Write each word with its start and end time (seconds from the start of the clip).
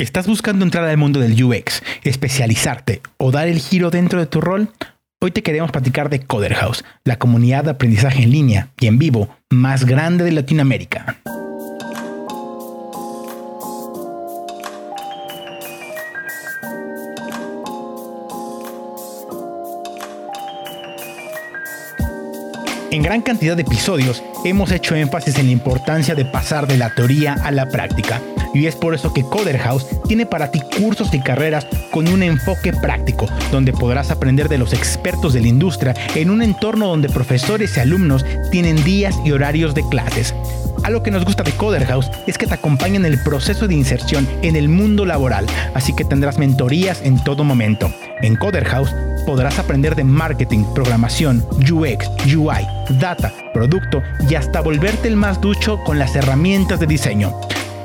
¿Estás 0.00 0.26
buscando 0.26 0.64
entrar 0.64 0.86
al 0.86 0.96
mundo 0.96 1.20
del 1.20 1.44
UX, 1.44 1.82
especializarte 2.04 3.02
o 3.18 3.30
dar 3.30 3.48
el 3.48 3.58
giro 3.58 3.90
dentro 3.90 4.18
de 4.18 4.24
tu 4.24 4.40
rol? 4.40 4.70
Hoy 5.20 5.30
te 5.30 5.42
queremos 5.42 5.70
platicar 5.72 6.08
de 6.08 6.20
Coder 6.20 6.54
House, 6.54 6.86
la 7.04 7.18
comunidad 7.18 7.64
de 7.64 7.72
aprendizaje 7.72 8.22
en 8.22 8.30
línea 8.30 8.70
y 8.80 8.86
en 8.86 8.98
vivo 8.98 9.28
más 9.50 9.84
grande 9.84 10.24
de 10.24 10.32
Latinoamérica. 10.32 11.18
En 22.90 23.02
gran 23.02 23.20
cantidad 23.20 23.54
de 23.54 23.62
episodios 23.62 24.22
hemos 24.46 24.72
hecho 24.72 24.94
énfasis 24.94 25.38
en 25.38 25.44
la 25.44 25.52
importancia 25.52 26.14
de 26.14 26.24
pasar 26.24 26.66
de 26.66 26.78
la 26.78 26.94
teoría 26.94 27.34
a 27.34 27.50
la 27.50 27.68
práctica. 27.68 28.22
Y 28.54 28.66
es 28.66 28.76
por 28.76 28.94
eso 28.94 29.12
que 29.12 29.24
Coder 29.24 29.58
House 29.58 29.86
tiene 30.06 30.26
para 30.26 30.50
ti 30.50 30.60
cursos 30.78 31.12
y 31.14 31.20
carreras 31.20 31.66
con 31.90 32.08
un 32.08 32.22
enfoque 32.22 32.72
práctico, 32.72 33.26
donde 33.52 33.72
podrás 33.72 34.10
aprender 34.10 34.48
de 34.48 34.58
los 34.58 34.72
expertos 34.72 35.32
de 35.32 35.40
la 35.40 35.48
industria 35.48 35.94
en 36.14 36.30
un 36.30 36.42
entorno 36.42 36.88
donde 36.88 37.08
profesores 37.08 37.76
y 37.76 37.80
alumnos 37.80 38.24
tienen 38.50 38.82
días 38.82 39.16
y 39.24 39.32
horarios 39.32 39.74
de 39.74 39.88
clases. 39.88 40.34
Algo 40.82 41.02
que 41.02 41.10
nos 41.10 41.24
gusta 41.24 41.42
de 41.42 41.52
Coder 41.52 41.84
House 41.86 42.10
es 42.26 42.38
que 42.38 42.46
te 42.46 42.54
acompaña 42.54 42.96
en 42.96 43.04
el 43.04 43.22
proceso 43.22 43.68
de 43.68 43.74
inserción 43.74 44.26
en 44.42 44.56
el 44.56 44.68
mundo 44.68 45.04
laboral, 45.04 45.46
así 45.74 45.94
que 45.94 46.04
tendrás 46.04 46.38
mentorías 46.38 47.02
en 47.02 47.22
todo 47.22 47.44
momento. 47.44 47.92
En 48.22 48.36
Coder 48.36 48.64
House 48.64 48.94
podrás 49.26 49.58
aprender 49.58 49.94
de 49.94 50.04
marketing, 50.04 50.64
programación, 50.74 51.44
UX, 51.70 52.08
UI, 52.34 52.66
data, 52.98 53.32
producto 53.52 54.02
y 54.28 54.34
hasta 54.34 54.60
volverte 54.60 55.08
el 55.08 55.16
más 55.16 55.40
ducho 55.40 55.78
con 55.84 55.98
las 55.98 56.16
herramientas 56.16 56.80
de 56.80 56.86
diseño. 56.86 57.38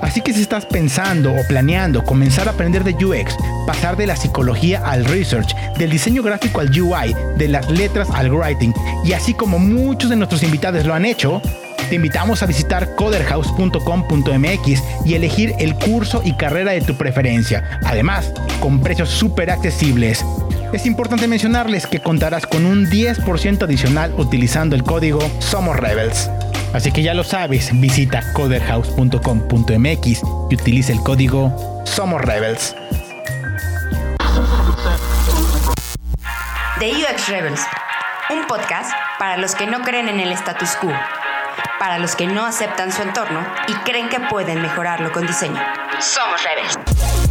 Así 0.05 0.21
que 0.21 0.33
si 0.33 0.41
estás 0.43 0.67
pensando 0.67 1.33
o 1.33 1.43
planeando 1.47 2.03
comenzar 2.03 2.47
a 2.47 2.51
aprender 2.51 2.83
de 2.83 2.93
UX, 3.03 3.35
pasar 3.65 3.97
de 3.97 4.05
la 4.05 4.15
psicología 4.15 4.79
al 4.85 5.03
research, 5.03 5.55
del 5.79 5.89
diseño 5.89 6.21
gráfico 6.21 6.61
al 6.61 6.69
UI, 6.69 7.15
de 7.37 7.47
las 7.47 7.71
letras 7.71 8.07
al 8.13 8.31
writing, 8.31 8.71
y 9.03 9.13
así 9.13 9.33
como 9.33 9.57
muchos 9.57 10.11
de 10.11 10.15
nuestros 10.15 10.43
invitados 10.43 10.85
lo 10.85 10.93
han 10.93 11.05
hecho, 11.05 11.41
te 11.89 11.95
invitamos 11.95 12.43
a 12.43 12.45
visitar 12.45 12.93
coderhouse.com.mx 12.95 14.83
y 15.05 15.15
elegir 15.15 15.55
el 15.57 15.73
curso 15.73 16.21
y 16.23 16.33
carrera 16.33 16.73
de 16.73 16.81
tu 16.81 16.95
preferencia, 16.95 17.79
además 17.83 18.31
con 18.59 18.81
precios 18.81 19.09
súper 19.09 19.49
accesibles. 19.49 20.23
Es 20.71 20.85
importante 20.85 21.27
mencionarles 21.27 21.87
que 21.87 21.99
contarás 21.99 22.45
con 22.45 22.67
un 22.67 22.85
10% 22.85 23.63
adicional 23.63 24.13
utilizando 24.19 24.75
el 24.75 24.83
código 24.83 25.19
Somos 25.39 25.77
Rebels. 25.77 26.29
Así 26.75 26.91
que 26.91 27.01
ya 27.01 27.13
lo 27.13 27.23
sabes, 27.23 27.69
visita 27.79 28.21
coderhouse.com.mx 28.33 30.07
y 30.49 30.55
utiliza 30.55 30.91
el 30.91 30.99
código 30.99 31.81
Somos 31.85 32.21
Rebels. 32.21 32.75
The 36.79 36.91
UX 36.91 37.29
Rebels, 37.29 37.61
un 38.29 38.45
podcast 38.47 38.91
para 39.17 39.37
los 39.37 39.55
que 39.55 39.67
no 39.67 39.83
creen 39.83 40.09
en 40.09 40.19
el 40.19 40.33
status 40.33 40.75
quo 40.75 40.91
para 41.79 41.97
los 41.97 42.15
que 42.15 42.27
no 42.27 42.45
aceptan 42.45 42.91
su 42.91 43.01
entorno 43.01 43.45
y 43.67 43.73
creen 43.89 44.09
que 44.09 44.19
pueden 44.19 44.61
mejorarlo 44.61 45.11
con 45.11 45.25
diseño. 45.25 45.61
Somos 45.99 46.41
Rebels. 46.43 47.24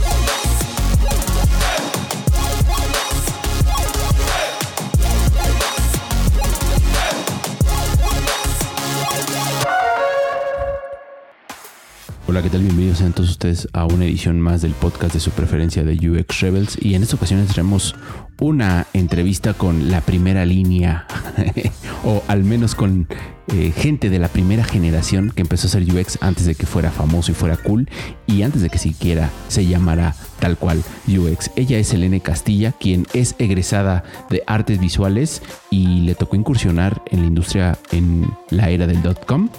Hola, 12.34 12.42
¿qué 12.42 12.50
tal? 12.50 12.62
Bienvenidos 12.62 13.00
a 13.00 13.10
todos 13.10 13.30
ustedes 13.30 13.68
a 13.72 13.84
una 13.84 14.06
edición 14.06 14.40
más 14.40 14.60
del 14.60 14.72
podcast 14.72 15.14
de 15.14 15.20
su 15.20 15.30
preferencia 15.30 15.84
de 15.84 15.92
UX 15.92 16.40
Rebels. 16.40 16.76
Y 16.80 16.96
en 16.96 17.04
esta 17.04 17.14
ocasión 17.14 17.46
tenemos 17.46 17.94
una 18.40 18.88
entrevista 18.92 19.54
con 19.54 19.88
la 19.92 20.00
primera 20.00 20.44
línea, 20.44 21.06
o 22.04 22.24
al 22.26 22.42
menos 22.42 22.74
con 22.74 23.06
eh, 23.46 23.72
gente 23.76 24.10
de 24.10 24.18
la 24.18 24.26
primera 24.26 24.64
generación 24.64 25.30
que 25.30 25.42
empezó 25.42 25.68
a 25.68 25.70
hacer 25.70 25.84
UX 25.84 26.18
antes 26.22 26.44
de 26.44 26.56
que 26.56 26.66
fuera 26.66 26.90
famoso 26.90 27.30
y 27.30 27.36
fuera 27.36 27.56
cool, 27.56 27.88
y 28.26 28.42
antes 28.42 28.62
de 28.62 28.68
que 28.68 28.78
siquiera 28.78 29.30
se 29.46 29.66
llamara 29.66 30.16
tal 30.40 30.56
cual 30.56 30.82
UX. 31.06 31.52
Ella 31.54 31.78
es 31.78 31.94
Elene 31.94 32.18
Castilla, 32.18 32.72
quien 32.72 33.06
es 33.14 33.36
egresada 33.38 34.02
de 34.28 34.42
artes 34.48 34.80
visuales 34.80 35.40
y 35.70 36.00
le 36.00 36.16
tocó 36.16 36.34
incursionar 36.34 37.00
en 37.12 37.20
la 37.20 37.26
industria 37.28 37.78
en 37.92 38.28
la 38.50 38.70
era 38.70 38.88
del 38.88 39.02
dot 39.02 39.24
com 39.24 39.50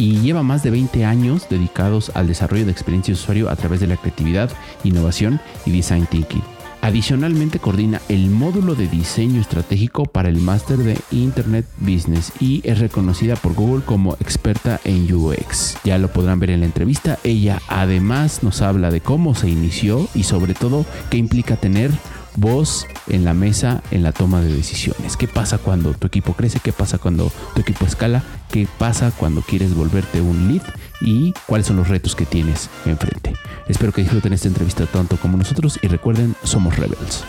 y 0.00 0.18
lleva 0.20 0.42
más 0.42 0.62
de 0.62 0.70
20 0.70 1.04
años 1.04 1.46
dedicados 1.50 2.10
al 2.14 2.26
desarrollo 2.26 2.64
de 2.64 2.72
experiencia 2.72 3.12
de 3.12 3.20
usuario 3.20 3.50
a 3.50 3.56
través 3.56 3.80
de 3.80 3.86
la 3.86 3.98
creatividad, 3.98 4.50
innovación 4.82 5.40
y 5.66 5.72
design 5.72 6.06
thinking. 6.06 6.42
Adicionalmente 6.80 7.58
coordina 7.58 8.00
el 8.08 8.30
módulo 8.30 8.74
de 8.74 8.88
diseño 8.88 9.42
estratégico 9.42 10.06
para 10.06 10.30
el 10.30 10.38
máster 10.38 10.78
de 10.78 10.96
Internet 11.10 11.66
Business 11.76 12.32
y 12.40 12.62
es 12.64 12.78
reconocida 12.78 13.36
por 13.36 13.52
Google 13.52 13.84
como 13.84 14.14
experta 14.14 14.80
en 14.84 15.12
UX. 15.12 15.76
Ya 15.84 15.98
lo 15.98 16.08
podrán 16.08 16.40
ver 16.40 16.48
en 16.48 16.60
la 16.60 16.66
entrevista. 16.66 17.18
Ella 17.22 17.60
además 17.68 18.42
nos 18.42 18.62
habla 18.62 18.90
de 18.90 19.02
cómo 19.02 19.34
se 19.34 19.50
inició 19.50 20.08
y 20.14 20.22
sobre 20.22 20.54
todo 20.54 20.86
qué 21.10 21.18
implica 21.18 21.56
tener 21.56 21.90
voz 22.36 22.86
en 23.08 23.24
la 23.24 23.34
mesa 23.34 23.82
en 23.90 24.02
la 24.02 24.12
toma 24.12 24.40
de 24.40 24.52
decisiones. 24.52 25.16
¿Qué 25.16 25.28
pasa 25.28 25.58
cuando 25.58 25.92
tu 25.94 26.06
equipo 26.06 26.34
crece? 26.34 26.60
¿Qué 26.60 26.72
pasa 26.72 26.98
cuando 26.98 27.30
tu 27.54 27.60
equipo 27.60 27.84
escala? 27.84 28.22
¿Qué 28.50 28.66
pasa 28.78 29.12
cuando 29.16 29.42
quieres 29.42 29.74
volverte 29.74 30.20
un 30.20 30.48
lead? 30.48 30.62
¿Y 31.00 31.32
cuáles 31.46 31.66
son 31.66 31.76
los 31.76 31.88
retos 31.88 32.14
que 32.14 32.26
tienes 32.26 32.68
enfrente? 32.86 33.34
Espero 33.68 33.92
que 33.92 34.02
disfruten 34.02 34.32
esta 34.32 34.48
entrevista 34.48 34.86
tanto 34.86 35.16
como 35.16 35.36
nosotros 35.36 35.78
y 35.82 35.88
recuerden, 35.88 36.34
somos 36.42 36.76
Rebels. 36.76 37.24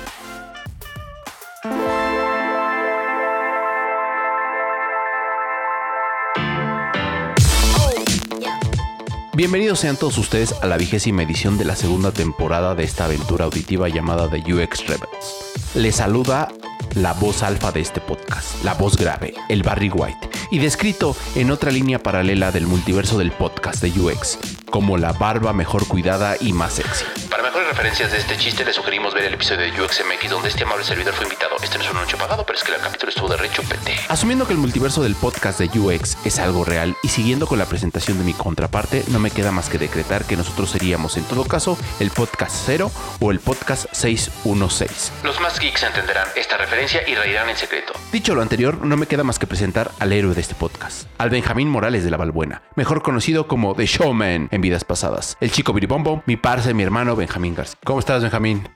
Bienvenidos 9.42 9.80
sean 9.80 9.98
todos 9.98 10.20
ustedes 10.20 10.54
a 10.62 10.68
la 10.68 10.78
vigésima 10.78 11.24
edición 11.24 11.58
de 11.58 11.66
la 11.66 11.76
segunda 11.76 12.12
temporada 12.12 12.76
de 12.76 12.84
esta 12.84 13.06
aventura 13.06 13.46
auditiva 13.46 13.90
llamada 13.90 14.30
The 14.30 14.54
UX 14.54 14.86
Rebels. 14.86 15.74
Les 15.74 15.96
saluda 15.96 16.50
la 16.94 17.14
voz 17.14 17.42
alfa 17.42 17.72
de 17.72 17.80
este 17.80 18.02
podcast, 18.02 18.64
la 18.64 18.76
voz 18.76 18.98
grave, 18.98 19.34
el 19.50 19.64
Barry 19.64 19.90
White, 19.90 20.30
y 20.52 20.60
descrito 20.60 21.16
en 21.36 21.50
otra 21.50 21.72
línea 21.72 22.00
paralela 22.00 22.52
del 22.52 22.68
multiverso 22.68 23.18
del 23.18 23.32
podcast 23.32 23.82
de 23.82 23.90
UX, 24.00 24.38
como 24.70 24.98
la 24.98 25.14
barba 25.14 25.54
mejor 25.54 25.88
cuidada 25.88 26.36
y 26.40 26.54
más 26.54 26.74
sexy. 26.74 27.06
Para 27.30 27.44
mejores 27.44 27.68
referencias 27.70 28.12
de 28.12 28.18
este 28.18 28.38
chiste, 28.38 28.66
le 28.66 28.74
sugerimos 28.74 29.14
ver 29.14 29.26
el 29.26 29.34
episodio 29.34 29.62
de 29.62 29.82
UXMX 29.82 30.30
donde 30.30 30.50
este 30.50 30.64
amable 30.64 30.84
servidor 30.84 31.14
fue 31.14 31.26
invitado. 31.26 31.56
Este 31.64 31.78
no 31.78 31.84
es 31.84 31.92
un 31.92 31.98
anuncio 31.98 32.18
pagado, 32.18 32.46
pero 32.46 32.58
es 32.58 32.64
que 32.64 32.74
el 32.74 32.82
capítulo 32.82 33.10
estuvo 33.10 33.30
de 33.30 33.38
rechupete. 33.38 33.96
Asumiendo 34.10 34.46
que 34.46 34.54
el 34.54 34.60
multiverso 34.60 35.02
del 35.02 35.16
podcast 35.16 35.60
de 35.60 35.80
UX 35.80 36.18
es 36.26 36.40
algo 36.40 36.66
real 36.66 36.96
y 37.04 37.08
siguiendo 37.08 37.48
con 37.48 37.60
la 37.60 37.66
presentación 37.66 38.18
de 38.18 38.24
mi 38.26 38.34
contraparte, 38.34 39.04
no 39.08 39.20
me 39.20 39.31
queda 39.32 39.52
más 39.52 39.70
que 39.70 39.78
decretar 39.78 40.26
que 40.26 40.38
nosotros 40.38 40.70
seríamos 40.70 41.18
en 41.18 41.24
todo 41.24 41.46
caso 41.46 41.78
el 42.00 42.12
podcast 42.12 42.56
0 42.66 42.92
o 43.20 43.32
el 43.32 43.40
podcast 43.40 43.86
616. 43.92 45.12
Los 45.24 45.40
más 45.42 45.60
geeks 45.60 45.84
entenderán 45.84 46.28
esta 46.36 46.58
referencia 46.58 47.02
y 47.08 47.16
reirán 47.16 47.50
en 47.50 47.58
secreto. 47.58 47.94
Dicho 48.12 48.36
lo 48.36 48.42
anterior, 48.42 48.86
no 48.86 48.98
me 48.98 49.08
queda 49.08 49.24
más 49.24 49.40
que 49.40 49.48
presentar 49.48 49.92
al 50.00 50.14
héroe 50.14 50.36
de 50.36 50.42
este 50.42 50.56
podcast, 50.56 51.08
al 51.18 51.30
Benjamín 51.30 51.70
Morales 51.70 52.04
de 52.04 52.12
la 52.12 52.18
Balbuena, 52.18 52.62
mejor 52.76 53.02
conocido 53.02 53.48
como 53.48 53.76
The 53.76 53.86
Showman 53.86 54.50
en 54.52 54.62
vidas 54.62 54.84
pasadas. 54.84 55.38
El 55.40 55.52
chico 55.52 55.74
biribombo, 55.74 56.24
mi 56.26 56.38
parce, 56.38 56.74
mi 56.74 56.84
hermano 56.84 57.16
Benjamín 57.16 57.56
García. 57.56 57.80
¿Cómo 57.84 58.00
estás, 58.00 58.22
Benjamín? 58.22 58.68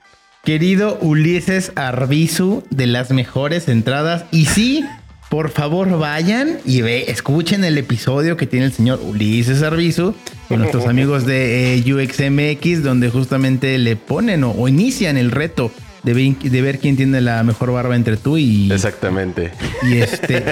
Querido 0.44 0.96
Ulises 1.00 1.72
Arbizu, 1.74 2.62
de 2.70 2.86
las 2.86 3.10
mejores 3.10 3.68
entradas. 3.68 4.26
Y 4.30 4.46
sí, 4.46 4.84
por 5.28 5.50
favor 5.50 5.98
vayan 5.98 6.58
y 6.64 6.82
ve, 6.82 7.10
escuchen 7.10 7.64
el 7.64 7.78
episodio 7.78 8.36
que 8.36 8.46
tiene 8.46 8.66
el 8.66 8.72
señor 8.72 9.00
Ulises 9.02 9.62
Arbizu 9.62 10.14
con 10.48 10.60
nuestros 10.60 10.86
amigos 10.88 11.26
de 11.26 11.74
eh, 11.74 11.92
UXMX, 11.92 12.82
donde 12.82 13.10
justamente 13.10 13.76
le 13.78 13.96
ponen 13.96 14.44
o, 14.44 14.68
inician 14.68 15.16
el 15.16 15.30
reto 15.30 15.72
de, 16.02 16.36
de, 16.40 16.62
ver 16.62 16.78
quién 16.78 16.96
tiene 16.96 17.20
la 17.20 17.42
mejor 17.42 17.72
barba 17.72 17.96
entre 17.96 18.16
tú 18.16 18.38
y. 18.38 18.70
Exactamente. 18.70 19.50
Y 19.82 19.96
este. 19.98 20.44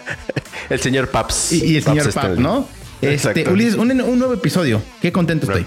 el 0.68 0.80
señor 0.80 1.08
Paps. 1.08 1.52
Y, 1.52 1.76
el 1.76 1.82
señor 1.82 2.12
Paps, 2.12 2.38
¿no? 2.38 2.68
Este, 3.00 3.48
Ulises, 3.48 3.76
un, 3.76 3.96
nuevo 3.96 4.34
episodio. 4.34 4.82
Qué 5.00 5.10
contento 5.10 5.46
estoy. 5.46 5.66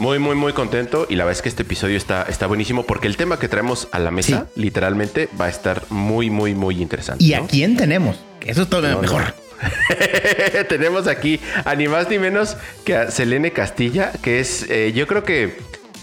Muy, 0.00 0.18
muy, 0.18 0.34
muy 0.34 0.54
contento. 0.54 1.06
Y 1.10 1.16
la 1.16 1.24
verdad 1.24 1.36
es 1.36 1.42
que 1.42 1.50
este 1.50 1.62
episodio 1.62 1.98
está, 1.98 2.22
está 2.22 2.46
buenísimo 2.46 2.84
porque 2.84 3.06
el 3.06 3.18
tema 3.18 3.38
que 3.38 3.48
traemos 3.48 3.86
a 3.92 3.98
la 3.98 4.10
mesa, 4.10 4.46
literalmente, 4.56 5.28
va 5.38 5.44
a 5.44 5.48
estar 5.50 5.82
muy, 5.90 6.30
muy, 6.30 6.54
muy 6.54 6.80
interesante. 6.80 7.22
¿Y 7.22 7.34
a 7.34 7.42
quién 7.42 7.76
tenemos? 7.76 8.16
Eso 8.40 8.62
es 8.62 8.70
todo 8.70 8.88
lo 8.88 9.02
mejor. 9.02 9.34
tenemos 10.70 11.06
aquí 11.06 11.38
a 11.66 11.74
ni 11.74 11.86
más 11.86 12.08
ni 12.08 12.18
menos 12.18 12.56
que 12.86 12.96
a 12.96 13.10
Selene 13.10 13.52
Castilla, 13.52 14.10
que 14.22 14.40
es, 14.40 14.70
eh, 14.70 14.94
yo 14.94 15.06
creo 15.06 15.22
que 15.22 15.58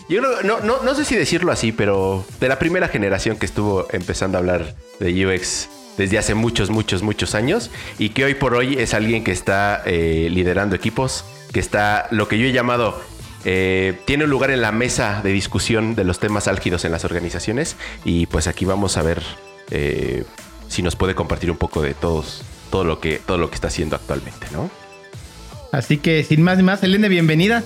yo 0.07 0.21
creo, 0.21 0.43
no, 0.43 0.59
no, 0.59 0.83
no 0.83 0.93
sé 0.93 1.03
si 1.03 1.15
decirlo 1.15 1.51
así, 1.51 1.71
pero 1.71 2.23
de 2.39 2.49
la 2.49 2.59
primera 2.59 2.89
generación 2.89 3.35
que 3.35 3.47
estuvo 3.47 3.87
empezando 3.91 4.37
a 4.37 4.41
hablar 4.41 4.75
de 4.99 5.25
UX 5.25 5.69
desde 5.97 6.19
hace 6.19 6.35
muchos, 6.35 6.69
muchos, 6.69 7.01
muchos 7.01 7.33
años 7.33 7.71
y 7.97 8.09
que 8.09 8.25
hoy 8.25 8.35
por 8.35 8.53
hoy 8.53 8.75
es 8.77 8.93
alguien 8.93 9.23
que 9.23 9.31
está 9.31 9.81
eh, 9.87 10.27
liderando 10.29 10.75
equipos, 10.75 11.25
que 11.51 11.59
está 11.59 12.07
lo 12.11 12.27
que 12.27 12.37
yo 12.37 12.45
he 12.45 12.51
llamado 12.51 13.01
eh, 13.49 13.93
tiene 14.03 14.27
lugar 14.27 14.51
en 14.51 14.59
la 14.59 14.73
mesa 14.73 15.21
de 15.23 15.31
discusión 15.31 15.95
de 15.95 16.03
los 16.03 16.19
temas 16.19 16.49
álgidos 16.49 16.83
en 16.83 16.91
las 16.91 17.05
organizaciones 17.05 17.77
y 18.03 18.25
pues 18.25 18.45
aquí 18.45 18.65
vamos 18.65 18.97
a 18.97 19.03
ver 19.03 19.23
eh, 19.71 20.25
si 20.67 20.81
nos 20.81 20.97
puede 20.97 21.15
compartir 21.15 21.49
un 21.49 21.55
poco 21.55 21.81
de 21.81 21.93
todos, 21.93 22.43
todo 22.69 22.83
lo 22.83 22.99
que, 22.99 23.21
todo 23.25 23.37
lo 23.37 23.49
que 23.49 23.55
está 23.55 23.69
haciendo 23.69 23.95
actualmente, 23.95 24.47
¿no? 24.51 24.69
Así 25.71 25.95
que 25.95 26.25
sin 26.25 26.41
más 26.41 26.57
ni 26.57 26.63
más, 26.63 26.81
bienvenida. 26.81 27.63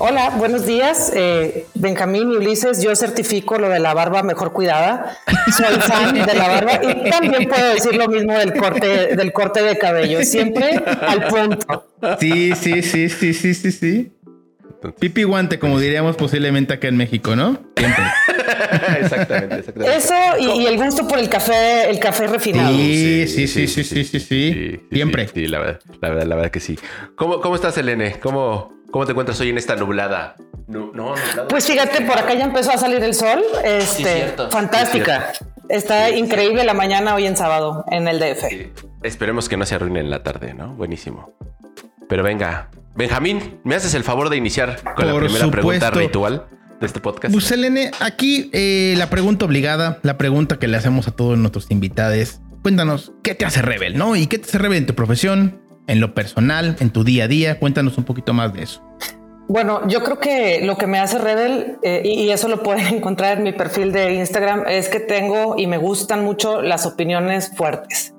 Hola, 0.00 0.30
buenos 0.30 0.64
días. 0.64 1.10
Eh, 1.12 1.66
Benjamín 1.74 2.30
y 2.30 2.36
Ulises, 2.36 2.80
yo 2.80 2.94
certifico 2.94 3.58
lo 3.58 3.68
de 3.68 3.80
la 3.80 3.94
barba 3.94 4.22
mejor 4.22 4.52
cuidada. 4.52 5.18
Soy 5.56 5.74
fan 5.80 6.14
de 6.14 6.34
la 6.34 6.48
barba 6.48 6.80
y 6.82 7.10
también 7.10 7.48
puedo 7.48 7.74
decir 7.74 7.96
lo 7.96 8.06
mismo 8.06 8.32
del 8.32 8.54
corte, 8.54 9.16
del 9.16 9.32
corte 9.32 9.60
de 9.60 9.76
cabello. 9.76 10.22
Siempre 10.22 10.80
al 11.00 11.26
punto. 11.26 11.88
Sí, 12.20 12.52
sí, 12.54 12.82
sí, 12.82 13.08
sí, 13.08 13.34
sí, 13.34 13.54
sí, 13.54 13.72
sí. 13.72 14.12
Pipi 15.00 15.24
guante, 15.24 15.58
como 15.58 15.80
diríamos 15.80 16.14
posiblemente 16.14 16.74
acá 16.74 16.86
en 16.86 16.96
México, 16.96 17.34
¿no? 17.34 17.58
Siempre. 17.76 18.04
exactamente, 19.00 19.56
exactamente. 19.58 19.96
Eso 19.96 20.14
y, 20.38 20.66
el 20.66 20.76
gusto 20.76 21.08
por 21.08 21.18
el 21.18 21.28
café, 21.28 21.90
el 21.90 21.98
café 21.98 22.28
refinado. 22.28 22.70
Sí, 22.70 23.26
sí, 23.26 23.48
sí, 23.48 23.66
sí, 23.66 23.82
sí, 23.82 24.04
sí, 24.04 24.20
sí. 24.20 24.80
Siempre. 24.92 25.26
Sí, 25.34 25.48
la 25.48 25.58
verdad, 25.58 25.80
la 26.00 26.08
verdad, 26.10 26.26
la 26.26 26.36
verdad 26.36 26.50
que 26.52 26.60
sí. 26.60 26.78
¿Cómo, 27.16 27.40
cómo 27.40 27.56
estás, 27.56 27.76
Elene? 27.78 28.20
¿Cómo, 28.20 28.77
¿Cómo 28.90 29.04
te 29.04 29.12
encuentras 29.12 29.38
hoy 29.40 29.50
en 29.50 29.58
esta 29.58 29.76
nublada? 29.76 30.34
No, 30.66 30.90
no, 30.94 31.14
Pues 31.48 31.66
fíjate, 31.66 32.04
por 32.04 32.18
acá 32.18 32.34
ya 32.34 32.44
empezó 32.44 32.72
a 32.72 32.78
salir 32.78 33.02
el 33.02 33.14
sol. 33.14 33.42
Este, 33.64 34.34
fantástica. 34.50 35.32
Está 35.68 36.10
increíble 36.10 36.64
la 36.64 36.74
mañana 36.74 37.14
hoy 37.14 37.26
en 37.26 37.36
sábado 37.36 37.84
en 37.90 38.08
el 38.08 38.18
DF. 38.18 38.44
Esperemos 39.02 39.48
que 39.48 39.56
no 39.56 39.66
se 39.66 39.74
arruine 39.74 40.00
en 40.00 40.10
la 40.10 40.22
tarde, 40.22 40.54
¿no? 40.54 40.74
Buenísimo. 40.74 41.34
Pero 42.08 42.22
venga, 42.22 42.70
Benjamín, 42.94 43.60
¿me 43.64 43.74
haces 43.74 43.92
el 43.94 44.04
favor 44.04 44.30
de 44.30 44.36
iniciar 44.38 44.82
con 44.96 45.06
la 45.06 45.18
primera 45.18 45.50
pregunta 45.50 45.90
ritual 45.90 46.46
de 46.80 46.86
este 46.86 47.00
podcast? 47.00 47.32
Pues 47.32 47.52
aquí 48.00 48.50
eh, 48.54 48.94
la 48.96 49.10
pregunta 49.10 49.44
obligada, 49.44 49.98
la 50.02 50.16
pregunta 50.16 50.58
que 50.58 50.66
le 50.66 50.78
hacemos 50.78 51.06
a 51.08 51.10
todos 51.10 51.36
nuestros 51.36 51.70
invitados. 51.70 52.40
Cuéntanos, 52.62 53.12
¿qué 53.22 53.34
te 53.34 53.44
hace 53.44 53.60
rebel, 53.62 53.98
no? 53.98 54.16
¿Y 54.16 54.26
qué 54.26 54.38
te 54.38 54.48
hace 54.48 54.58
rebel 54.58 54.78
en 54.78 54.86
tu 54.86 54.94
profesión, 54.94 55.60
en 55.88 56.00
lo 56.00 56.14
personal, 56.14 56.76
en 56.78 56.90
tu 56.90 57.02
día 57.02 57.24
a 57.24 57.28
día? 57.28 57.58
Cuéntanos 57.58 57.98
un 57.98 58.04
poquito 58.04 58.32
más 58.32 58.52
de 58.52 58.62
eso. 58.62 58.82
Bueno, 59.48 59.88
yo 59.88 60.04
creo 60.04 60.18
que 60.18 60.60
lo 60.62 60.76
que 60.76 60.86
me 60.86 60.98
hace 60.98 61.18
rebel, 61.18 61.78
eh, 61.82 62.02
y, 62.04 62.28
eso 62.28 62.48
lo 62.48 62.62
pueden 62.62 62.86
encontrar 62.96 63.38
en 63.38 63.44
mi 63.44 63.52
perfil 63.52 63.92
de 63.92 64.14
Instagram, 64.14 64.64
es 64.68 64.88
que 64.88 65.00
tengo 65.00 65.56
y 65.56 65.66
me 65.66 65.78
gustan 65.78 66.22
mucho 66.22 66.60
las 66.60 66.86
opiniones 66.86 67.50
fuertes. 67.56 68.14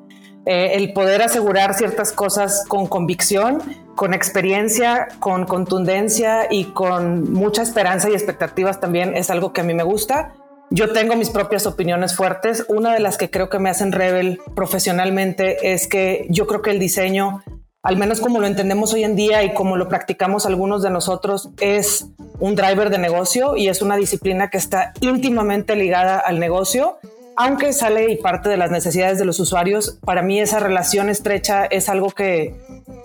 Eh, 0.46 0.72
el 0.74 0.94
poder 0.94 1.22
asegurar 1.22 1.76
ciertas 1.76 2.12
cosas 2.12 2.66
con 2.68 2.88
convicción, 2.88 3.62
con 3.96 4.16
experiencia, 4.16 5.08
con 5.20 5.46
contundencia 5.46 6.48
y 6.50 6.66
con 6.66 7.32
mucha 7.32 7.62
esperanza 7.62 8.10
y 8.10 8.14
expectativas 8.14 8.80
también 8.80 9.16
es 9.16 9.30
algo 9.30 9.54
que 9.54 9.62
a 9.62 9.64
mí 9.64 9.76
me 9.76 9.84
gusta. 9.84 10.34
Yo 10.72 10.92
tengo 10.92 11.16
mis 11.16 11.30
propias 11.30 11.66
opiniones 11.66 12.16
fuertes. 12.16 12.66
Una 12.68 12.94
de 12.94 13.00
las 13.00 13.18
que 13.18 13.30
creo 13.30 13.50
que 13.50 13.60
me 13.60 13.70
hacen 13.70 13.92
rebel 13.92 14.40
profesionalmente 14.56 15.74
es 15.74 15.88
que 15.88 16.28
yo 16.30 16.46
creo 16.48 16.62
que 16.62 16.72
el 16.72 16.80
diseño 16.80 17.44
al 17.82 17.98
menos 17.98 18.20
como 18.20 18.40
lo 18.40 18.48
entendemos 18.48 18.94
hoy 18.94 19.04
en 19.04 19.16
día 19.16 19.44
y 19.44 19.54
como 19.54 19.78
lo 19.78 19.88
practicamos 19.88 20.46
algunos 20.46 20.84
de 20.84 20.90
nosotros, 20.90 21.50
es 21.62 22.08
un 22.40 22.56
driver 22.56 22.90
de 22.90 22.98
negocio 22.98 23.56
y 23.56 23.70
es 23.70 23.82
una 23.82 23.96
disciplina 23.96 24.50
que 24.50 24.58
está 24.58 24.94
íntimamente 25.00 25.76
ligada 25.76 26.20
al 26.20 26.40
negocio. 26.40 26.98
Aunque 27.38 27.72
sale 27.72 28.12
y 28.12 28.18
parte 28.18 28.50
de 28.50 28.58
las 28.58 28.70
necesidades 28.70 29.18
de 29.18 29.24
los 29.24 29.40
usuarios, 29.40 29.98
para 30.04 30.22
mí 30.22 30.42
esa 30.42 30.60
relación 30.60 31.10
estrecha 31.10 31.66
es 31.66 31.88
algo 31.88 32.10
que, 32.12 32.54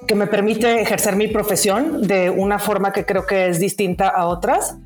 que 0.08 0.16
me 0.16 0.26
permite 0.26 0.80
ejercer 0.80 1.14
mi 1.14 1.28
profesión 1.28 2.02
de 2.02 2.30
una 2.30 2.58
forma 2.58 2.92
que 2.92 3.06
creo 3.06 3.26
que 3.26 3.46
es 3.46 3.60
distinta 3.60 4.08
a 4.08 4.26
otras. 4.26 4.76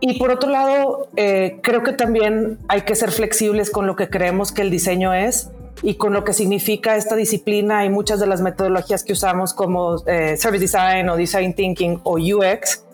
Y 0.00 0.18
por 0.18 0.30
otro 0.30 0.50
lado, 0.50 1.08
eh, 1.16 1.58
creo 1.62 1.82
que 1.82 1.92
también 1.92 2.58
hay 2.68 2.82
que 2.82 2.94
ser 2.94 3.10
flexibles 3.10 3.70
con 3.70 3.86
lo 3.86 3.96
que 3.96 4.08
creemos 4.08 4.52
que 4.52 4.62
el 4.62 4.70
diseño 4.70 5.12
es 5.12 5.50
y 5.82 5.94
con 5.94 6.12
lo 6.12 6.24
que 6.24 6.32
significa 6.32 6.96
esta 6.96 7.16
disciplina 7.16 7.84
y 7.84 7.90
muchas 7.90 8.20
de 8.20 8.26
las 8.26 8.40
metodologías 8.40 9.04
que 9.04 9.12
usamos 9.12 9.54
como 9.54 9.96
eh, 10.06 10.36
Service 10.36 10.62
Design 10.62 11.08
o 11.08 11.16
Design 11.16 11.54
Thinking 11.54 12.00
o 12.04 12.16
UX 12.18 12.84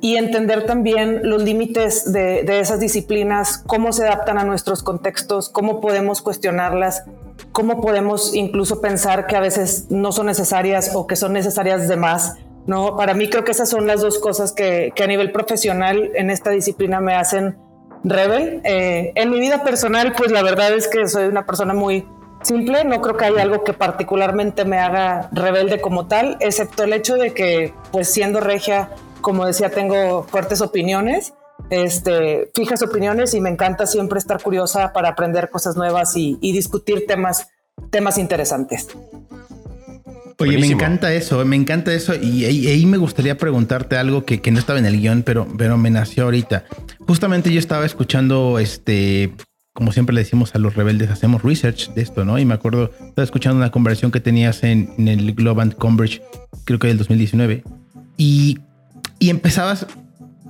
y 0.00 0.16
entender 0.16 0.66
también 0.66 1.20
los 1.24 1.42
límites 1.42 2.12
de, 2.12 2.44
de, 2.44 2.60
esas 2.60 2.80
disciplinas, 2.80 3.62
cómo 3.66 3.92
se 3.92 4.06
adaptan 4.06 4.38
a 4.38 4.44
nuestros 4.44 4.82
contextos, 4.82 5.48
cómo 5.48 5.80
podemos 5.80 6.22
cuestionarlas, 6.22 7.04
cómo 7.52 7.80
podemos 7.80 8.34
incluso 8.34 8.80
pensar 8.80 9.26
que 9.26 9.36
a 9.36 9.40
veces 9.40 9.86
no 9.90 10.12
son 10.12 10.26
necesarias 10.26 10.92
o 10.94 11.06
que 11.06 11.16
son 11.16 11.32
necesarias 11.32 11.88
de 11.88 11.96
más. 11.96 12.36
No, 12.66 12.96
para 12.96 13.14
mí 13.14 13.28
creo 13.28 13.44
que 13.44 13.52
esas 13.52 13.68
son 13.68 13.86
las 13.86 14.00
dos 14.00 14.18
cosas 14.18 14.52
que, 14.52 14.92
a 15.02 15.06
nivel 15.06 15.32
profesional 15.32 16.10
en 16.14 16.30
esta 16.30 16.50
disciplina 16.50 17.00
me 17.00 17.14
hacen 17.14 17.56
rebel. 18.04 18.60
Eh, 18.64 19.12
en 19.14 19.30
mi 19.30 19.40
vida 19.40 19.64
personal, 19.64 20.12
pues 20.16 20.30
la 20.30 20.42
verdad 20.42 20.72
es 20.72 20.88
que 20.88 21.06
soy 21.08 21.24
una 21.24 21.46
persona 21.46 21.74
muy 21.74 22.06
simple, 22.42 22.84
no 22.84 23.00
creo 23.00 23.16
que 23.16 23.26
haya 23.26 23.42
algo 23.42 23.64
que 23.64 23.72
particularmente 23.72 24.64
me 24.64 24.78
haga 24.78 25.28
rebelde 25.32 25.80
como 25.80 26.06
tal, 26.06 26.36
excepto 26.40 26.84
el 26.84 26.92
hecho 26.92 27.16
de 27.16 27.34
que, 27.34 27.74
pues 27.92 28.12
siendo 28.12 28.40
regia, 28.40 28.90
como 29.20 29.46
decía, 29.46 29.70
tengo 29.70 30.22
fuertes 30.24 30.60
opiniones, 30.60 31.34
este, 31.68 32.50
fijas 32.54 32.82
opiniones 32.82 33.34
y 33.34 33.40
me 33.40 33.50
encanta 33.50 33.86
siempre 33.86 34.18
estar 34.18 34.42
curiosa 34.42 34.92
para 34.92 35.10
aprender 35.10 35.50
cosas 35.50 35.76
nuevas 35.76 36.16
y, 36.16 36.36
discutir 36.40 37.06
temas, 37.06 37.48
temas 37.90 38.16
interesantes. 38.18 38.88
Oye, 40.40 40.58
me 40.58 40.66
encanta 40.66 41.12
eso, 41.12 41.44
me 41.44 41.56
encanta 41.56 41.92
eso. 41.92 42.14
Y, 42.14 42.44
ahí 42.44 42.86
me 42.86 42.96
gustaría 42.96 43.36
preguntarte 43.36 43.96
algo 43.96 44.24
que, 44.24 44.40
que, 44.40 44.50
no 44.50 44.58
estaba 44.58 44.78
en 44.78 44.86
el 44.86 45.00
guion, 45.00 45.22
pero, 45.22 45.46
pero 45.56 45.76
me 45.78 45.90
nació 45.90 46.24
ahorita. 46.24 46.64
Justamente 47.06 47.52
yo 47.52 47.58
estaba 47.58 47.84
escuchando 47.86 48.58
este 48.58 49.32
como 49.72 49.92
siempre 49.92 50.14
le 50.14 50.22
decimos 50.22 50.54
a 50.54 50.58
los 50.58 50.74
rebeldes, 50.74 51.10
hacemos 51.10 51.42
research 51.42 51.94
de 51.94 52.02
esto, 52.02 52.24
¿no? 52.24 52.38
Y 52.38 52.44
me 52.44 52.54
acuerdo, 52.54 52.90
estaba 53.00 53.24
escuchando 53.24 53.56
una 53.56 53.70
conversación 53.70 54.10
que 54.10 54.20
tenías 54.20 54.62
en, 54.64 54.92
el 55.08 55.32
Global 55.34 55.76
Converge, 55.76 56.22
creo 56.64 56.78
que 56.78 56.88
del 56.88 56.98
2019, 56.98 57.62
y, 58.16 58.58
y 59.18 59.30
empezabas 59.30 59.86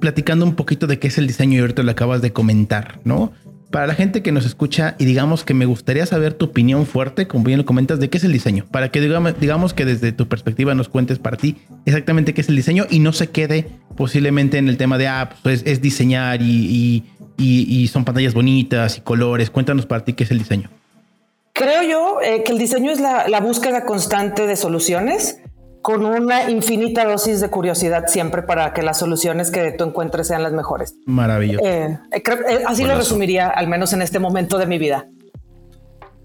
platicando 0.00 0.44
un 0.44 0.56
poquito 0.56 0.86
de 0.86 0.98
qué 0.98 1.08
es 1.08 1.18
el 1.18 1.26
diseño 1.26 1.58
y 1.58 1.60
ahorita 1.60 1.82
lo 1.82 1.90
acabas 1.90 2.22
de 2.22 2.32
comentar, 2.32 3.00
¿no? 3.04 3.32
Para 3.70 3.86
la 3.86 3.94
gente 3.94 4.22
que 4.22 4.32
nos 4.32 4.46
escucha 4.46 4.96
y 4.98 5.04
digamos 5.04 5.44
que 5.44 5.54
me 5.54 5.64
gustaría 5.64 6.04
saber 6.04 6.34
tu 6.34 6.46
opinión 6.46 6.86
fuerte, 6.86 7.28
como 7.28 7.44
bien 7.44 7.58
lo 7.58 7.64
comentas, 7.64 8.00
de 8.00 8.10
qué 8.10 8.18
es 8.18 8.24
el 8.24 8.32
diseño, 8.32 8.66
para 8.70 8.90
que 8.90 9.00
digamos, 9.00 9.74
que 9.74 9.84
desde 9.84 10.12
tu 10.12 10.26
perspectiva 10.26 10.74
nos 10.74 10.88
cuentes 10.88 11.18
para 11.18 11.36
ti 11.36 11.56
exactamente 11.84 12.34
qué 12.34 12.40
es 12.40 12.48
el 12.48 12.56
diseño 12.56 12.86
y 12.90 12.98
no 12.98 13.12
se 13.12 13.28
quede 13.28 13.66
posiblemente 13.96 14.58
en 14.58 14.68
el 14.68 14.76
tema 14.76 14.98
de, 14.98 15.06
ah, 15.06 15.30
pues 15.42 15.62
es, 15.66 15.80
diseñar 15.80 16.42
y 16.42 17.04
y, 17.40 17.88
son 17.88 18.04
pantallas 18.04 18.34
bonitas 18.34 18.98
y 18.98 19.00
colores. 19.00 19.50
Cuéntanos 19.50 19.86
para 19.86 20.04
ti 20.04 20.12
qué 20.12 20.24
es 20.24 20.30
el 20.30 20.38
diseño. 20.38 20.70
Creo 21.52 21.82
yo 21.82 22.20
eh, 22.22 22.42
que 22.44 22.52
el 22.52 22.58
diseño 22.58 22.90
es 22.90 23.00
la, 23.00 23.40
búsqueda 23.40 23.84
constante 23.84 24.46
de 24.46 24.56
soluciones 24.56 25.40
con 25.82 26.04
una 26.04 26.50
infinita 26.50 27.04
dosis 27.04 27.40
de 27.40 27.48
curiosidad 27.48 28.04
siempre 28.06 28.42
para 28.42 28.72
que 28.72 28.82
las 28.82 28.98
soluciones 28.98 29.50
que 29.50 29.72
tú 29.72 29.84
encuentres 29.84 30.28
sean 30.28 30.42
las 30.42 30.52
mejores. 30.52 30.94
Maravilloso. 31.06 31.64
Eh, 31.64 31.98
eh, 32.12 32.22
así 32.66 32.84
lo 32.84 32.94
resumiría, 32.94 33.48
al 33.48 33.68
menos 33.68 33.92
en 33.92 34.02
este 34.02 34.18
momento 34.18 34.58
de 34.58 34.66
mi 34.66 34.78
vida. 34.78 35.06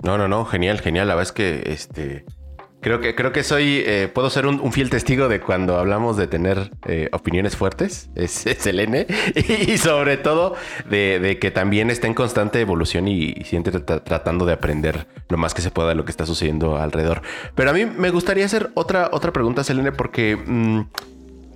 No, 0.03 0.17
no, 0.17 0.27
no, 0.27 0.45
genial, 0.45 0.81
genial. 0.81 1.07
La 1.07 1.15
verdad 1.15 1.29
es 1.29 1.31
que 1.31 1.63
este 1.73 2.25
Creo 2.85 2.99
que, 2.99 3.15
creo 3.15 3.31
que 3.31 3.41
soy, 3.41 3.81
eh, 3.83 4.11
puedo 4.13 4.29
ser 4.29 4.45
un, 4.45 4.71
fiel 4.71 4.91
testigo 4.91 5.27
de 5.27 5.39
cuando 5.39 5.79
hablamos 5.79 6.17
de 6.17 6.27
tener 6.27 6.69
eh, 6.85 7.09
opiniones 7.13 7.57
fuertes, 7.57 8.11
es, 8.15 8.45
es 8.45 8.63
y, 8.67 9.79
sobre 9.79 10.17
todo 10.17 10.53
de, 10.87 11.39
que 11.41 11.49
también 11.49 11.89
está 11.89 12.05
en 12.05 12.13
constante 12.13 12.61
evolución 12.61 13.07
y, 13.07 13.33
siempre 13.43 13.71
tratando 13.79 14.45
de 14.45 14.53
aprender 14.53 15.07
lo 15.29 15.37
más 15.37 15.55
que 15.55 15.63
se 15.63 15.71
pueda 15.71 15.89
de 15.89 15.95
lo 15.95 16.05
que 16.05 16.11
está 16.11 16.27
sucediendo 16.27 16.77
alrededor. 16.77 17.23
Pero 17.55 17.71
a 17.71 17.73
mí 17.73 17.87
me 17.87 18.11
gustaría 18.11 18.45
hacer 18.45 18.69
otra, 18.75 19.09
otra 19.11 19.33
pregunta, 19.33 19.63
Selene, 19.63 19.91
porque 19.91 20.35
mm, 20.35 20.81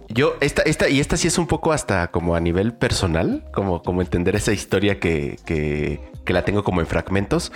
yo, 0.07 0.36
esta, 0.41 0.63
esta, 0.63 0.89
y 0.89 1.00
esta 1.00 1.15
sí 1.15 1.27
es 1.27 1.38
un 1.38 1.45
poco 1.45 1.74
hasta 1.74 2.07
como 2.07 2.33
a 2.33 2.39
nivel 2.39 2.74
personal, 2.74 3.45
como, 3.53 3.83
como 3.83 4.01
entender 4.01 4.36
esa 4.36 4.51
historia 4.51 5.00
que, 5.00 5.38
que, 5.45 6.00
que 6.25 6.33
la 6.33 6.43
tengo 6.43 6.63
como 6.63 6.81
en 6.81 6.88
fragmentos 6.88 7.51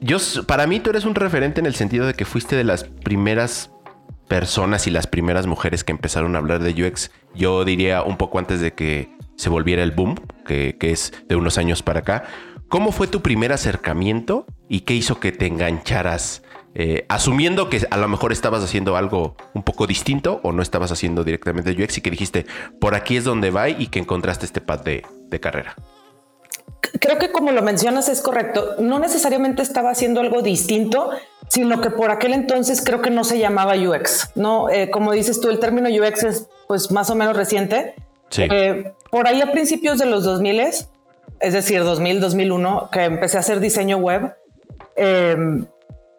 yo, 0.00 0.18
para 0.46 0.66
mí 0.66 0.80
tú 0.80 0.90
eres 0.90 1.04
un 1.04 1.14
referente 1.14 1.60
en 1.60 1.66
el 1.66 1.74
sentido 1.74 2.06
de 2.06 2.14
que 2.14 2.24
fuiste 2.24 2.56
de 2.56 2.64
las 2.64 2.84
primeras 2.84 3.70
personas 4.28 4.86
y 4.86 4.90
las 4.90 5.06
primeras 5.06 5.46
mujeres 5.46 5.84
que 5.84 5.92
empezaron 5.92 6.34
a 6.34 6.38
hablar 6.38 6.62
de 6.62 6.86
UX. 6.86 7.10
Yo 7.34 7.64
diría 7.64 8.02
un 8.02 8.16
poco 8.16 8.38
antes 8.38 8.60
de 8.60 8.72
que 8.72 9.10
se 9.36 9.50
volviera 9.50 9.82
el 9.82 9.92
boom, 9.92 10.16
que, 10.46 10.76
es 10.80 11.12
de 11.28 11.36
unos 11.36 11.58
años 11.58 11.82
para 11.82 12.00
acá. 12.00 12.24
¿Cómo 12.68 12.90
fue 12.90 13.06
tu 13.06 13.22
primer 13.22 13.52
acercamiento 13.52 14.46
y 14.68 14.80
qué 14.80 14.94
hizo 14.94 15.20
que 15.20 15.32
te 15.32 15.46
engancharas? 15.46 16.42
Eh, 16.74 17.06
asumiendo 17.08 17.70
que 17.70 17.86
a 17.90 17.96
lo 17.96 18.08
mejor 18.08 18.32
estabas 18.32 18.62
haciendo 18.62 18.96
algo 18.96 19.36
un 19.54 19.62
poco 19.62 19.86
distinto 19.86 20.40
o 20.42 20.52
no 20.52 20.60
estabas 20.60 20.92
haciendo 20.92 21.24
directamente 21.24 21.70
UX 21.70 21.98
y 21.98 22.00
que 22.02 22.10
dijiste, 22.10 22.44
por 22.80 22.94
aquí 22.94 23.16
es 23.16 23.24
donde 23.24 23.50
va 23.50 23.70
y 23.70 23.86
que 23.86 23.98
encontraste 23.98 24.44
este 24.44 24.60
pad 24.60 24.80
de 24.80 25.40
carrera. 25.40 25.76
Creo 27.00 27.18
que 27.18 27.30
como 27.30 27.52
lo 27.52 27.62
mencionas 27.62 28.08
es 28.08 28.20
correcto. 28.20 28.76
No 28.78 28.98
necesariamente 28.98 29.62
estaba 29.62 29.90
haciendo 29.90 30.20
algo 30.20 30.42
distinto, 30.42 31.10
sino 31.48 31.80
que 31.80 31.90
por 31.90 32.10
aquel 32.10 32.32
entonces 32.32 32.82
creo 32.82 33.02
que 33.02 33.10
no 33.10 33.24
se 33.24 33.38
llamaba 33.38 33.74
UX, 33.74 34.30
¿no? 34.34 34.68
Eh, 34.70 34.90
como 34.90 35.12
dices 35.12 35.40
tú, 35.40 35.48
el 35.48 35.58
término 35.58 35.88
UX 35.88 36.22
es 36.24 36.48
pues 36.66 36.90
más 36.90 37.10
o 37.10 37.14
menos 37.14 37.36
reciente. 37.36 37.94
Eh, 38.36 38.92
por 39.10 39.28
ahí 39.28 39.40
a 39.40 39.52
principios 39.52 39.98
de 39.98 40.06
los 40.06 40.24
2000, 40.24 40.60
es 40.60 40.88
decir, 41.40 41.82
2000, 41.84 42.20
2001, 42.20 42.88
que 42.90 43.04
empecé 43.04 43.36
a 43.36 43.40
hacer 43.40 43.60
diseño 43.60 43.98
web, 43.98 44.34
em, 44.96 45.66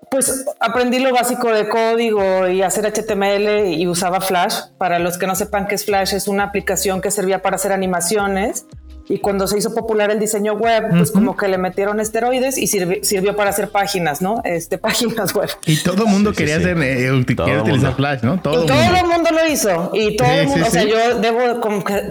pues 0.09 0.45
aprendí 0.61 0.99
lo 0.99 1.13
básico 1.13 1.51
de 1.51 1.67
código 1.67 2.47
y 2.47 2.61
hacer 2.61 2.85
HTML 2.85 3.73
y 3.73 3.85
usaba 3.87 4.21
Flash. 4.21 4.55
Para 4.77 4.99
los 4.99 5.17
que 5.17 5.27
no 5.27 5.35
sepan 5.35 5.67
qué 5.67 5.75
es 5.75 5.85
Flash, 5.85 6.13
es 6.13 6.29
una 6.29 6.43
aplicación 6.43 7.01
que 7.01 7.11
servía 7.11 7.41
para 7.41 7.57
hacer 7.57 7.73
animaciones 7.73 8.65
y 9.09 9.19
cuando 9.19 9.47
se 9.47 9.57
hizo 9.57 9.73
popular 9.73 10.11
el 10.11 10.19
diseño 10.19 10.53
web, 10.53 10.89
pues 10.89 11.11
como 11.11 11.37
que 11.37 11.47
le 11.47 11.57
metieron 11.57 11.99
esteroides 11.99 12.57
y 12.57 12.67
sirvió 12.67 13.35
para 13.35 13.51
hacer 13.51 13.69
páginas, 13.69 14.21
¿no? 14.21 14.41
Este, 14.43 14.77
páginas 14.77 15.33
web. 15.33 15.49
Y 15.65 15.77
todo 15.77 16.03
el 16.03 16.09
mundo 16.09 16.33
quería 16.33 16.57
hacer, 16.57 16.77
eh, 16.81 17.11
utilizar 17.11 17.95
Flash, 17.95 18.21
¿no? 18.23 18.39
Todo, 18.41 18.63
y 18.63 18.67
todo 18.67 18.79
el 18.79 19.07
mundo 19.07 19.29
lo 19.31 19.47
hizo. 19.47 19.91
Y 19.93 20.17
todo 20.17 20.27
el 20.27 20.47
mundo, 20.47 20.65
o 20.67 20.69
sea, 20.69 20.83
yo 20.83 21.19
debo 21.19 21.61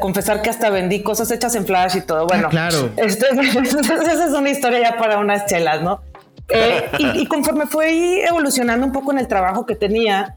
confesar 0.00 0.40
que 0.40 0.50
hasta 0.50 0.70
vendí 0.70 1.02
cosas 1.02 1.30
hechas 1.30 1.54
en 1.54 1.66
Flash 1.66 1.96
y 1.96 2.00
todo. 2.00 2.20
Ah, 2.20 2.26
bueno, 2.28 2.48
claro. 2.48 2.90
Este, 2.96 3.26
esa 3.30 4.26
es 4.26 4.32
una 4.32 4.50
historia 4.50 4.80
ya 4.80 4.96
para 4.96 5.18
unas 5.18 5.46
chelas, 5.46 5.82
¿no? 5.82 6.00
Eh, 6.48 6.88
y, 6.98 7.22
y, 7.22 7.26
conforme 7.26 7.66
fue 7.66 8.24
evolucionando 8.24 8.86
un 8.86 8.92
poco 8.92 9.10
en 9.10 9.18
el 9.18 9.26
trabajo 9.26 9.66
que 9.66 9.74
tenía, 9.74 10.36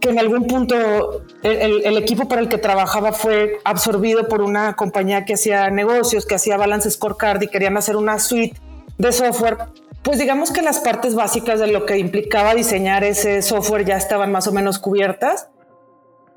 que 0.00 0.10
en 0.10 0.18
algún 0.18 0.46
punto 0.46 1.22
el, 1.42 1.96
equipo 1.96 2.28
para 2.28 2.40
el 2.40 2.48
que 2.48 2.58
trabajaba 2.58 3.12
fue 3.12 3.58
absorbido 3.64 4.28
por 4.28 4.42
una 4.42 4.76
compañía 4.76 5.24
que 5.24 5.34
hacía 5.34 5.70
negocios, 5.70 6.26
que 6.26 6.34
hacía 6.34 6.56
balance 6.56 6.90
scorecard 6.90 7.42
y 7.42 7.48
querían 7.48 7.76
hacer 7.76 7.96
una 7.96 8.18
suite 8.18 8.58
de 8.96 9.12
software. 9.12 9.58
Pues 10.02 10.18
digamos 10.18 10.52
que 10.52 10.62
las 10.62 10.80
partes 10.80 11.14
básicas 11.14 11.58
de 11.58 11.66
lo 11.66 11.84
que 11.84 11.98
implicaba 11.98 12.54
diseñar 12.54 13.04
ese 13.04 13.42
software 13.42 13.84
ya 13.84 13.96
estaban 13.96 14.30
más 14.30 14.46
o 14.46 14.52
menos 14.52 14.78
cubiertas. 14.78 15.48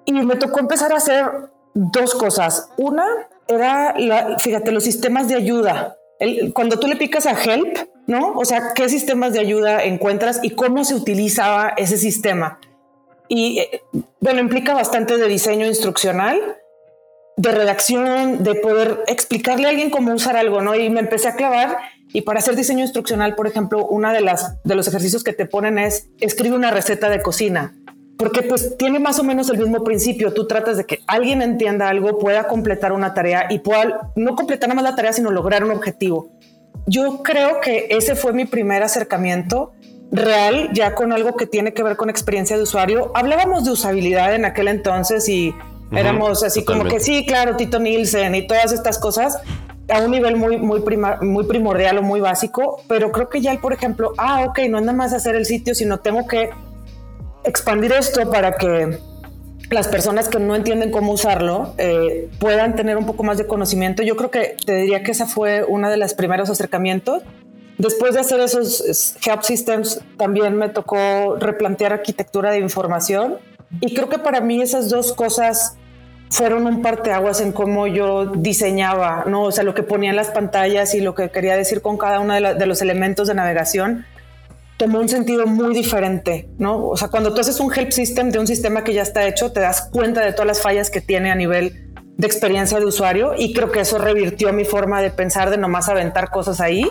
Y 0.05 0.13
me 0.13 0.35
tocó 0.35 0.59
empezar 0.59 0.91
a 0.91 0.97
hacer 0.97 1.25
dos 1.73 2.15
cosas. 2.15 2.69
Una 2.77 3.05
era, 3.47 3.95
fíjate, 4.39 4.71
los 4.71 4.83
sistemas 4.83 5.27
de 5.27 5.35
ayuda. 5.35 5.97
cuando 6.53 6.79
tú 6.79 6.87
le 6.87 6.95
picas 6.95 7.25
a 7.27 7.31
Help, 7.31 7.77
¿no? 8.07 8.33
O 8.33 8.45
sea, 8.45 8.73
¿qué 8.75 8.89
sistemas 8.89 9.33
de 9.33 9.39
ayuda 9.39 9.83
encuentras 9.83 10.39
y 10.43 10.51
cómo 10.51 10.83
se 10.83 10.95
utilizaba 10.95 11.73
ese 11.77 11.97
sistema? 11.97 12.59
Y 13.33 13.59
eh, 13.59 13.81
bueno, 14.19 14.41
implica 14.41 14.73
bastante 14.73 15.15
de 15.15 15.25
diseño 15.29 15.65
instruccional, 15.65 16.37
de 17.37 17.51
redacción, 17.51 18.43
de 18.43 18.55
poder 18.55 19.05
explicarle 19.07 19.67
a 19.67 19.69
alguien 19.69 19.89
cómo 19.89 20.13
usar 20.13 20.35
algo, 20.35 20.61
¿no? 20.61 20.75
Y 20.75 20.89
me 20.89 20.99
empecé 20.99 21.29
a 21.29 21.35
clavar 21.35 21.77
y 22.11 22.23
para 22.23 22.39
hacer 22.39 22.57
diseño 22.57 22.81
instruccional, 22.81 23.35
por 23.35 23.47
ejemplo, 23.47 23.85
una 23.85 24.11
de 24.11 24.19
las 24.19 24.61
de 24.65 24.75
los 24.75 24.85
ejercicios 24.89 25.23
que 25.23 25.31
te 25.31 25.45
ponen 25.45 25.79
es 25.79 26.09
escribe 26.19 26.57
una 26.57 26.71
receta 26.71 27.09
de 27.09 27.21
cocina, 27.21 27.73
porque 28.17 28.41
pues 28.41 28.75
tiene 28.77 28.99
más 28.99 29.17
o 29.17 29.23
menos 29.23 29.49
el 29.49 29.59
mismo 29.59 29.81
principio. 29.85 30.33
Tú 30.33 30.45
tratas 30.45 30.75
de 30.75 30.85
que 30.85 30.99
alguien 31.07 31.41
entienda 31.41 31.87
algo, 31.87 32.19
pueda 32.19 32.49
completar 32.49 32.91
una 32.91 33.13
tarea 33.13 33.47
y 33.49 33.59
pueda 33.59 34.11
no 34.17 34.35
completar 34.35 34.67
nada 34.67 34.81
más 34.81 34.91
la 34.91 34.97
tarea, 34.97 35.13
sino 35.13 35.31
lograr 35.31 35.63
un 35.63 35.71
objetivo. 35.71 36.33
Yo 36.85 37.23
creo 37.23 37.61
que 37.61 37.87
ese 37.91 38.17
fue 38.17 38.33
mi 38.33 38.43
primer 38.43 38.83
acercamiento 38.83 39.71
real, 40.11 40.69
ya 40.73 40.93
con 40.93 41.13
algo 41.13 41.35
que 41.35 41.47
tiene 41.47 41.73
que 41.73 41.83
ver 41.83 41.95
con 41.95 42.09
experiencia 42.09 42.57
de 42.57 42.63
usuario. 42.63 43.11
Hablábamos 43.15 43.65
de 43.65 43.71
usabilidad 43.71 44.35
en 44.35 44.45
aquel 44.45 44.67
entonces 44.67 45.27
y 45.29 45.55
éramos 45.91 46.43
así 46.43 46.63
como 46.63 46.85
que 46.85 46.99
sí, 46.99 47.25
claro, 47.25 47.55
Tito 47.55 47.79
Nielsen 47.79 48.35
y 48.35 48.47
todas 48.47 48.71
estas 48.71 48.97
cosas 48.99 49.39
a 49.89 49.99
un 49.99 50.11
nivel 50.11 50.35
muy, 50.35 50.57
muy, 50.57 50.81
muy 51.21 51.43
primordial 51.45 51.97
o 51.97 52.01
muy 52.01 52.21
básico, 52.21 52.81
pero 52.87 53.11
creo 53.11 53.29
que 53.29 53.41
ya, 53.41 53.59
por 53.59 53.73
ejemplo, 53.73 54.13
ah, 54.17 54.45
ok, 54.47 54.59
no 54.69 54.77
es 54.77 54.85
nada 54.85 54.97
más 54.97 55.13
hacer 55.13 55.35
el 55.35 55.45
sitio, 55.45 55.75
sino 55.75 55.99
tengo 55.99 56.27
que 56.27 56.49
expandir 57.43 57.91
esto 57.91 58.29
para 58.29 58.53
que 58.53 58.99
las 59.69 59.87
personas 59.87 60.27
que 60.27 60.39
no 60.39 60.55
entienden 60.55 60.91
cómo 60.91 61.13
usarlo 61.13 61.73
eh, 61.77 62.29
puedan 62.39 62.75
tener 62.75 62.97
un 62.97 63.05
poco 63.05 63.23
más 63.23 63.37
de 63.37 63.47
conocimiento. 63.47 64.03
Yo 64.03 64.15
creo 64.15 64.29
que 64.29 64.57
te 64.65 64.75
diría 64.75 65.03
que 65.03 65.11
esa 65.11 65.25
fue 65.25 65.63
una 65.63 65.89
de 65.89 65.97
los 65.97 66.13
primeros 66.13 66.49
acercamientos. 66.49 67.23
Después 67.81 68.13
de 68.13 68.19
hacer 68.19 68.39
esos 68.39 69.15
help 69.25 69.41
systems, 69.41 70.01
también 70.15 70.55
me 70.55 70.69
tocó 70.69 71.37
replantear 71.39 71.93
arquitectura 71.93 72.51
de 72.51 72.59
información 72.59 73.39
y 73.79 73.95
creo 73.95 74.07
que 74.07 74.19
para 74.19 74.39
mí 74.39 74.61
esas 74.61 74.91
dos 74.91 75.13
cosas 75.13 75.77
fueron 76.29 76.67
un 76.67 76.83
parteaguas 76.83 77.41
en 77.41 77.51
cómo 77.51 77.87
yo 77.87 78.27
diseñaba, 78.27 79.23
¿no? 79.25 79.45
O 79.45 79.51
sea, 79.51 79.63
lo 79.63 79.73
que 79.73 79.81
ponía 79.81 80.11
en 80.11 80.15
las 80.15 80.29
pantallas 80.29 80.93
y 80.93 81.01
lo 81.01 81.15
que 81.15 81.31
quería 81.31 81.55
decir 81.57 81.81
con 81.81 81.97
cada 81.97 82.19
uno 82.19 82.35
de, 82.35 82.65
los 82.67 82.83
elementos 82.83 83.27
de 83.27 83.33
navegación 83.33 84.05
tomó 84.77 84.99
un 84.99 85.09
sentido 85.09 85.47
muy 85.47 85.73
diferente, 85.73 86.49
¿no? 86.59 86.87
O 86.87 86.97
sea, 86.97 87.07
cuando 87.07 87.33
tú 87.33 87.41
haces 87.41 87.59
un 87.59 87.73
help 87.73 87.91
system 87.93 88.29
de 88.29 88.37
un 88.37 88.45
sistema 88.45 88.83
que 88.83 88.93
ya 88.93 89.01
está 89.01 89.27
hecho, 89.27 89.51
te 89.51 89.59
das 89.59 89.89
cuenta 89.91 90.23
de 90.23 90.33
todas 90.33 90.47
las 90.47 90.61
fallas 90.61 90.91
que 90.91 91.01
tiene 91.01 91.31
a 91.31 91.35
nivel 91.35 91.91
de 92.15 92.27
experiencia 92.27 92.77
de 92.77 92.85
usuario 92.85 93.33
y 93.35 93.53
creo 93.53 93.71
que 93.71 93.79
eso 93.79 93.97
revirtió 93.97 94.53
mi 94.53 94.65
forma 94.65 95.01
de 95.01 95.09
pensar 95.09 95.49
de 95.49 95.57
nomás 95.57 95.89
aventar 95.89 96.29
cosas 96.29 96.61
ahí 96.61 96.87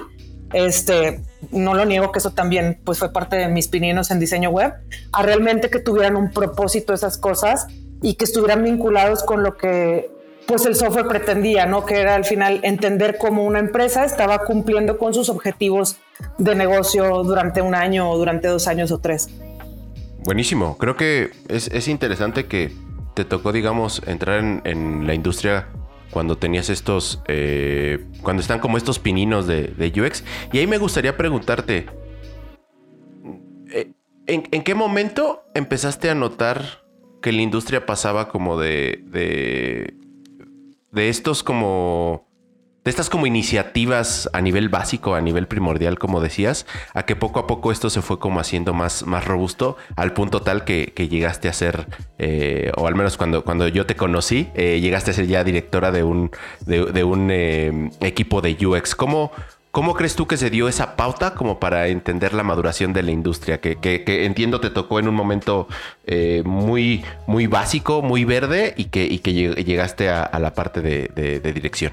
este, 0.53 1.21
no 1.51 1.75
lo 1.75 1.85
niego 1.85 2.13
que 2.13 2.19
eso 2.19 2.33
también 2.33 2.81
pues 2.85 2.99
fue 2.99 3.13
parte 3.13 3.37
de 3.37 3.49
mis 3.49 3.69
pininos 3.69 4.11
en 4.11 4.19
diseño 4.19 4.51
web, 4.51 4.75
a 5.13 5.23
realmente 5.23 5.71
que 5.71 5.79
tuvieran 5.79 6.17
un 6.17 6.31
propósito 6.31 6.93
esas 6.93 7.19
cosas 7.19 7.67
y 8.03 8.15
que 8.15 8.25
estuvieran 8.25 8.63
vinculados 8.63 9.23
con 9.23 9.43
lo 9.43 9.57
que 9.57 10.11
pues 10.47 10.67
el 10.67 10.75
software 10.75 11.07
pretendía, 11.07 11.67
¿no? 11.67 11.85
Que 11.85 12.01
era 12.01 12.17
al 12.17 12.25
final 12.25 12.61
entender 12.65 13.19
cómo 13.19 13.45
una 13.45 13.61
empresa 13.61 14.05
estaba 14.05 14.41
cumpliendo 14.41 14.99
con 14.99 15.15
sus 15.15 15.29
objetivos 15.29 15.99
de 16.39 16.57
negocio 16.57 17.23
durante 17.23 17.63
un 17.63 17.75
año 17.75 18.11
o 18.11 18.19
durante 18.19 18.49
dos 18.49 18.67
años 18.67 18.91
o 18.91 18.99
tres. 18.99 19.29
Buenísimo. 20.25 20.77
Creo 20.77 20.97
que 20.97 21.31
es, 21.49 21.87
interesante 21.87 22.47
que 22.47 22.73
te 23.15 23.25
tocó, 23.25 23.53
digamos, 23.53 24.03
entrar 24.07 24.41
en 24.41 25.07
la 25.07 25.15
industria 25.15 25.69
cuando 26.11 26.37
tenías 26.37 26.69
estos, 26.71 27.23
eh, 27.27 28.05
cuando 28.23 28.41
están 28.41 28.59
como 28.61 28.77
estos 28.77 28.99
pininos 28.99 29.47
de, 29.47 29.93
UX. 29.97 30.25
Y 30.53 30.59
ahí 30.59 30.67
me 30.67 30.79
gustaría 30.79 31.17
preguntarte, 31.17 31.87
eh, 33.73 33.93
¿en, 34.27 34.63
qué 34.63 34.75
momento 34.75 35.43
empezaste 35.55 36.11
a 36.11 36.15
notar 36.15 36.85
que 37.23 37.33
la 37.33 37.43
industria 37.43 37.87
pasaba 37.87 38.29
como 38.29 38.59
de, 38.59 39.05
de, 39.07 39.95
de 40.91 41.09
estos 41.09 41.43
como 41.43 42.30
estas 42.91 43.09
como 43.09 43.27
iniciativas 43.27 44.29
a 44.33 44.41
nivel 44.41 44.69
básico, 44.69 45.15
a 45.15 45.21
nivel 45.21 45.47
primordial, 45.47 45.99
como 45.99 46.21
decías, 46.21 46.67
a 46.93 47.05
que 47.05 47.17
poco 47.17 47.39
a 47.41 47.47
poco 47.47 47.73
esto 47.73 47.89
se 47.89 48.03
fue 48.03 48.19
como 48.19 48.41
haciendo 48.41 48.75
más, 48.75 49.07
más 49.07 49.25
robusto 49.25 49.77
al 49.97 50.13
punto 50.13 50.43
tal 50.43 50.65
que, 50.65 50.93
llegaste 51.11 51.49
a 51.49 51.53
ser, 51.53 51.87
eh, 52.19 52.73
o 52.77 52.87
al 52.87 52.95
menos 52.95 53.17
cuando, 53.17 53.45
cuando 53.45 53.67
yo 53.69 53.87
te 53.87 53.97
conocí, 53.97 54.49
eh, 54.55 54.81
llegaste 54.81 55.13
a 55.13 55.15
ser 55.15 55.27
ya 55.27 55.45
directora 55.45 55.91
de 55.93 56.03
un, 56.03 56.31
de, 56.67 57.05
un 57.05 57.31
eh, 57.31 57.91
equipo 58.01 58.41
de 58.43 58.57
UX. 58.67 58.95
¿Cómo, 58.95 59.33
¿Cómo 59.71 59.95
crees 59.95 60.17
tú 60.17 60.27
que 60.27 60.37
se 60.37 60.51
dio 60.51 60.69
esa 60.69 60.97
pauta 60.97 61.35
como 61.35 61.61
para 61.61 61.89
entender 61.89 62.35
la 62.35 62.43
maduración 62.43 62.93
de 62.93 63.05
la 63.05 63.13
industria? 63.13 63.61
Que, 63.61 63.79
entiendo 64.27 64.61
te 64.61 64.71
tocó 64.71 64.99
en 64.99 65.09
un 65.09 65.15
momento 65.15 65.69
muy, 66.45 67.05
muy 67.29 67.47
básico, 67.47 68.03
muy 68.03 68.25
verde 68.25 68.75
y 68.77 68.87
que, 68.87 69.21
que 69.21 69.33
llegaste 69.33 70.09
a, 70.11 70.39
la 70.41 70.55
parte 70.55 70.83
de 70.83 71.53
dirección. 71.53 71.93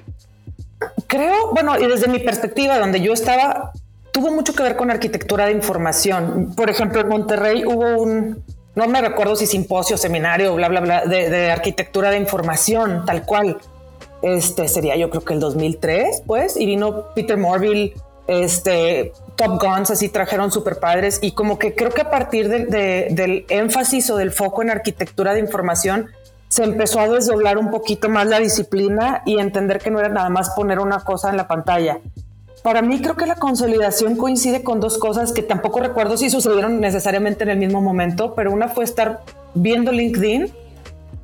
Creo, 1.07 1.51
bueno, 1.53 1.79
y 1.79 1.87
desde 1.87 2.07
mi 2.07 2.19
perspectiva, 2.19 2.77
donde 2.77 3.01
yo 3.01 3.13
estaba, 3.13 3.71
tuvo 4.11 4.31
mucho 4.31 4.53
que 4.53 4.63
ver 4.63 4.75
con 4.75 4.91
arquitectura 4.91 5.45
de 5.45 5.53
información. 5.53 6.53
Por 6.55 6.69
ejemplo, 6.69 7.01
en 7.01 7.07
Monterrey 7.07 7.65
hubo 7.65 8.01
un, 8.01 8.43
no 8.75 8.87
me 8.87 9.01
recuerdo 9.01 9.35
si 9.35 9.47
simposio, 9.47 9.97
seminario, 9.97 10.53
bla, 10.55 10.69
bla, 10.69 10.81
bla, 10.81 11.05
de, 11.05 11.51
arquitectura 11.51 12.11
de 12.11 12.17
información, 12.17 13.05
tal 13.05 13.23
cual. 13.23 13.57
Este 14.21 14.67
sería 14.67 14.95
yo 14.95 15.11
creo 15.11 15.23
que 15.23 15.33
el 15.35 15.39
2003, 15.39 16.23
pues, 16.25 16.57
y 16.57 16.65
vino 16.65 17.13
Peter 17.13 17.37
Morville, 17.37 17.93
este, 18.27 19.13
Top 19.35 19.61
Guns, 19.61 19.91
así 19.91 20.09
trajeron 20.09 20.51
super 20.51 20.79
padres 20.79 21.19
y 21.21 21.31
como 21.31 21.59
que 21.59 21.75
creo 21.75 21.91
que 21.91 22.01
a 22.01 22.09
partir 22.09 22.49
del 22.49 23.45
énfasis 23.49 24.09
o 24.09 24.17
del 24.17 24.31
foco 24.31 24.63
en 24.63 24.71
arquitectura 24.71 25.33
de 25.33 25.39
información, 25.39 26.07
se 26.47 26.63
empezó 26.63 26.99
a 26.99 27.07
desdoblar 27.07 27.57
un 27.57 27.71
poquito 27.71 28.09
más 28.09 28.27
la 28.27 28.39
disciplina 28.39 29.21
y 29.25 29.39
entender 29.39 29.79
que 29.79 29.91
no 29.91 29.99
era 29.99 30.09
nada 30.09 30.29
más 30.29 30.51
poner 30.51 30.79
una 30.79 31.03
cosa 31.03 31.29
en 31.29 31.37
la 31.37 31.47
pantalla. 31.47 31.99
Para 32.63 32.81
mí 32.81 33.01
creo 33.01 33.15
que 33.15 33.25
la 33.25 33.35
consolidación 33.35 34.15
coincide 34.15 34.63
con 34.63 34.79
dos 34.79 34.97
cosas 34.97 35.31
que 35.31 35.43
tampoco 35.43 35.79
recuerdo 35.79 36.17
si 36.17 36.29
sucedieron 36.29 36.79
necesariamente 36.79 37.43
en 37.43 37.49
el 37.49 37.57
mismo 37.57 37.81
momento, 37.81 38.33
pero 38.33 38.51
una 38.51 38.67
fue 38.67 38.83
estar 38.83 39.21
viendo 39.53 39.91
LinkedIn 39.91 40.51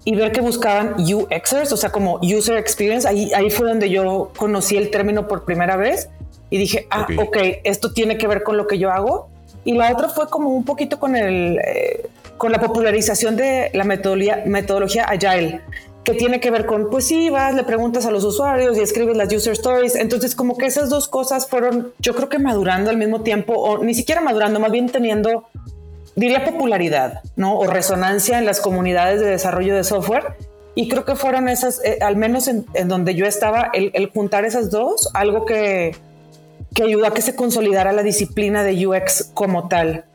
y 0.05 0.15
ver 0.15 0.31
que 0.31 0.41
buscaban 0.41 0.95
UXers, 0.99 1.71
o 1.71 1.77
sea, 1.77 1.91
como 1.91 2.19
User 2.21 2.57
Experience. 2.57 3.07
Ahí, 3.07 3.31
ahí 3.33 3.49
fue 3.49 3.67
donde 3.67 3.89
yo 3.89 4.31
conocí 4.37 4.77
el 4.77 4.91
término 4.91 5.27
por 5.27 5.45
primera 5.45 5.75
vez 5.77 6.09
y 6.49 6.57
dije, 6.57 6.87
ah, 6.91 7.07
ok, 7.17 7.37
esto 7.63 7.93
tiene 7.93 8.17
que 8.17 8.27
ver 8.27 8.43
con 8.43 8.57
lo 8.57 8.67
que 8.67 8.77
yo 8.77 8.91
hago. 8.91 9.29
Y 9.65 9.73
la 9.73 9.91
otra 9.91 10.09
fue 10.09 10.29
como 10.29 10.49
un 10.49 10.65
poquito 10.65 10.99
con 10.99 11.15
el... 11.15 11.57
Eh, 11.65 12.09
con 12.37 12.51
la 12.51 12.59
popularización 12.59 13.35
de 13.35 13.71
la 13.73 13.83
metodología, 13.83 14.43
metodología 14.45 15.05
Agile, 15.05 15.61
que 16.03 16.13
tiene 16.13 16.39
que 16.39 16.51
ver 16.51 16.65
con, 16.65 16.89
pues 16.89 17.05
sí, 17.05 17.29
vas, 17.29 17.55
le 17.55 17.63
preguntas 17.63 18.05
a 18.05 18.11
los 18.11 18.23
usuarios 18.23 18.77
y 18.77 18.81
escribes 18.81 19.15
las 19.15 19.31
user 19.33 19.53
stories. 19.53 19.95
Entonces, 19.95 20.35
como 20.35 20.57
que 20.57 20.65
esas 20.65 20.89
dos 20.89 21.07
cosas 21.07 21.47
fueron, 21.47 21.93
yo 21.99 22.13
creo 22.15 22.29
que 22.29 22.39
madurando 22.39 22.89
al 22.89 22.97
mismo 22.97 23.21
tiempo, 23.21 23.53
o 23.53 23.83
ni 23.83 23.93
siquiera 23.93 24.21
madurando, 24.21 24.59
más 24.59 24.71
bien 24.71 24.89
teniendo 24.89 25.45
diría 26.15 26.45
popularidad, 26.45 27.21
¿no? 27.35 27.57
O 27.57 27.67
resonancia 27.67 28.37
en 28.37 28.45
las 28.45 28.59
comunidades 28.59 29.19
de 29.19 29.27
desarrollo 29.27 29.75
de 29.75 29.83
software. 29.83 30.35
Y 30.75 30.89
creo 30.89 31.05
que 31.05 31.15
fueron 31.15 31.49
esas, 31.49 31.83
eh, 31.83 31.99
al 32.01 32.17
menos 32.17 32.47
en, 32.47 32.65
donde 32.87 33.15
yo 33.15 33.25
estaba, 33.25 33.69
el, 33.73 33.91
el, 33.93 34.09
juntar 34.09 34.43
esas 34.43 34.71
dos, 34.71 35.09
algo 35.13 35.45
que, 35.45 35.95
que 36.73 36.83
ayudó 36.83 37.05
a 37.05 37.13
que 37.13 37.21
se 37.21 37.35
consolidara 37.35 37.91
la 37.91 38.03
disciplina 38.03 38.63
de 38.63 38.87
UX 38.87 39.31
como 39.33 39.67
tal. 39.67 40.05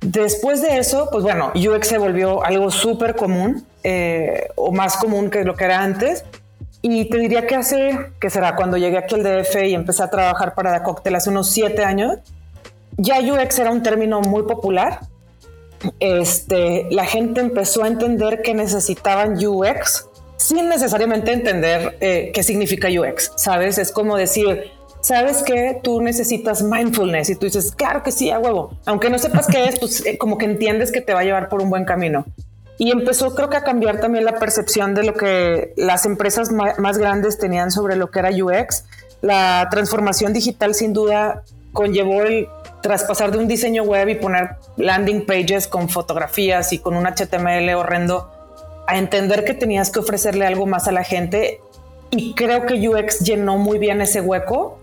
Después 0.00 0.62
de 0.62 0.78
eso, 0.78 1.08
pues 1.10 1.24
bueno, 1.24 1.52
UX 1.54 1.88
se 1.88 1.98
volvió 1.98 2.44
algo 2.44 2.70
súper 2.70 3.16
común 3.16 3.66
eh, 3.82 4.48
o 4.54 4.70
más 4.70 4.96
común 4.96 5.30
que 5.30 5.44
lo 5.44 5.54
que 5.54 5.64
era 5.64 5.82
antes. 5.82 6.24
Y 6.82 7.06
te 7.06 7.18
diría 7.18 7.46
que 7.46 7.56
hace, 7.56 8.12
que 8.20 8.30
será 8.30 8.54
cuando 8.54 8.76
llegué 8.76 8.98
aquí 8.98 9.16
al 9.16 9.24
DF 9.24 9.64
y 9.64 9.74
empecé 9.74 10.04
a 10.04 10.10
trabajar 10.10 10.54
para 10.54 10.78
The 10.78 10.84
Cocktail 10.84 11.16
hace 11.16 11.30
unos 11.30 11.50
siete 11.50 11.82
años, 11.84 12.18
ya 12.96 13.20
UX 13.20 13.58
era 13.58 13.70
un 13.70 13.82
término 13.82 14.20
muy 14.20 14.44
popular. 14.44 15.00
Este, 15.98 16.86
la 16.90 17.04
gente 17.04 17.40
empezó 17.40 17.84
a 17.84 17.88
entender 17.88 18.42
que 18.42 18.54
necesitaban 18.54 19.34
UX 19.44 20.06
sin 20.36 20.68
necesariamente 20.68 21.32
entender 21.32 21.96
eh, 22.00 22.30
qué 22.32 22.42
significa 22.44 22.88
UX, 22.88 23.32
¿sabes? 23.36 23.78
Es 23.78 23.90
como 23.90 24.16
decir, 24.16 24.70
sabes 25.08 25.42
que 25.42 25.80
tú 25.82 26.02
necesitas 26.02 26.62
mindfulness 26.62 27.30
y 27.30 27.34
tú 27.34 27.46
dices, 27.46 27.72
claro 27.72 28.02
que 28.02 28.12
sí, 28.12 28.30
a 28.30 28.38
huevo. 28.38 28.78
Aunque 28.84 29.08
no 29.08 29.18
sepas 29.18 29.46
qué 29.46 29.64
es, 29.64 29.78
pues 29.78 30.04
eh, 30.04 30.18
como 30.18 30.36
que 30.36 30.44
entiendes 30.44 30.92
que 30.92 31.00
te 31.00 31.14
va 31.14 31.20
a 31.20 31.24
llevar 31.24 31.48
por 31.48 31.62
un 31.62 31.70
buen 31.70 31.86
camino. 31.86 32.26
Y 32.76 32.90
empezó 32.90 33.34
creo 33.34 33.48
que 33.48 33.56
a 33.56 33.64
cambiar 33.64 34.00
también 34.00 34.26
la 34.26 34.38
percepción 34.38 34.94
de 34.94 35.04
lo 35.04 35.14
que 35.14 35.72
las 35.78 36.04
empresas 36.04 36.50
más 36.52 36.98
grandes 36.98 37.38
tenían 37.38 37.70
sobre 37.70 37.96
lo 37.96 38.10
que 38.10 38.18
era 38.18 38.28
UX. 38.30 38.84
La 39.22 39.66
transformación 39.70 40.34
digital 40.34 40.74
sin 40.74 40.92
duda 40.92 41.42
conllevó 41.72 42.22
el 42.22 42.46
traspasar 42.82 43.32
de 43.32 43.38
un 43.38 43.48
diseño 43.48 43.84
web 43.84 44.08
y 44.10 44.14
poner 44.14 44.56
landing 44.76 45.24
pages 45.24 45.66
con 45.66 45.88
fotografías 45.88 46.72
y 46.74 46.80
con 46.80 46.94
un 46.94 47.06
HTML 47.06 47.74
horrendo 47.74 48.30
a 48.86 48.98
entender 48.98 49.44
que 49.44 49.54
tenías 49.54 49.90
que 49.90 50.00
ofrecerle 50.00 50.46
algo 50.46 50.66
más 50.66 50.86
a 50.86 50.92
la 50.92 51.02
gente 51.02 51.60
y 52.10 52.34
creo 52.34 52.64
que 52.66 52.88
UX 52.88 53.20
llenó 53.20 53.56
muy 53.58 53.78
bien 53.78 54.00
ese 54.00 54.20
hueco 54.20 54.78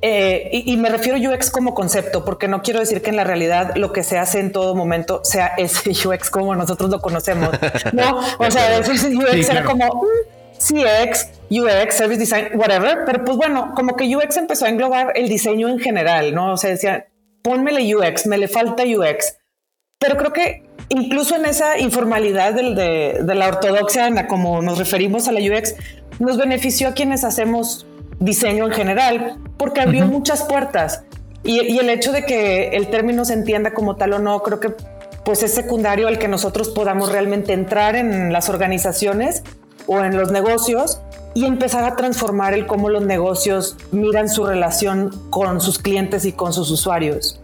eh, 0.00 0.50
y, 0.52 0.76
me 0.76 0.90
refiero 0.90 1.18
a 1.18 1.34
UX 1.34 1.50
como 1.50 1.74
concepto, 1.74 2.24
porque 2.24 2.46
no 2.46 2.62
quiero 2.62 2.78
decir 2.78 3.02
que 3.02 3.10
en 3.10 3.16
la 3.16 3.24
realidad 3.24 3.74
lo 3.74 3.92
que 3.92 4.04
se 4.04 4.16
hace 4.16 4.38
en 4.38 4.52
todo 4.52 4.76
momento 4.76 5.20
sea 5.24 5.48
ese 5.56 5.90
UX 6.08 6.30
como 6.30 6.54
nosotros 6.54 6.88
lo 6.90 7.00
conocemos. 7.00 7.50
No, 7.92 8.18
o 8.38 8.50
sea, 8.50 8.78
ese 8.78 9.16
UX 9.16 9.48
era 9.48 9.64
como 9.64 9.86
mm, 9.86 10.58
CX, 10.58 11.30
UX, 11.50 11.94
Service 11.94 12.20
Design, 12.20 12.50
whatever. 12.54 12.98
Pero 13.06 13.24
pues 13.24 13.36
bueno, 13.36 13.72
como 13.74 13.96
que 13.96 14.14
UX 14.14 14.36
empezó 14.36 14.66
a 14.66 14.68
englobar 14.68 15.12
el 15.16 15.28
diseño 15.28 15.68
en 15.68 15.80
general, 15.80 16.32
¿no? 16.32 16.52
O 16.52 16.56
sea, 16.56 16.70
decía, 16.70 17.08
pónmele 17.42 17.94
UX, 17.96 18.26
me 18.26 18.38
le 18.38 18.46
falta 18.46 18.84
UX. 18.84 19.36
Pero 19.98 20.16
creo 20.16 20.32
que 20.32 20.62
incluso 20.90 21.34
en 21.34 21.44
esa 21.44 21.76
informalidad 21.78 22.54
de, 22.54 23.18
de 23.20 23.34
la 23.34 23.48
ortodoxia 23.48 24.06
en 24.06 24.14
la 24.14 24.28
como 24.28 24.62
nos 24.62 24.78
referimos 24.78 25.26
a 25.26 25.32
la 25.32 25.40
UX, 25.40 25.74
nos 26.20 26.36
benefició 26.36 26.88
a 26.88 26.92
quienes 26.94 27.24
hacemos 27.24 27.84
diseño 28.20 28.66
en 28.66 28.72
general, 28.72 29.38
porque 29.56 29.80
abrió 29.80 30.06
muchas 30.06 30.42
puertas. 30.42 31.04
Y, 31.44 31.78
el 31.78 31.88
hecho 31.88 32.12
de 32.12 32.24
que 32.24 32.68
el 32.70 32.88
término 32.88 33.24
se 33.24 33.32
entienda 33.32 33.72
como 33.72 33.96
tal 33.96 34.14
o 34.14 34.18
no, 34.18 34.40
creo 34.42 34.60
que 34.60 34.74
pues 35.24 35.42
es 35.42 35.54
secundario 35.54 36.08
el 36.08 36.18
que 36.18 36.28
nosotros 36.28 36.70
podamos 36.70 37.12
realmente 37.12 37.52
entrar 37.52 37.96
en 37.96 38.32
las 38.32 38.48
organizaciones 38.48 39.42
o 39.86 40.00
en 40.00 40.16
los 40.16 40.32
negocios 40.32 41.00
y 41.34 41.44
empezar 41.44 41.84
a 41.84 41.96
transformar 41.96 42.54
el 42.54 42.66
cómo 42.66 42.88
los 42.88 43.04
negocios 43.04 43.76
miran 43.92 44.28
su 44.28 44.44
relación 44.46 45.10
con 45.30 45.60
sus 45.60 45.78
clientes 45.78 46.24
y 46.24 46.32
con 46.32 46.52
sus 46.52 46.70
usuarios. 46.70 47.40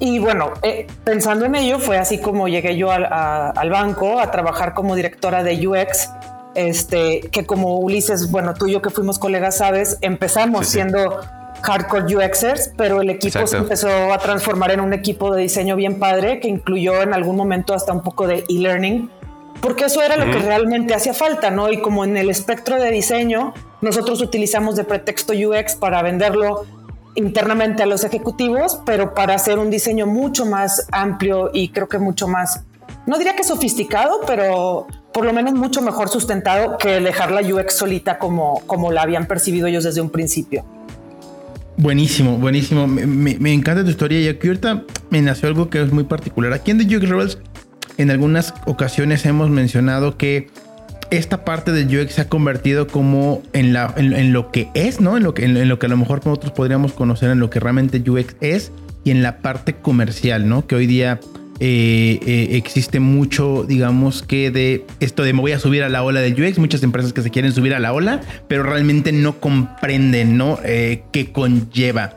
Y 0.00 0.18
bueno, 0.18 0.52
eh, 0.62 0.86
pensando 1.04 1.44
en 1.46 1.54
ello, 1.56 1.78
fue 1.78 1.98
así 1.98 2.18
como 2.18 2.46
llegué 2.48 2.76
yo 2.76 2.90
al 2.90 3.70
banco 3.70 4.20
a 4.20 4.30
trabajar 4.30 4.74
como 4.74 4.94
directora 4.94 5.42
de 5.42 5.66
UX 5.66 6.08
este, 6.54 7.20
que 7.32 7.46
como 7.46 7.78
Ulises, 7.78 8.30
bueno, 8.30 8.54
tú 8.54 8.66
y 8.66 8.72
yo 8.72 8.82
que 8.82 8.90
fuimos 8.90 9.18
colegas, 9.18 9.58
sabes, 9.58 9.98
empezamos 10.00 10.66
siendo 10.66 11.20
hardcore 11.62 12.16
UXers, 12.16 12.72
pero 12.76 13.00
el 13.00 13.10
equipo 13.10 13.46
se 13.46 13.56
empezó 13.56 13.88
a 14.12 14.18
transformar 14.18 14.70
en 14.70 14.80
un 14.80 14.92
equipo 14.92 15.34
de 15.34 15.42
diseño 15.42 15.76
bien 15.76 15.98
padre 15.98 16.40
que 16.40 16.48
incluyó 16.48 17.02
en 17.02 17.14
algún 17.14 17.36
momento 17.36 17.74
hasta 17.74 17.92
un 17.92 18.02
poco 18.02 18.26
de 18.26 18.44
e-learning, 18.48 19.10
porque 19.60 19.86
eso 19.86 20.02
era 20.02 20.16
lo 20.16 20.30
que 20.30 20.38
realmente 20.38 20.94
hacía 20.94 21.14
falta, 21.14 21.50
¿no? 21.50 21.70
Y 21.70 21.80
como 21.80 22.04
en 22.04 22.16
el 22.16 22.30
espectro 22.30 22.80
de 22.80 22.90
diseño, 22.90 23.54
nosotros 23.80 24.20
utilizamos 24.20 24.76
de 24.76 24.84
pretexto 24.84 25.32
UX 25.32 25.74
para 25.74 26.02
venderlo 26.02 26.64
internamente 27.14 27.82
a 27.82 27.86
los 27.86 28.04
ejecutivos, 28.04 28.80
pero 28.86 29.14
para 29.14 29.34
hacer 29.34 29.58
un 29.58 29.70
diseño 29.70 30.06
mucho 30.06 30.46
más 30.46 30.86
amplio 30.92 31.50
y 31.52 31.70
creo 31.70 31.88
que 31.88 31.98
mucho 31.98 32.28
más, 32.28 32.62
no 33.08 33.16
diría 33.16 33.34
que 33.34 33.42
sofisticado, 33.42 34.20
pero 34.26 34.86
por 35.14 35.24
lo 35.24 35.32
menos 35.32 35.54
mucho 35.54 35.80
mejor 35.80 36.10
sustentado 36.10 36.76
que 36.76 37.00
dejar 37.00 37.32
la 37.32 37.40
UX 37.40 37.72
solita 37.72 38.18
como, 38.18 38.60
como 38.66 38.92
la 38.92 39.00
habían 39.00 39.26
percibido 39.26 39.66
ellos 39.66 39.84
desde 39.84 40.02
un 40.02 40.10
principio. 40.10 40.62
Buenísimo, 41.78 42.36
buenísimo. 42.36 42.86
Me, 42.86 43.52
encanta 43.54 43.82
tu 43.82 43.88
historia 43.88 44.20
y 44.20 44.28
aquí 44.28 44.48
ahorita 44.48 44.84
me 45.08 45.22
nació 45.22 45.48
algo 45.48 45.70
que 45.70 45.80
es 45.80 45.90
muy 45.90 46.04
particular. 46.04 46.52
Aquí 46.52 46.70
en 46.70 46.86
The 46.86 46.96
UX 46.96 47.08
Rebels 47.08 47.38
en 47.96 48.10
algunas 48.10 48.52
ocasiones 48.66 49.24
hemos 49.24 49.48
mencionado 49.48 50.18
que 50.18 50.50
esta 51.10 51.46
parte 51.46 51.72
del 51.72 51.86
UX 51.86 52.12
se 52.12 52.20
ha 52.20 52.28
convertido 52.28 52.88
como 52.88 53.42
en, 53.54 53.72
la, 53.72 53.94
en, 53.96 54.34
lo 54.34 54.50
que 54.50 54.68
es, 54.74 55.00
¿no? 55.00 55.16
En 55.16 55.22
lo 55.22 55.32
que, 55.32 55.46
en, 55.46 55.66
lo 55.66 55.78
que 55.78 55.86
a 55.86 55.88
lo 55.88 55.96
mejor 55.96 56.26
nosotros 56.26 56.52
podríamos 56.52 56.92
conocer 56.92 57.30
en 57.30 57.40
lo 57.40 57.48
que 57.48 57.58
realmente 57.58 58.02
UX 58.06 58.36
es 58.42 58.70
y 59.02 59.12
en 59.12 59.22
la 59.22 59.38
parte 59.38 59.76
comercial, 59.76 60.46
¿no? 60.46 60.66
Que 60.66 60.74
hoy 60.74 60.86
día 60.86 61.20
eh, 61.60 62.20
eh, 62.24 62.56
existe 62.56 63.00
mucho, 63.00 63.64
digamos 63.64 64.22
que 64.22 64.50
de 64.50 64.84
esto 65.00 65.22
de 65.22 65.32
me 65.32 65.40
voy 65.40 65.52
a 65.52 65.58
subir 65.58 65.82
a 65.82 65.88
la 65.88 66.02
ola 66.02 66.20
del 66.20 66.40
UX, 66.40 66.58
muchas 66.58 66.82
empresas 66.82 67.12
que 67.12 67.22
se 67.22 67.30
quieren 67.30 67.52
subir 67.52 67.74
a 67.74 67.78
la 67.78 67.92
ola, 67.92 68.20
pero 68.46 68.62
realmente 68.62 69.12
no 69.12 69.40
comprenden, 69.40 70.36
¿no? 70.36 70.58
Eh, 70.64 71.02
qué 71.12 71.32
conlleva. 71.32 72.14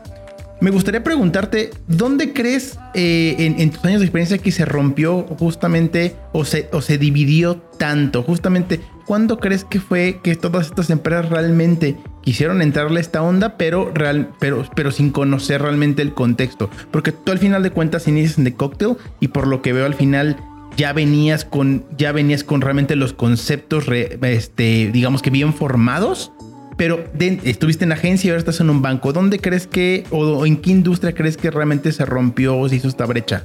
Me 0.62 0.70
gustaría 0.70 1.04
preguntarte, 1.04 1.72
¿dónde 1.88 2.34
crees 2.34 2.78
en, 2.94 3.72
tus 3.72 3.84
años 3.84 4.00
de 4.00 4.06
experiencia 4.06 4.38
que 4.38 4.52
se 4.52 4.64
rompió 4.64 5.24
justamente 5.40 6.16
o 6.34 6.46
se, 6.46 6.70
o 6.72 6.82
se 6.82 7.00
dividió 7.00 7.58
tanto? 7.80 8.22
Justamente, 8.22 8.80
¿cuándo 9.08 9.40
crees 9.40 9.66
que 9.66 9.80
fue 9.80 10.20
que 10.22 10.36
todas 10.36 10.68
estas 10.68 10.92
empresas 10.92 11.30
realmente 11.30 11.98
quisieron 12.24 12.62
entrarle 12.62 13.00
a 13.00 13.02
esta 13.02 13.22
onda, 13.22 13.58
pero, 13.58 13.92
real, 13.94 14.30
pero, 14.40 14.66
pero 14.76 14.92
sin 14.92 15.12
conocer 15.12 15.62
realmente 15.62 16.02
el 16.02 16.14
contexto. 16.14 16.70
Porque 16.92 17.12
tú 17.12 17.32
al 17.32 17.40
final 17.40 17.64
de 17.64 17.72
cuentas 17.72 18.08
inicias 18.08 18.38
en 18.38 18.46
The 18.46 18.54
Cocktail 18.54 18.98
y 19.20 19.30
por 19.30 19.48
lo 19.48 19.62
que 19.62 19.74
veo 19.74 19.86
al 19.86 19.96
final 19.96 20.38
ya 20.78 20.94
venías 20.94 21.46
con, 21.46 21.86
ya 21.98 22.12
venías 22.12 22.44
con 22.44 22.62
realmente 22.62 22.96
los 22.96 23.14
conceptos, 23.14 23.86
este, 23.90 24.90
digamos 24.92 25.22
que 25.22 25.30
bien 25.30 25.54
formados. 25.54 26.32
Pero 26.78 27.04
estuviste 27.44 27.86
en 27.86 27.92
agencia 27.92 28.28
y 28.28 28.32
ahora 28.32 28.40
estás 28.40 28.60
en 28.60 28.70
un 28.70 28.82
banco. 28.82 29.14
¿Dónde 29.14 29.40
crees 29.40 29.68
que, 29.68 30.06
o 30.10 30.46
en 30.46 30.58
qué 30.58 30.72
industria 30.72 31.14
crees 31.14 31.38
que 31.38 31.52
realmente 31.52 31.92
se 31.92 32.06
rompió 32.06 32.58
o 32.58 32.68
se 32.70 32.78
hizo 32.78 32.88
esta 32.88 33.06
brecha? 33.06 33.44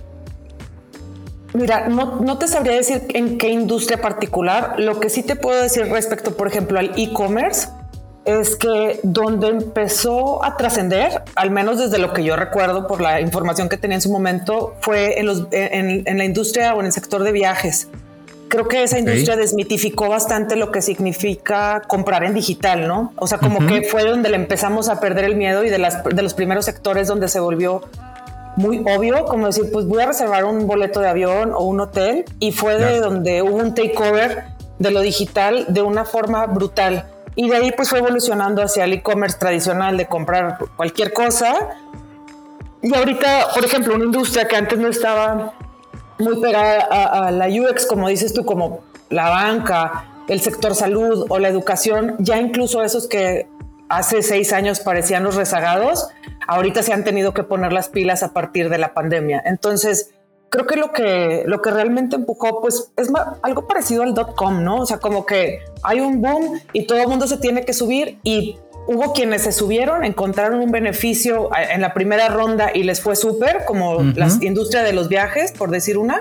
Mira, 1.52 1.88
no, 1.88 2.20
no, 2.20 2.38
te 2.38 2.48
sabría 2.48 2.76
decir 2.76 3.02
en 3.10 3.38
qué 3.38 3.48
industria 3.50 4.00
particular. 4.00 4.78
Lo 4.78 5.00
que 5.00 5.10
sí 5.10 5.22
te 5.22 5.36
puedo 5.36 5.62
decir 5.62 5.86
respecto, 5.86 6.36
por 6.36 6.48
ejemplo, 6.48 6.78
al 6.78 6.92
e-commerce, 6.96 7.68
es 8.26 8.56
que 8.56 8.98
donde 9.04 9.48
empezó 9.48 10.44
a 10.44 10.56
trascender, 10.56 11.22
al 11.36 11.52
menos 11.52 11.78
desde 11.78 11.98
lo 11.98 12.12
que 12.12 12.24
yo 12.24 12.34
recuerdo 12.34 12.88
por 12.88 13.00
la 13.00 13.20
información 13.20 13.68
que 13.68 13.76
tenía 13.76 13.94
en 13.94 14.02
su 14.02 14.10
momento, 14.10 14.74
fue 14.80 15.20
en, 15.20 16.18
la 16.18 16.24
industria 16.24 16.74
o 16.74 16.80
en 16.80 16.86
el 16.86 16.92
sector 16.92 17.22
de 17.22 17.30
viajes. 17.30 17.88
Creo 18.48 18.66
que 18.66 18.82
esa 18.82 18.98
industria 18.98 19.36
desmitificó 19.36 20.08
bastante 20.08 20.56
lo 20.56 20.72
que 20.72 20.82
significa 20.82 21.82
comprar 21.86 22.24
en 22.24 22.34
digital, 22.34 22.86
¿no? 22.86 23.12
O 23.16 23.26
sea, 23.26 23.38
como 23.38 23.64
que 23.66 23.82
fue 23.82 24.04
donde 24.04 24.28
le 24.28 24.36
empezamos 24.36 24.88
a 24.88 25.00
perder 25.00 25.24
el 25.24 25.36
miedo 25.36 25.64
y 25.64 25.70
de, 25.70 25.78
las, 25.78 26.02
de 26.04 26.22
los 26.22 26.34
primeros 26.34 26.64
sectores 26.64 27.08
donde 27.08 27.28
se 27.28 27.40
volvió 27.40 27.82
muy 28.56 28.78
obvo, 28.78 29.24
como 29.26 29.46
decir, 29.46 29.64
pues 29.72 29.86
voy 29.86 30.02
a 30.02 30.06
reservar 30.06 30.44
un 30.44 30.66
boleto 30.66 31.00
de 31.00 31.08
avión 31.08 31.52
o 31.52 31.60
un 31.60 31.80
hotel 31.80 32.24
y 32.40 32.52
fue 32.52 32.78
de 32.78 33.00
donde 33.00 33.42
hubo 33.42 33.56
un 33.56 33.74
takeover 33.74 34.44
de 34.78 34.90
lo 34.90 35.00
digital 35.00 35.66
de 35.68 35.82
una 35.82 36.04
forma 36.04 36.46
brutal 36.46 37.04
y 37.36 37.48
de 37.50 37.56
ahí 37.56 37.72
pues 37.72 37.90
fue 37.90 37.98
evolucionando 37.98 38.62
hacia 38.62 38.84
el 38.84 38.94
e-commerce 38.94 39.38
tradicional 39.38 39.96
de 39.96 40.06
comprar 40.06 40.58
cualquier 40.74 41.12
cosa. 41.12 41.54
Y 42.82 42.94
ahorita, 42.94 43.48
por 43.54 43.64
ejemplo, 43.64 43.94
una 43.94 44.06
industria 44.06 44.48
que 44.48 44.56
antes 44.56 44.78
no 44.78 44.88
estaba 44.88 45.54
muy 46.18 46.40
pegada 46.40 47.26
a, 47.26 47.30
la 47.30 47.46
UX, 47.46 47.86
como 47.86 48.08
dices 48.08 48.32
tú, 48.32 48.46
como 48.46 48.80
la 49.10 49.28
banca, 49.28 50.06
el 50.28 50.40
sector 50.40 50.74
salud 50.74 51.26
o 51.28 51.38
la 51.38 51.48
educación, 51.48 52.16
ya 52.18 52.38
incluso 52.38 52.82
esos 52.82 53.06
que 53.06 53.48
hace 53.88 54.22
seis 54.22 54.52
años 54.54 54.80
parecían 54.80 55.22
los 55.22 55.36
rezagados, 55.36 56.08
ahorita 56.48 56.82
se 56.82 56.94
han 56.94 57.04
tenido 57.04 57.34
que 57.34 57.42
poner 57.42 57.72
las 57.72 57.90
pilas 57.90 58.22
a 58.22 58.32
partir 58.32 58.70
de 58.70 58.78
la 58.78 58.94
pandemia. 58.94 59.42
Entonces, 59.44 60.14
creo 60.48 60.66
que 60.66 60.76
lo 60.76 60.92
que, 60.92 61.44
lo 61.46 61.60
que 61.60 61.70
realmente 61.70 62.16
empujó, 62.16 62.60
pues 62.60 62.92
es 62.96 63.10
algo 63.42 63.66
parecido 63.66 64.02
al 64.02 64.14
dot 64.14 64.34
com, 64.34 64.62
¿no? 64.62 64.80
O 64.80 64.86
sea, 64.86 64.98
como 64.98 65.26
que 65.26 65.60
hay 65.82 66.00
un 66.00 66.20
boom 66.20 66.60
y 66.72 66.86
todo 66.86 66.98
el 66.98 67.08
mundo 67.08 67.26
se 67.26 67.38
tiene 67.38 67.64
que 67.64 67.72
subir 67.72 68.18
y 68.22 68.58
hubo 68.86 69.12
quienes 69.12 69.42
se 69.42 69.52
subieron, 69.52 70.04
encontraron 70.04 70.60
un 70.60 70.70
beneficio 70.70 71.50
en 71.70 71.80
la 71.80 71.92
primera 71.92 72.28
ronda 72.28 72.70
y 72.72 72.84
les 72.84 73.00
fue 73.00 73.16
súper, 73.16 73.64
como 73.64 74.02
la 74.02 74.28
industria 74.40 74.82
de 74.82 74.92
los 74.92 75.08
viajes, 75.08 75.52
por 75.52 75.70
decir 75.70 75.98
una. 75.98 76.18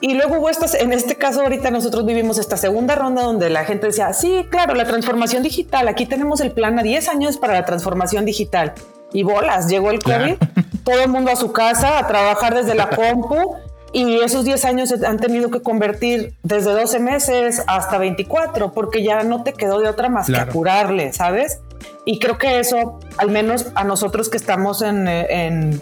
Y 0.00 0.14
luego 0.14 0.38
hubo 0.38 0.50
estas, 0.50 0.74
en 0.74 0.92
este 0.92 1.14
caso 1.14 1.40
ahorita 1.40 1.70
nosotros 1.70 2.04
vivimos 2.04 2.36
esta 2.36 2.58
segunda 2.58 2.94
ronda 2.94 3.22
donde 3.22 3.48
la 3.48 3.64
gente 3.64 3.86
decía, 3.86 4.12
sí, 4.12 4.44
claro, 4.50 4.74
la 4.74 4.84
transformación 4.84 5.42
digital, 5.42 5.88
aquí 5.88 6.04
tenemos 6.04 6.40
el 6.40 6.50
plan 6.50 6.78
a 6.78 6.82
10 6.82 7.08
años 7.08 7.38
para 7.38 7.54
la 7.54 7.64
transformación 7.64 8.26
digital. 8.26 8.74
Y 9.14 9.22
bolas, 9.22 9.68
llegó 9.68 9.90
el 9.90 10.02
COVID, 10.02 10.34
todo 10.84 11.02
el 11.02 11.08
mundo 11.08 11.30
a 11.30 11.36
su 11.36 11.52
casa 11.52 11.98
a 11.98 12.06
trabajar 12.06 12.54
desde 12.54 12.74
la 12.74 12.90
compu 12.90 13.56
y 13.92 14.20
esos 14.20 14.44
10 14.44 14.64
años 14.64 14.92
han 15.04 15.18
tenido 15.18 15.50
que 15.50 15.62
convertir 15.62 16.34
desde 16.42 16.72
12 16.72 16.98
meses 16.98 17.62
hasta 17.66 17.96
24 17.96 18.72
porque 18.72 19.02
ya 19.02 19.22
no 19.22 19.44
te 19.44 19.52
quedó 19.52 19.78
de 19.78 19.88
otra 19.88 20.08
más 20.08 20.26
que 20.26 20.46
curarle, 20.52 21.12
¿sabes? 21.12 21.60
Y 22.04 22.18
creo 22.18 22.36
que 22.36 22.58
eso, 22.58 22.98
al 23.16 23.30
menos 23.30 23.68
a 23.74 23.84
nosotros 23.84 24.28
que 24.28 24.36
estamos 24.36 24.82
en, 24.82 25.06
en, 25.08 25.80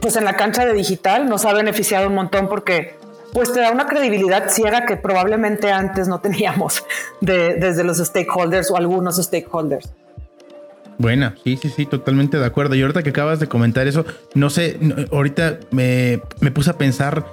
pues 0.00 0.16
en 0.16 0.24
la 0.24 0.34
cancha 0.34 0.66
de 0.66 0.74
digital, 0.74 1.28
nos 1.28 1.44
ha 1.44 1.52
beneficiado 1.52 2.08
un 2.08 2.14
montón 2.14 2.48
porque 2.48 2.96
pues 3.32 3.52
te 3.52 3.60
da 3.60 3.70
una 3.70 3.86
credibilidad 3.86 4.48
ciega 4.48 4.84
que 4.84 4.96
probablemente 4.96 5.70
antes 5.70 6.08
no 6.08 6.20
teníamos 6.20 6.84
desde 7.20 7.84
los 7.84 7.98
stakeholders 7.98 8.70
o 8.70 8.76
algunos 8.76 9.16
stakeholders. 9.16 9.88
Buena, 10.98 11.36
sí, 11.44 11.56
sí, 11.60 11.70
sí, 11.74 11.86
totalmente 11.86 12.38
de 12.38 12.44
acuerdo. 12.44 12.74
Y 12.74 12.82
ahorita 12.82 13.02
que 13.04 13.10
acabas 13.10 13.38
de 13.38 13.46
comentar 13.46 13.86
eso, 13.86 14.04
no 14.34 14.50
sé, 14.50 14.78
ahorita 15.12 15.60
me, 15.70 16.20
me, 16.40 16.50
puse 16.50 16.70
a 16.70 16.72
pensar, 16.72 17.24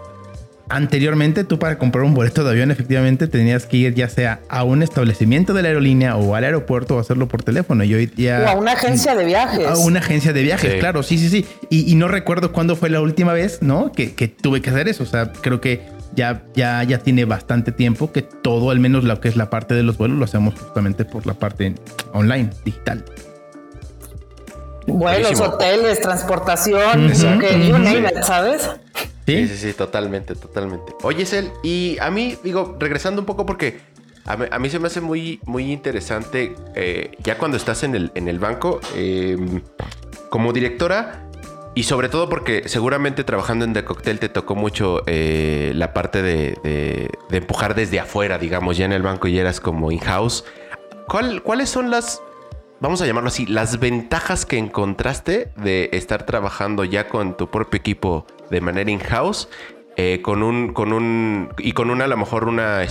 anteriormente 0.69 1.43
tú 1.43 1.58
para 1.58 1.78
comprar 1.78 2.04
un 2.04 2.13
boleto 2.13 2.43
de 2.43 2.51
avión 2.51 2.71
efectivamente 2.71 3.28
tenías 3.28 3.65
que 3.65 3.78
ir 3.78 3.93
ya 3.93 4.10
sea 4.10 4.41
a 4.49 4.63
un 4.63 4.82
establecimiento 4.82 5.54
de 5.54 5.62
la 5.62 5.69
aerolínea 5.69 6.15
o 6.15 6.36
al 6.36 6.43
aeropuerto 6.43 6.95
o 6.95 6.99
hacerlo 6.99 7.28
por 7.28 7.43
teléfono. 7.43 7.84
Y 7.84 8.12
ya, 8.15 8.41
o 8.41 8.47
a 8.49 8.56
una 8.56 8.73
agencia 8.73 9.15
de 9.15 9.25
viajes. 9.25 9.65
A 9.65 9.78
una 9.78 9.99
agencia 9.99 10.32
de 10.32 10.43
viajes, 10.43 10.75
claro, 10.75 11.01
sí, 11.01 11.17
sí, 11.17 11.30
sí. 11.30 11.45
Y, 11.69 11.95
no 11.95 12.08
recuerdo 12.08 12.51
cuándo 12.51 12.75
fue 12.75 12.89
la 12.89 13.01
última 13.01 13.34
vez, 13.34 13.62
¿no? 13.62 13.91
Que, 13.91 14.13
que 14.13 14.28
tuve 14.28 14.62
que 14.62 14.69
hacer 14.69 14.88
eso. 14.88 15.04
O 15.04 15.08
sea, 15.08 15.32
creo 15.32 15.60
que 15.60 15.82
ya, 16.13 16.43
ya, 16.54 16.84
ya 16.84 16.99
tiene 16.99 17.25
bastante 17.25 17.71
tiempo 17.71 18.12
que 18.12 18.21
todo, 18.21 18.69
al 18.69 18.80
menos 18.80 19.04
lo 19.04 19.19
que 19.19 19.28
es 19.28 19.36
la 19.36 19.49
parte 19.49 19.73
de 19.73 19.84
los 19.84 19.97
vuelos, 19.97 20.17
lo 20.17 20.25
hacemos 20.25 20.54
justamente 20.60 21.06
por 21.06 21.25
la 21.25 21.34
parte 21.34 21.73
online, 22.13 22.49
digital. 22.63 23.04
Vuelos, 24.88 25.39
hoteles, 25.39 26.00
transportación, 26.00 27.15
¿sabes? 28.24 28.69
¿Sí? 29.26 29.48
¿Sí? 29.48 29.58
sí, 29.58 29.74
totalmente, 29.74 30.36
totalmente. 30.36 30.93
Oye, 31.02 31.26
Sel, 31.26 31.52
y 31.63 31.98
a 32.00 32.12
mí, 32.12 32.38
digo, 32.43 32.78
regresando 32.80 33.21
un 33.21 33.26
poco 33.26 33.45
porque 33.45 33.80
a 34.28 34.58
mí, 34.58 34.69
se 34.71 34.80
me 34.80 34.88
hace 34.88 35.02
muy, 35.02 35.39
muy 35.45 35.71
interesante, 35.71 36.56
eh, 36.74 37.12
ya 37.24 37.38
cuando 37.38 37.58
estás 37.58 37.84
en 37.84 37.93
el, 37.93 38.12
en 38.15 38.28
el 38.28 38.39
banco, 38.39 38.80
em, 38.95 39.62
como 40.32 40.52
directora, 40.52 41.30
y 41.76 41.84
sobre 41.84 42.10
todo 42.10 42.28
porque 42.28 42.67
seguramente 42.67 43.24
trabajando 43.24 43.65
en 43.65 43.74
The 43.74 43.84
Cocktail 43.84 44.17
te 44.17 44.30
tocó 44.30 44.56
mucho 44.56 45.04
eh, 45.06 45.74
la 45.76 45.93
parte 45.93 46.24
de, 46.24 46.58
de, 46.63 47.38
empujar 47.38 47.76
desde 47.76 48.00
afuera, 48.00 48.39
digamos, 48.39 48.78
ya 48.78 48.86
en 48.86 48.93
el 48.93 49.04
banco 49.04 49.28
y 49.28 49.38
eras 49.38 49.60
como 49.60 49.91
in-house. 49.91 50.45
¿Cuál, 51.08 51.43
¿Cuáles 51.43 51.69
son 51.69 51.91
las 51.91 52.21
vamos 52.86 53.02
a 53.02 53.08
llamarlo 53.08 53.30
así, 53.30 53.48
las 53.48 53.80
ventajas 53.80 54.45
que 54.45 54.60
encontraste 54.60 55.52
de 55.58 55.89
estar 55.93 56.28
trabajando 56.28 56.84
ya 56.84 57.08
con 57.08 57.36
tu 57.36 57.50
propio 57.50 57.80
equipo 57.80 58.28
de 58.52 58.62
manera 58.62 58.91
in-house, 58.91 59.50
eh, 59.98 60.21
con 60.21 60.43
un, 60.43 60.71
con 60.71 60.93
un, 60.93 61.50
y 61.58 61.71
con 61.71 61.89
una, 61.89 62.06
a 62.06 62.08
lo 62.08 62.15
mejor 62.15 62.48
una, 62.48 62.82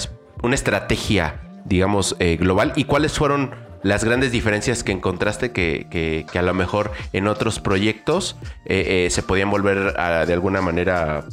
una 0.42 0.54
estrategia, 0.57 1.42
digamos, 1.64 2.16
eh, 2.18 2.37
global, 2.37 2.72
y 2.74 2.85
cuáles 2.85 3.12
fueron 3.12 3.54
las 3.85 4.02
grandes 4.02 4.33
diferencias 4.33 4.83
que 4.83 4.90
encontraste 4.90 5.52
que, 5.52 6.26
a 6.35 6.42
lo 6.42 6.54
mejor 6.54 6.90
en 7.12 7.28
otros 7.28 7.61
proyectos 7.61 8.37
eh, 8.64 9.07
se 9.11 9.22
podían 9.22 9.48
volver 9.48 9.94
de 9.94 10.33
alguna 10.33 10.61
manera 10.61 11.24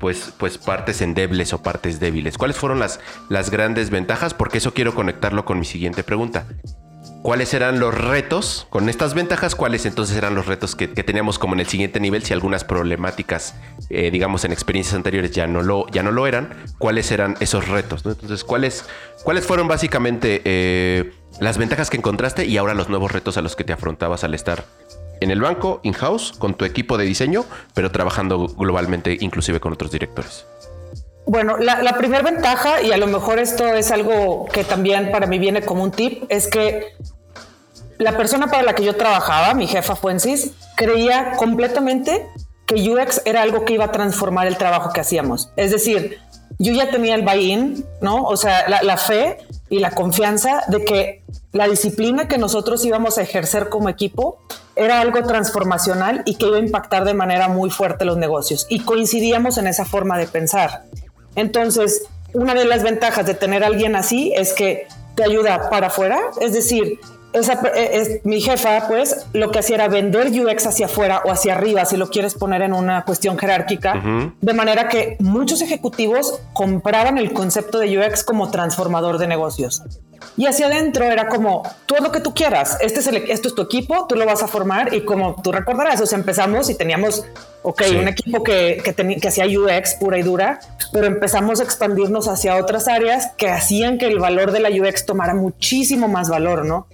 pues, 0.00 0.32
pues 0.38 0.56
partes 0.56 1.02
endebles 1.02 1.52
o 1.52 1.62
partes 1.62 2.00
débiles. 2.00 2.38
¿Cuáles 2.38 2.56
fueron 2.56 2.78
las, 2.78 2.98
las 3.28 3.50
grandes 3.50 3.90
ventajas? 3.90 4.32
Porque 4.32 4.58
eso 4.58 4.72
quiero 4.72 4.94
conectarlo 4.94 5.44
con 5.44 5.58
mi 5.58 5.66
siguiente 5.66 6.02
pregunta 6.02 6.46
cuáles 7.22 7.54
eran 7.54 7.80
los 7.80 7.94
retos 7.94 8.66
con 8.70 8.88
estas 8.88 9.14
ventajas, 9.14 9.54
cuáles 9.54 9.86
entonces 9.86 10.16
eran 10.16 10.34
los 10.34 10.46
retos 10.46 10.76
que, 10.76 10.88
teníamos 10.88 11.38
como 11.38 11.54
en 11.54 11.60
el 11.60 11.66
siguiente 11.66 12.00
nivel, 12.00 12.22
si 12.22 12.32
algunas 12.32 12.64
problemáticas, 12.64 13.54
eh, 13.90 14.10
digamos, 14.10 14.44
en 14.44 14.52
experiencias 14.52 14.94
anteriores 14.94 15.30
ya 15.32 15.46
no 15.46 15.62
lo, 15.62 15.88
ya 15.88 16.02
no 16.02 16.12
lo 16.12 16.26
eran, 16.26 16.50
cuáles 16.78 17.10
eran 17.10 17.36
esos 17.40 17.68
retos, 17.68 18.04
Entonces, 18.04 18.44
¿cuáles, 18.44 18.84
cuáles 19.24 19.46
fueron 19.46 19.68
básicamente 19.68 20.42
eh, 20.44 21.12
las 21.40 21.58
ventajas 21.58 21.90
que 21.90 21.96
encontraste 21.96 22.46
y 22.46 22.56
ahora 22.58 22.74
los 22.74 22.88
nuevos 22.88 23.12
retos 23.12 23.36
a 23.36 23.42
los 23.42 23.56
que 23.56 23.64
te 23.64 23.72
afrontabas 23.72 24.24
al 24.24 24.34
estar 24.34 24.64
en 25.20 25.30
el 25.30 25.40
banco, 25.40 25.80
in-house, 25.82 26.32
con 26.38 26.54
tu 26.54 26.64
equipo 26.64 26.98
de 26.98 27.04
diseño, 27.04 27.44
pero 27.74 27.90
trabajando 27.90 28.48
globalmente, 28.48 29.16
inclusive 29.20 29.60
con 29.60 29.72
otros 29.72 29.90
directores? 29.90 30.46
Bueno, 31.26 31.58
la, 31.58 31.82
la 31.82 31.94
primera 31.94 32.22
ventaja, 32.22 32.82
y 32.82 32.92
a 32.92 32.96
lo 32.96 33.08
mejor 33.08 33.38
esto 33.38 33.66
es 33.74 33.90
algo 33.90 34.46
que 34.46 34.64
también 34.64 35.10
para 35.10 35.26
mí 35.26 35.38
viene 35.38 35.62
como 35.62 35.82
un 35.82 35.90
tip, 35.90 36.24
es 36.28 36.46
que 36.46 36.94
la 37.98 38.16
persona 38.16 38.46
para 38.46 38.62
la 38.62 38.74
que 38.74 38.84
yo 38.84 38.96
trabajaba, 38.96 39.54
mi 39.54 39.66
jefa 39.66 39.96
Fuensis, 39.96 40.52
creía 40.76 41.32
completamente 41.36 42.26
que 42.66 42.90
UX 42.90 43.22
era 43.24 43.42
algo 43.42 43.64
que 43.64 43.74
iba 43.74 43.86
a 43.86 43.92
transformar 43.92 44.46
el 44.46 44.56
trabajo 44.56 44.92
que 44.92 45.00
hacíamos. 45.00 45.50
Es 45.56 45.70
decir, 45.70 46.18
yo 46.58 46.72
ya 46.72 46.90
tenía 46.90 47.14
el 47.14 47.22
buy-in, 47.22 47.84
¿no? 48.00 48.24
O 48.24 48.36
sea, 48.36 48.68
la, 48.68 48.96
fe 48.96 49.38
y 49.70 49.78
la 49.78 49.92
confianza 49.92 50.62
de 50.68 50.84
que 50.84 51.22
la 51.52 51.68
disciplina 51.68 52.28
que 52.28 52.38
nosotros 52.38 52.84
íbamos 52.84 53.18
a 53.18 53.22
ejercer 53.22 53.68
como 53.68 53.88
equipo 53.88 54.38
era 54.74 55.00
algo 55.00 55.22
transformacional 55.22 56.22
y 56.26 56.34
que 56.34 56.46
iba 56.46 56.56
a 56.56 56.60
impactar 56.60 57.04
de 57.04 57.14
manera 57.14 57.48
muy 57.48 57.70
fuerte 57.70 58.04
los 58.04 58.16
negocios. 58.16 58.66
Y 58.68 58.80
coincidíamos 58.80 59.58
en 59.58 59.68
esa 59.68 59.84
forma 59.84 60.18
de 60.18 60.26
pensar. 60.26 60.84
Entonces, 61.36 62.06
una 62.32 62.54
de 62.54 62.64
las 62.64 62.82
ventajas 62.82 63.26
de 63.26 63.34
tener 63.34 63.62
a 63.62 63.68
alguien 63.68 63.94
así 63.94 64.32
es 64.34 64.52
que 64.52 64.88
te 65.14 65.24
ayuda 65.24 65.70
para 65.70 65.86
afuera, 65.86 66.20
es 66.40 66.52
decir, 66.52 66.98
esa, 67.32 67.60
eh, 67.74 67.90
es, 67.92 68.24
mi 68.24 68.40
jefa, 68.40 68.88
pues, 68.88 69.26
lo 69.32 69.50
que 69.50 69.58
hacía 69.58 69.76
era 69.76 69.88
vender 69.88 70.28
UX 70.28 70.66
hacia 70.66 70.86
afuera 70.86 71.22
o 71.24 71.30
hacia 71.30 71.54
arriba, 71.54 71.84
si 71.84 71.96
lo 71.96 72.08
quieres 72.08 72.34
poner 72.34 72.62
en 72.62 72.72
una 72.72 73.04
cuestión 73.04 73.38
jerárquica, 73.38 74.02
de 74.40 74.54
manera 74.54 74.88
que 74.88 75.16
muchos 75.20 75.60
ejecutivos 75.60 76.40
compraban 76.52 77.18
el 77.18 77.32
concepto 77.32 77.78
de 77.78 77.98
UX 77.98 78.24
como 78.24 78.50
transformador 78.50 79.18
de 79.18 79.26
negocios. 79.26 79.82
Y 80.36 80.46
hacia 80.46 80.66
adentro 80.66 81.04
era 81.04 81.28
como, 81.28 81.62
todo 81.86 82.00
lo 82.00 82.12
que 82.12 82.20
tú 82.20 82.34
quieras, 82.34 82.76
este 82.80 83.00
es 83.00 83.06
esto 83.06 83.48
es 83.48 83.54
tu 83.54 83.62
equipo, 83.62 84.06
tú 84.06 84.14
lo 84.16 84.26
vas 84.26 84.42
a 84.42 84.48
formar 84.48 84.94
y 84.94 85.04
como 85.04 85.40
tú 85.42 85.52
recordarás, 85.52 86.00
o 86.00 86.06
sea, 86.06 86.18
empezamos 86.18 86.68
y 86.70 86.74
teníamos, 86.74 87.24
ok, 87.62 87.82
un 87.98 88.08
equipo 88.08 88.42
que, 88.42 88.82
que, 88.84 88.94
que 88.94 89.28
hacía 89.28 89.46
UX 89.46 89.94
pura 89.94 90.18
y 90.18 90.22
dura, 90.22 90.60
pero 90.92 91.06
empezamos 91.06 91.60
a 91.60 91.64
expandirnos 91.64 92.28
hacia 92.28 92.56
otras 92.56 92.88
áreas 92.88 93.32
que 93.36 93.48
hacían 93.48 93.98
que 93.98 94.06
el 94.06 94.18
valor 94.18 94.52
de 94.52 94.60
la 94.60 94.70
UX 94.70 95.06
tomara 95.06 95.34
muchísimo 95.34 96.08
más 96.08 96.28
valor, 96.28 96.64
¿no? 96.64 96.86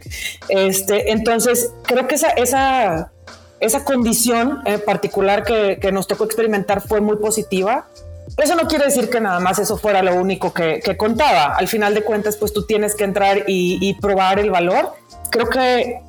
Este, 0.49 1.13
entonces, 1.13 1.73
creo 1.85 2.07
que 2.07 2.15
esa, 2.15 2.29
esa, 2.31 3.13
esa 3.61 3.85
condición 3.85 4.61
en 4.65 4.81
particular 4.81 5.45
que, 5.45 5.79
que 5.81 5.93
nos 5.93 6.07
tocó 6.07 6.25
experimentar 6.25 6.81
fue 6.81 7.01
muy 7.01 7.17
positiva 7.17 7.87
eso 8.39 8.55
no 8.57 8.67
quiere 8.67 8.87
decir 8.87 9.11
que 9.11 9.21
nada 9.21 9.41
más 9.41 9.59
eso 9.59 9.77
fuera 9.77 10.03
lo 10.03 10.15
único 10.15 10.53
que, 10.53 10.81
contaba. 10.97 11.55
Al 11.55 11.69
final 11.69 11.95
de 11.95 12.03
cuentas, 12.03 12.37
pues 12.37 12.53
tú 12.53 12.65
tienes 12.65 12.95
que 12.95 13.05
entrar 13.05 13.45
y, 13.47 13.95
probar 14.01 14.39
el 14.39 14.51
valor. 14.51 14.93
Creo 15.31 15.49
que 15.49 16.01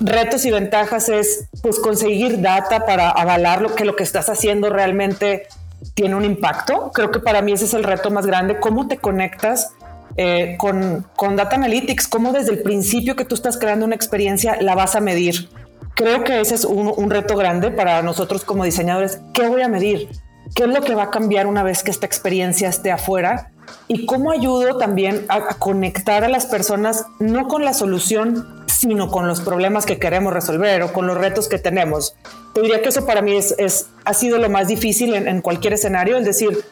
retos 0.00 0.44
y 0.44 0.50
ventajas 0.50 1.08
es 1.08 1.48
pues 1.60 1.80
conseguir 1.80 2.40
data 2.40 2.86
para 2.86 3.10
avalar 3.10 3.60
lo 3.60 3.74
que 3.74 3.84
lo 3.84 3.96
que 3.96 4.04
estás 4.04 4.28
haciendo 4.28 4.70
realmente 4.70 5.48
tiene 5.94 6.14
un 6.14 6.24
impacto. 6.24 6.92
Creo 6.92 7.10
que 7.10 7.18
para 7.18 7.42
mí 7.42 7.52
ese 7.52 7.64
es 7.64 7.74
el 7.74 7.84
reto 7.84 8.10
más 8.10 8.26
grande. 8.26 8.60
¿Cómo 8.60 8.86
te 8.86 8.98
conectas 8.98 9.72
eh, 10.16 10.56
con, 10.58 11.06
con 11.16 11.36
Data 11.36 11.56
Analytics? 11.56 12.06
¿Cómo 12.08 12.32
desde 12.32 12.52
el 12.52 12.62
principio 12.62 13.16
que 13.16 13.24
tú 13.24 13.34
estás 13.34 13.58
creando 13.58 13.84
una 13.84 13.96
experiencia 13.96 14.58
la 14.60 14.74
vas 14.74 14.94
a 14.94 15.00
medir? 15.00 15.48
Creo 15.94 16.22
que 16.22 16.40
ese 16.40 16.54
es 16.54 16.64
un, 16.64 16.92
un 16.96 17.10
reto 17.10 17.36
grande 17.36 17.72
para 17.72 18.02
nosotros 18.02 18.44
como 18.44 18.64
diseñadores. 18.64 19.20
¿Qué 19.34 19.48
voy 19.48 19.62
a 19.62 19.68
medir? 19.68 20.08
Qué 20.54 20.64
es 20.64 20.68
lo 20.68 20.82
que 20.82 20.94
va 20.94 21.04
a 21.04 21.10
cambiar 21.10 21.46
una 21.46 21.62
vez 21.62 21.82
que 21.82 21.90
esta 21.90 22.06
experiencia 22.06 22.68
esté 22.68 22.90
afuera 22.90 23.50
y 23.86 24.06
cómo 24.06 24.30
ayudo 24.30 24.78
también 24.78 25.24
a, 25.28 25.54
conectar 25.54 26.24
a 26.24 26.28
las 26.28 26.46
personas 26.46 27.04
no 27.18 27.48
con 27.48 27.64
la 27.64 27.74
solución, 27.74 28.64
sino 28.66 29.10
con 29.10 29.26
los 29.26 29.40
problemas 29.40 29.86
que 29.86 29.98
queremos 29.98 30.32
resolver 30.32 30.82
o 30.82 30.92
con 30.92 31.06
los 31.06 31.18
retos 31.18 31.48
que 31.48 31.58
tenemos. 31.58 32.14
Te 32.54 32.62
diría 32.62 32.82
que 32.82 32.88
eso 32.88 33.06
para 33.06 33.22
mí 33.22 33.36
es, 33.36 33.86
ha 34.04 34.14
sido 34.14 34.38
lo 34.38 34.48
más 34.48 34.68
difícil 34.68 35.14
en, 35.14 35.28
en 35.28 35.40
cualquier 35.40 35.74
escenario, 35.74 36.16
es 36.16 36.24
decir, 36.24 36.64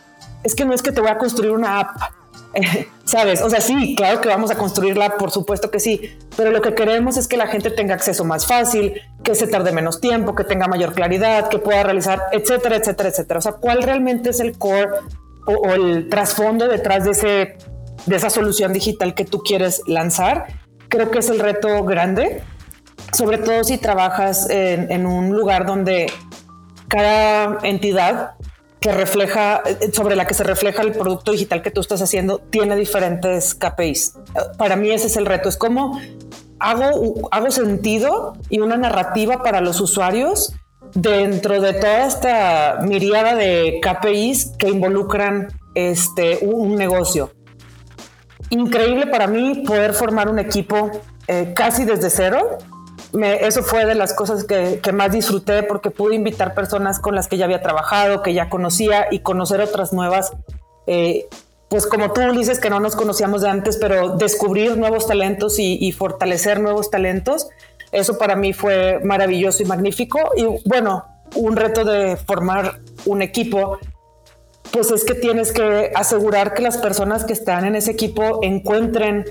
es 0.43 0.55
que 0.55 0.65
no 0.65 0.73
es 0.73 0.83
que 0.83 0.93
te 0.93 1.01
voy 1.01 1.11
a 1.11 1.19
construir 1.19 1.53
una 1.53 1.81
app 1.81 1.97
¿Sabes? 3.05 3.41
O 3.43 3.51
sea, 3.51 3.61
sí, 3.61 3.95
claro 3.97 4.21
que 4.21 4.29
vamos 4.29 4.51
a 4.51 4.57
construirla, 4.57 5.17
por 5.17 5.31
supuesto 5.31 5.71
que 5.71 5.79
sí, 5.79 6.17
pero 6.37 6.51
lo 6.51 6.61
que 6.61 6.75
queremos 6.75 7.17
es 7.17 7.29
que 7.29 7.37
la 7.37 7.47
gente 7.47 7.71
tenga 7.71 7.95
acceso 7.95 8.25
más 8.25 8.47
fácil, 8.47 9.01
que 9.23 9.35
se 9.35 9.47
tarde 9.47 9.73
menos 9.73 10.01
tiempo, 10.01 10.35
que 10.35 10.45
tenga 10.45 10.67
mayor 10.67 10.93
claridad, 10.93 11.49
que 11.49 11.59
pueda 11.59 11.83
realizar, 11.83 12.21
etcétera, 12.33 12.77
etcétera, 12.77 13.11
etcétera. 13.11 13.39
O 13.39 13.43
sea, 13.43 13.53
¿cuál 13.53 13.83
realmente 13.83 14.31
es 14.31 14.41
el 14.41 14.59
core 14.59 14.91
o, 15.47 15.71
el 15.73 16.09
trasfondo 16.09 16.67
detrás 16.67 17.05
de, 17.05 17.11
ese, 17.13 17.59
de 18.07 18.17
esa 18.17 18.31
solución 18.31 18.73
digital 18.73 19.15
que 19.15 19.25
tú 19.25 19.39
quieres 19.39 19.83
lanzar? 19.87 20.47
creo 20.89 21.11
que 21.11 21.19
es 21.19 21.29
el 21.29 21.39
reto 21.39 21.85
grande, 21.85 22.43
sobre 23.13 23.39
todo 23.39 23.65
si 23.65 23.79
trabajas 23.79 24.49
en, 24.51 25.07
un 25.07 25.31
lugar 25.37 25.67
donde 25.67 26.13
cada 26.89 27.59
entidad 27.63 28.33
que 28.81 28.93
refleja, 28.93 29.63
sobre 29.93 30.17
la 30.17 30.27
que 30.27 30.35
se 30.35 30.45
refleja 30.45 30.83
el 30.83 30.93
producto 30.93 31.33
digital 31.33 31.63
que 31.63 31.71
tú 31.71 31.81
estás 31.81 32.03
haciendo, 32.03 32.39
tiene 32.39 32.77
diferentes 32.77 33.55
KPIs. 33.55 34.15
Para 34.59 34.77
mí 34.77 34.91
ese 34.91 35.07
es 35.07 35.17
el 35.17 35.27
reto, 35.27 35.49
es 35.49 35.57
como 35.57 36.01
hago, 36.59 37.29
hago 37.31 37.51
sentido 37.51 38.35
y 38.49 38.61
una 38.61 38.77
narrativa 38.77 39.43
para 39.43 39.61
los 39.61 39.81
usuarios 39.81 40.55
dentro 40.95 41.61
de 41.61 41.73
toda 41.75 42.07
esta 42.07 42.79
miriada 42.83 43.35
de 43.35 43.81
KPIs 43.83 44.53
que 44.59 44.69
involucran 44.69 45.49
este, 45.75 46.39
un 46.43 46.77
negocio 46.77 47.31
increíble 48.51 49.07
para 49.07 49.27
mí 49.27 49.63
poder 49.67 49.93
formar 49.93 50.29
un 50.29 50.39
equipo 50.39 50.91
eh, 51.27 51.53
casi 51.55 51.85
desde 51.85 52.11
cero. 52.11 52.59
Eso 53.25 53.63
fue 53.63 53.87
de 53.87 53.95
las 53.95 54.13
cosas 54.13 54.45
que, 54.45 54.81
más 54.93 55.13
disfruté 55.13 55.63
porque 55.63 55.91
pude 55.91 56.15
invitar 56.15 56.55
personas 56.55 56.99
con 56.99 57.15
las 57.15 57.29
que 57.29 57.37
ya 57.37 57.45
había 57.45 57.63
trabajado, 57.63 58.23
que 58.23 58.35
ya 58.35 58.49
conocía 58.49 59.07
y 59.11 59.21
conocer 59.21 59.61
otras 59.61 59.93
nuevas. 59.93 60.33
Eh, 60.87 61.27
pues 61.69 61.87
como 61.87 62.13
tú 62.13 62.21
dices 62.33 62.61
que 62.61 62.71
no 62.71 62.81
nos 62.81 62.95
conocíamos 62.95 63.43
de 63.43 63.49
antes, 63.49 63.77
pero 63.77 64.17
descubrir 64.17 64.77
nuevos 64.77 65.07
talentos 65.07 65.59
y, 65.59 65.79
y 65.81 65.93
fortalecer 65.93 66.61
nuevos 66.61 66.91
talentos, 66.91 67.49
eso 67.93 68.19
para 68.19 68.37
mí 68.37 68.53
fue 68.53 69.01
maravilloso 69.03 69.63
y 69.63 69.67
magnífico. 69.67 70.19
Y 70.37 70.45
bueno, 70.69 71.05
un 71.35 71.57
reto 71.57 71.85
de 71.85 72.17
formar 72.17 72.81
un 73.05 73.23
equipo 73.23 73.79
pues 74.73 74.91
es 74.91 75.05
que 75.05 75.15
tienes 75.15 75.53
que 75.53 75.91
asegurar 75.95 76.53
que 76.53 76.63
las 76.63 76.77
personas 76.77 77.25
que 77.25 77.33
están 77.33 77.65
en 77.65 77.77
ese 77.77 77.93
equipo 77.93 78.41
encuentren 78.43 79.25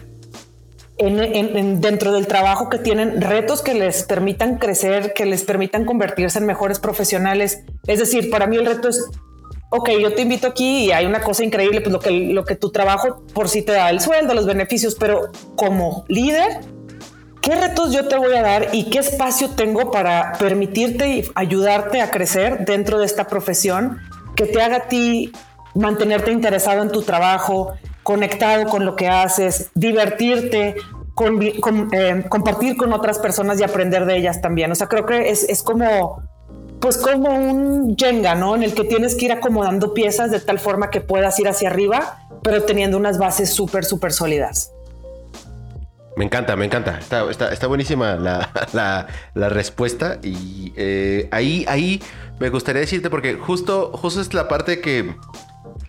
dentro 0.97 2.13
del 2.13 2.27
trabajo 2.27 2.69
que 2.69 2.77
tienen 2.77 3.21
retos 3.21 3.61
que 3.61 3.73
les 3.73 4.03
permitan 4.03 4.57
crecer, 4.57 5.13
que 5.13 5.25
les 5.25 5.43
permitan 5.43 5.85
convertirse 5.85 6.39
en 6.39 6.45
mejores 6.45 6.79
profesionales. 6.79 7.63
Es 7.85 7.99
decir, 7.99 8.29
para 8.29 8.47
mí 8.47 8.55
el 8.55 8.65
reto 8.65 8.87
es, 8.87 9.05
ok, 9.69 9.89
yo 10.01 10.13
te 10.13 10.21
invito 10.21 10.47
aquí 10.47 10.85
y 10.85 10.91
hay 10.91 11.05
una 11.05 11.21
cosa 11.21 11.43
increíble, 11.43 11.81
pues 11.81 11.91
lo 11.91 11.99
que, 11.99 12.11
lo 12.11 12.45
que 12.45 12.55
tu 12.55 12.71
trabajo 12.71 13.23
por 13.33 13.49
sí 13.49 13.61
te 13.61 13.73
da 13.73 13.89
el 13.89 13.99
sueldo, 13.99 14.33
los 14.33 14.45
beneficios, 14.45 14.95
pero 14.95 15.31
como 15.55 16.05
líder, 16.07 16.61
¿qué 17.41 17.55
retos 17.55 17.91
yo 17.91 18.07
te 18.07 18.17
voy 18.17 18.33
a 18.33 18.41
dar 18.41 18.69
y 18.71 18.89
qué 18.89 18.99
espacio 18.99 19.49
tengo 19.49 19.91
para 19.91 20.33
permitirte 20.39 21.07
y 21.09 21.25
ayudarte 21.35 22.01
a 22.01 22.09
crecer 22.09 22.65
dentro 22.65 22.99
de 22.99 23.05
esta 23.05 23.27
profesión 23.27 23.99
que 24.35 24.45
te 24.45 24.61
haga 24.61 24.77
a 24.77 24.87
ti 24.87 25.31
mantenerte 25.73 26.31
interesado 26.31 26.81
en 26.81 26.89
tu 26.89 27.01
trabajo, 27.01 27.73
conectado 28.05 28.65
con 28.65 28.85
lo 28.85 28.95
que 28.95 29.07
haces, 29.07 29.71
divertirte, 29.73 30.75
eh, 30.77 32.23
compartir 32.29 32.77
con 32.77 32.93
otras 32.93 33.17
personas 33.17 33.59
y 33.59 33.63
aprender 33.63 34.05
de 34.05 34.15
ellas 34.15 34.41
también. 34.41 34.71
O 34.71 34.75
sea, 34.75 34.85
creo 34.85 35.07
que 35.07 35.31
es, 35.31 35.63
como, 35.63 36.21
pues 36.79 36.97
como 36.97 37.31
un 37.31 37.97
Jenga, 37.97 38.35
¿no? 38.35 38.55
En 38.55 38.61
el 38.61 38.75
que 38.75 38.83
tienes 38.83 39.15
que 39.15 39.25
ir 39.25 39.31
acomodando 39.31 39.95
piezas 39.95 40.29
de 40.29 40.39
tal 40.39 40.59
forma 40.59 40.91
que 40.91 41.01
puedas 41.01 41.39
ir 41.39 41.47
hacia 41.47 41.67
arriba, 41.67 42.19
pero 42.43 42.61
teniendo 42.61 42.95
unas 42.95 43.17
bases 43.17 43.49
súper, 43.49 43.85
súper 43.85 44.13
sólidas. 44.13 44.71
Me 46.15 46.25
encanta, 46.25 46.55
me 46.55 46.65
encanta. 46.65 46.99
Está, 46.99 47.65
buenísima 47.65 48.17
la, 48.73 49.07
respuesta. 49.49 50.19
Y 50.21 50.73
eh, 50.77 51.27
ahí, 51.31 51.65
ahí 51.67 52.03
me 52.39 52.49
gustaría 52.49 52.81
decirte, 52.81 53.09
porque 53.09 53.33
justo, 53.33 53.89
justo 53.95 54.21
es 54.21 54.31
la 54.35 54.47
parte 54.47 54.79
que 54.79 55.15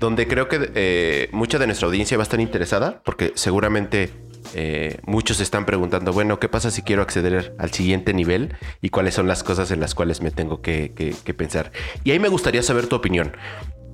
donde 0.01 0.27
creo 0.27 0.49
que 0.49 0.71
eh, 0.75 1.29
mucha 1.33 1.59
de 1.59 1.67
nuestra 1.67 1.87
audiencia 1.87 2.17
va 2.17 2.23
a 2.23 2.25
estar 2.25 2.41
interesada, 2.41 3.01
porque 3.05 3.33
seguramente 3.35 4.11
eh, 4.55 4.99
muchos 5.07 5.41
están 5.41 5.67
preguntando, 5.67 6.13
bueno, 6.13 6.39
¿qué 6.39 6.49
pasa 6.49 6.71
si 6.71 6.83
quiero 6.83 7.03
acceder 7.03 7.55
al 7.59 7.73
siguiente 7.73 8.13
nivel 8.15 8.55
y 8.81 8.91
cuáles 8.91 9.15
son 9.15 9.27
las 9.27 9.43
cosas 9.43 9.71
en 9.71 9.81
las 9.81 9.95
cuales 9.95 10.21
me 10.21 10.31
tengo 10.31 10.61
que, 10.61 11.15
pensar? 11.37 11.73
Y 12.05 12.11
ahí 12.11 12.19
me 12.19 12.29
gustaría 12.29 12.63
saber 12.63 12.87
tu 12.87 12.97
opinión. 12.97 13.37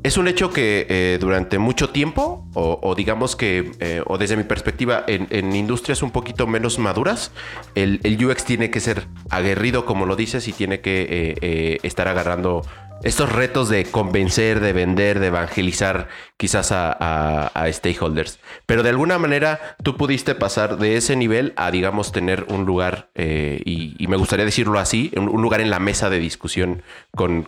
Es 0.03 0.17
un 0.17 0.27
hecho 0.27 0.51
que 0.51 0.87
eh, 0.89 1.19
durante 1.21 1.61
mucho 1.61 1.91
tiempo, 1.91 2.45
o, 2.55 2.95
digamos 2.97 3.37
que, 3.37 4.03
o 4.07 4.19
desde 4.19 4.37
mi 4.37 4.43
perspectiva, 4.43 5.05
en, 5.07 5.55
industrias 5.55 6.03
un 6.03 6.11
poquito 6.11 6.49
menos 6.49 6.81
maduras, 6.81 7.31
el, 7.77 8.01
el, 8.03 8.25
UX 8.25 8.45
tiene 8.45 8.73
que 8.73 8.81
ser 8.81 9.07
aguerrido, 9.31 9.85
como 9.87 10.05
lo 10.05 10.17
dices, 10.17 10.49
y 10.49 10.53
tiene 10.53 10.81
que 10.81 11.79
estar 11.85 12.09
agarrando 12.09 12.63
estos 13.03 13.33
retos 13.33 13.69
de 13.69 13.85
convencer, 13.85 14.61
de 14.61 14.73
vender, 14.73 15.19
de 15.19 15.29
evangelizar 15.29 16.09
quizás 16.37 16.71
a, 16.73 17.51
stakeholders. 17.73 18.39
Pero 18.67 18.83
de 18.83 18.91
alguna 18.91 19.19
manera 19.19 19.77
tú 19.83 19.97
pudiste 19.97 20.35
pasar 20.35 20.79
de 20.79 20.97
ese 20.97 21.17
nivel 21.17 21.53
a, 21.57 21.71
digamos, 21.71 22.13
tener 22.13 22.47
un 22.49 22.65
lugar, 22.65 23.11
eh, 23.15 23.61
y, 23.65 24.07
me 24.07 24.17
gustaría 24.17 24.45
decirlo 24.45 24.79
así, 24.79 25.11
un, 25.17 25.43
lugar 25.43 25.61
en 25.61 25.71
la 25.71 25.79
mesa 25.79 26.11
de 26.11 26.19
discusión 26.19 26.83
con, 27.15 27.47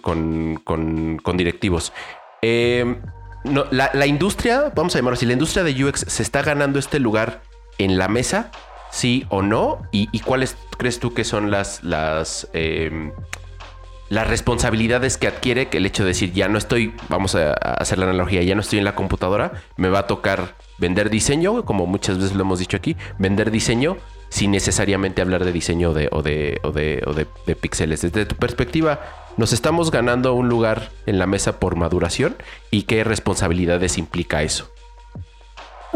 directivos. 1.37 1.93
Em, 2.43 3.01
la, 3.71 4.07
industria, 4.07 4.73
vamos 4.75 4.95
a 4.95 4.99
llamarlo 4.99 5.17
así, 5.17 5.27
la 5.27 5.35
industria 5.35 5.65
de 5.65 5.85
UX 5.85 6.05
se 6.09 6.23
está 6.23 6.43
ganando 6.43 6.79
este 6.79 6.99
lugar 6.99 7.43
en 7.79 7.99
la 7.99 8.09
mesa, 8.09 8.51
sí 8.91 9.27
o 9.29 9.43
no, 9.43 9.83
y, 9.93 10.19
cuáles 10.21 10.57
crees 10.79 10.99
tú 10.99 11.15
que 11.15 11.25
son 11.25 11.51
las, 11.51 11.81
em, 12.53 13.13
las 14.09 14.27
responsabilidades 14.27 15.17
que 15.17 15.27
adquiere, 15.27 15.69
que 15.69 15.79
el 15.79 15.87
hecho 15.87 16.03
de 16.05 16.09
decir, 16.09 16.33
ya 16.33 16.49
no 16.49 16.59
estoy, 16.59 16.95
vamos 17.09 17.35
a 17.35 17.53
hacer 17.53 17.99
la 17.99 18.05
analogía, 18.05 18.43
ya 18.43 18.55
no 18.55 18.61
estoy 18.61 18.79
en 18.79 18.85
la 18.85 18.95
computadora, 18.95 19.63
me 19.77 19.89
va 19.89 20.01
a 20.01 20.07
tocar 20.07 20.57
vender 20.79 21.11
diseño, 21.11 21.65
como 21.65 21.87
muchas 21.87 22.19
veces 22.19 22.35
lo 22.35 22.43
hemos 22.43 22.59
dicho 22.59 22.77
aquí, 22.77 22.97
vender 23.19 23.51
diseño 23.51 23.97
sin 24.29 24.51
necesariamente 24.51 25.23
hablar 25.23 25.45
de 25.45 25.53
diseño 25.53 25.95
de, 25.95 26.09
o, 26.11 26.23
de, 26.23 26.59
o, 26.65 26.73
de, 26.73 27.03
o 27.07 27.13
de, 27.13 27.29
de 27.47 27.57
píxeles. 27.57 28.03
Desde 28.03 28.27
tu 28.27 28.35
perspectiva, 28.35 29.01
¿nos 29.37 29.53
estamos 29.53 29.93
ganando 29.93 30.35
un 30.35 30.49
lugar 30.49 30.91
en 31.07 31.21
la 31.21 31.27
mesa 31.27 31.61
por 31.61 31.77
maduración? 31.77 32.37
¿Y 32.73 32.83
qué 32.83 33.05
responsabilidades 33.05 33.97
implica 33.97 34.43
eso? 34.43 34.74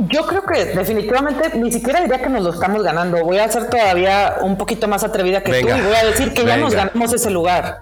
Yo 0.06 0.26
creo 0.26 0.42
que 0.44 0.64
definitivamente 0.66 1.56
ni 1.58 1.72
siquiera 1.72 2.00
diría 2.00 2.22
que 2.22 2.28
nos 2.28 2.42
lo 2.42 2.50
estamos 2.50 2.82
ganando. 2.82 3.24
Voy 3.24 3.38
a 3.38 3.48
ser 3.50 3.68
todavía 3.68 4.36
un 4.42 4.56
poquito 4.56 4.86
más 4.86 5.02
atrevida 5.02 5.42
que 5.42 5.50
tú 5.60 5.68
y 5.68 5.80
voy 5.80 5.96
a 5.96 6.04
decir 6.04 6.32
que 6.32 6.44
ya 6.44 6.56
nos 6.56 6.74
ganamos 6.74 7.12
ese 7.12 7.30
lugar. 7.30 7.80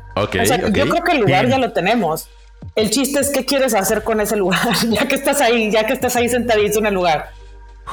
Yo 0.73 0.89
creo 0.89 1.05
que 1.05 1.13
el 1.13 1.21
lugar 1.21 1.49
ya 1.49 1.59
lo 1.59 1.73
tenemos. 1.73 2.29
El 2.75 2.91
chiste 2.91 3.21
es 3.21 3.31
qué 3.31 3.45
quieres 3.45 3.75
hacer 3.75 4.03
con 4.03 4.21
ese 4.21 4.37
lugar, 4.37 4.61
ya 4.89 5.07
que 5.07 5.15
estás 5.15 5.41
ahí, 5.41 5.71
ya 5.71 5.87
que 5.87 5.93
estás 5.93 6.17
ahí 6.17 6.29
sentadito 6.29 6.79
en 6.79 6.87
el 6.87 6.95
lugar. 6.95 7.31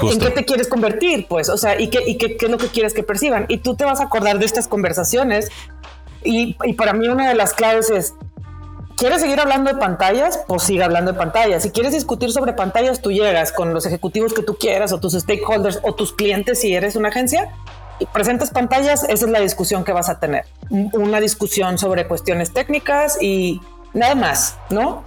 ¿En 0.01 0.19
qué 0.19 0.31
te 0.31 0.43
quieres 0.43 0.67
convertir? 0.67 1.27
Pues, 1.27 1.49
o 1.49 1.57
sea, 1.57 1.79
¿y 1.79 1.89
qué, 1.89 1.99
y 2.05 2.17
qué, 2.17 2.35
qué, 2.37 2.45
es 2.45 2.51
lo 2.51 2.57
que 2.57 2.67
quieres 2.67 2.93
que 2.93 3.03
perciban? 3.03 3.45
Y 3.47 3.57
tú 3.57 3.75
te 3.75 3.85
vas 3.85 3.99
a 3.99 4.05
acordar 4.05 4.39
de 4.39 4.45
estas 4.45 4.67
conversaciones. 4.67 5.49
Y, 6.23 6.57
y 6.63 6.73
para 6.73 6.93
mí 6.93 7.07
una 7.07 7.29
de 7.29 7.35
las 7.35 7.53
claves 7.53 7.89
es, 7.91 8.15
¿Quieres 9.03 9.19
seguir 9.19 9.37
hablando 9.41 9.69
de 9.69 9.77
pantallas? 9.77 10.39
Pues 10.47 10.63
sigue 10.63 10.81
hablando 10.81 11.11
de 11.11 11.17
pantallas. 11.17 11.63
Si 11.63 11.71
quieres 11.71 11.91
discutir 11.91 12.31
sobre 12.31 12.53
pantallas, 12.53 13.01
tú 13.01 13.11
llegas 13.11 13.51
con 13.51 13.73
los 13.73 13.85
ejecutivos 13.85 14.33
que 14.33 14.43
tú 14.43 14.55
quieras 14.55 14.93
o 14.93 14.99
tus 15.01 15.11
stakeholders 15.11 15.81
o 15.83 15.93
tus 15.93 16.13
clientes 16.13 16.61
si 16.61 16.73
eres 16.73 16.95
una 16.95 17.09
agencia 17.09 17.53
y 17.99 18.05
presentas 18.05 18.51
pantallas, 18.51 19.03
esa 19.03 19.25
es 19.25 19.29
la 19.29 19.41
discusión 19.41 19.83
que 19.83 19.91
vas 19.91 20.07
a 20.07 20.21
tener. 20.21 20.45
Una 20.69 21.19
discusión 21.19 21.77
sobre 21.77 22.07
cuestiones 22.07 22.53
técnicas 22.53 23.21
y 23.21 23.59
nada 23.93 24.15
más, 24.15 24.57
¿no? 24.69 25.03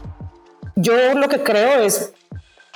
Yo 0.74 1.14
lo 1.14 1.30
que 1.30 1.42
creo 1.42 1.80
es 1.80 2.12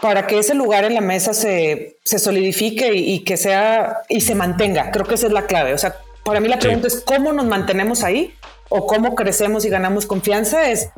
para 0.00 0.26
que 0.26 0.38
ese 0.38 0.54
lugar 0.54 0.84
en 0.84 0.94
la 0.94 1.02
mesa 1.02 1.34
se, 1.34 1.98
solidifique 2.02 2.94
y, 2.94 3.24
que 3.24 3.36
sea 3.36 3.98
y 4.08 4.22
se 4.22 4.34
mantenga. 4.34 4.90
Creo 4.90 5.04
que 5.04 5.16
esa 5.16 5.26
es 5.26 5.34
la 5.34 5.44
clave. 5.44 5.74
O 5.74 5.78
sea, 5.78 5.96
para 6.24 6.40
mí 6.40 6.48
la 6.48 6.58
pregunta 6.58 6.86
es 6.86 7.02
cómo 7.02 7.34
nos 7.34 7.44
mantenemos 7.44 8.04
ahí 8.04 8.32
o 8.70 8.86
cómo 8.86 9.14
crecemos 9.14 9.66
y 9.66 9.68
ganamos 9.68 10.06
confianza 10.06 10.70
es, 10.70 10.88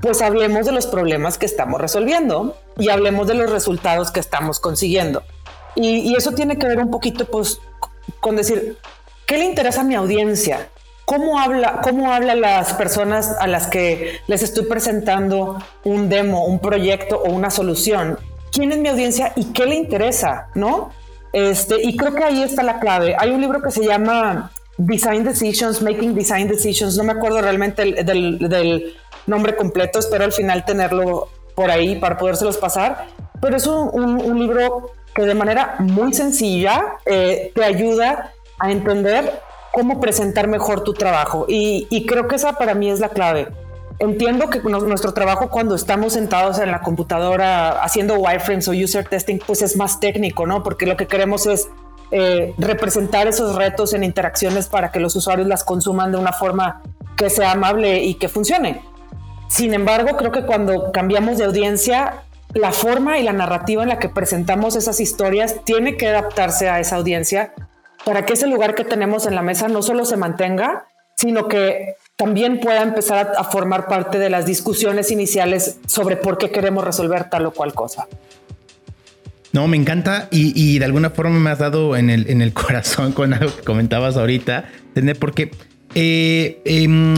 pues 0.00 0.22
hablemos 0.22 0.66
de 0.66 0.72
los 0.72 0.86
problemas 0.86 1.38
que 1.38 1.46
estamos 1.46 1.80
resolviendo 1.80 2.56
y 2.76 2.88
hablemos 2.88 3.26
de 3.26 3.34
los 3.34 3.50
resultados 3.50 4.10
que 4.10 4.20
estamos 4.20 4.60
consiguiendo. 4.60 5.22
Y, 5.74 6.14
eso 6.16 6.32
tiene 6.32 6.58
que 6.58 6.66
ver 6.66 6.78
un 6.78 6.90
poquito 6.90 7.26
pues, 7.26 7.60
con 8.20 8.36
decir, 8.36 8.78
¿qué 9.26 9.38
le 9.38 9.44
interesa 9.44 9.82
a 9.82 9.84
mi 9.84 9.94
audiencia? 9.94 10.68
¿Cómo 11.04 11.38
habla, 11.38 11.80
¿Cómo 11.82 12.12
habla 12.12 12.34
las 12.34 12.74
personas 12.74 13.34
a 13.38 13.46
las 13.46 13.68
que 13.68 14.20
les 14.26 14.42
estoy 14.42 14.66
presentando 14.66 15.58
un 15.84 16.08
demo, 16.08 16.44
un 16.44 16.58
proyecto 16.58 17.18
o 17.18 17.30
una 17.30 17.50
solución? 17.50 18.18
¿Quién 18.52 18.72
es 18.72 18.78
mi 18.78 18.88
audiencia 18.88 19.32
y 19.36 19.46
qué 19.52 19.66
le 19.66 19.76
interesa? 19.76 20.48
¿No? 20.54 20.90
Este, 21.32 21.76
y 21.82 21.96
creo 21.96 22.14
que 22.14 22.24
ahí 22.24 22.42
está 22.42 22.62
la 22.62 22.80
clave. 22.80 23.14
Hay 23.18 23.30
un 23.30 23.40
libro 23.40 23.62
que 23.62 23.70
se 23.70 23.84
llama 23.84 24.50
Design 24.78 25.24
Decisions, 25.24 25.82
Making 25.82 26.14
Design 26.14 26.48
Decisions, 26.48 26.96
no 26.96 27.04
me 27.04 27.12
acuerdo 27.12 27.40
realmente 27.42 28.04
del, 28.04 28.94
nombre 29.28 29.56
completo, 29.56 29.98
espero 29.98 30.24
al 30.24 30.32
final 30.32 30.64
tenerlo 30.64 31.28
por 31.54 31.70
ahí 31.70 31.96
para 31.96 32.16
podérselos 32.16 32.56
pasar, 32.56 33.06
pero 33.40 33.56
es 33.56 33.66
un, 33.66 34.38
libro 34.38 34.92
que 35.14 35.22
de 35.22 35.34
manera 35.34 35.76
muy 35.78 36.12
sencilla 36.14 36.96
eh, 37.04 37.52
te 37.54 37.64
ayuda 37.64 38.32
a 38.58 38.70
entender 38.70 39.40
cómo 39.72 40.00
presentar 40.00 40.48
mejor 40.48 40.82
tu 40.82 40.94
trabajo 40.94 41.46
y, 41.48 41.86
y, 41.90 42.06
creo 42.06 42.26
que 42.26 42.36
esa 42.36 42.54
para 42.54 42.74
mí 42.74 42.90
es 42.90 43.00
la 43.00 43.10
clave. 43.10 43.48
Entiendo 44.00 44.48
que 44.48 44.60
nuestro 44.60 45.12
trabajo 45.12 45.50
cuando 45.50 45.74
estamos 45.74 46.12
sentados 46.12 46.60
en 46.60 46.70
la 46.70 46.80
computadora 46.80 47.82
haciendo 47.82 48.14
wireframes 48.14 48.68
o 48.68 48.72
user 48.72 49.08
testing, 49.08 49.38
pues 49.44 49.60
es 49.60 49.76
más 49.76 49.98
técnico, 49.98 50.46
¿no? 50.46 50.62
Porque 50.62 50.86
lo 50.86 50.96
que 50.96 51.08
queremos 51.08 51.46
es 51.46 51.68
eh, 52.12 52.54
representar 52.56 53.26
esos 53.26 53.56
retos 53.56 53.92
en 53.92 54.04
interacciones 54.04 54.68
para 54.68 54.92
que 54.92 55.00
los 55.00 55.16
usuarios 55.16 55.48
las 55.48 55.64
consuman 55.64 56.12
de 56.12 56.18
una 56.18 56.32
forma 56.32 56.80
que 57.16 57.28
sea 57.28 57.52
amable 57.52 58.02
y 58.04 58.14
que 58.14 58.28
funcione. 58.28 58.82
Sin 59.48 59.74
embargo, 59.74 60.16
creo 60.16 60.30
que 60.30 60.42
cuando 60.42 60.92
cambiamos 60.92 61.38
de 61.38 61.44
audiencia, 61.44 62.22
la 62.54 62.72
forma 62.72 63.18
y 63.18 63.22
la 63.22 63.32
narrativa 63.32 63.82
en 63.82 63.88
la 63.88 63.98
que 63.98 64.08
presentamos 64.08 64.76
esas 64.76 65.00
historias 65.00 65.64
tiene 65.64 65.96
que 65.96 66.08
adaptarse 66.08 66.68
a 66.68 66.80
esa 66.80 66.96
audiencia 66.96 67.52
para 68.04 68.24
que 68.24 68.34
ese 68.34 68.46
lugar 68.46 68.74
que 68.74 68.84
tenemos 68.84 69.26
en 69.26 69.34
la 69.34 69.42
mesa 69.42 69.68
no 69.68 69.82
solo 69.82 70.04
se 70.04 70.16
mantenga, 70.16 70.86
sino 71.16 71.48
que 71.48 71.96
también 72.16 72.60
pueda 72.60 72.82
empezar 72.82 73.32
a, 73.36 73.44
formar 73.44 73.86
parte 73.86 74.18
de 74.18 74.30
las 74.30 74.46
discusiones 74.46 75.10
iniciales 75.10 75.78
sobre 75.86 76.16
por 76.16 76.38
qué 76.38 76.50
queremos 76.50 76.84
resolver 76.84 77.28
tal 77.28 77.46
o 77.46 77.50
cual 77.52 77.74
cosa. 77.74 78.06
No, 79.52 79.66
me 79.66 79.76
encanta 79.76 80.28
y, 80.30 80.78
de 80.78 80.84
alguna 80.84 81.10
forma 81.10 81.38
me 81.38 81.50
has 81.50 81.58
dado 81.58 81.96
en 81.96 82.10
el, 82.10 82.30
en 82.30 82.40
el 82.40 82.52
corazón 82.54 83.12
con 83.12 83.34
algo 83.34 83.54
que 83.54 83.62
comentabas 83.62 84.16
ahorita, 84.16 84.66
porque 85.18 85.50
eh, 85.94 86.60
em, 86.64 87.16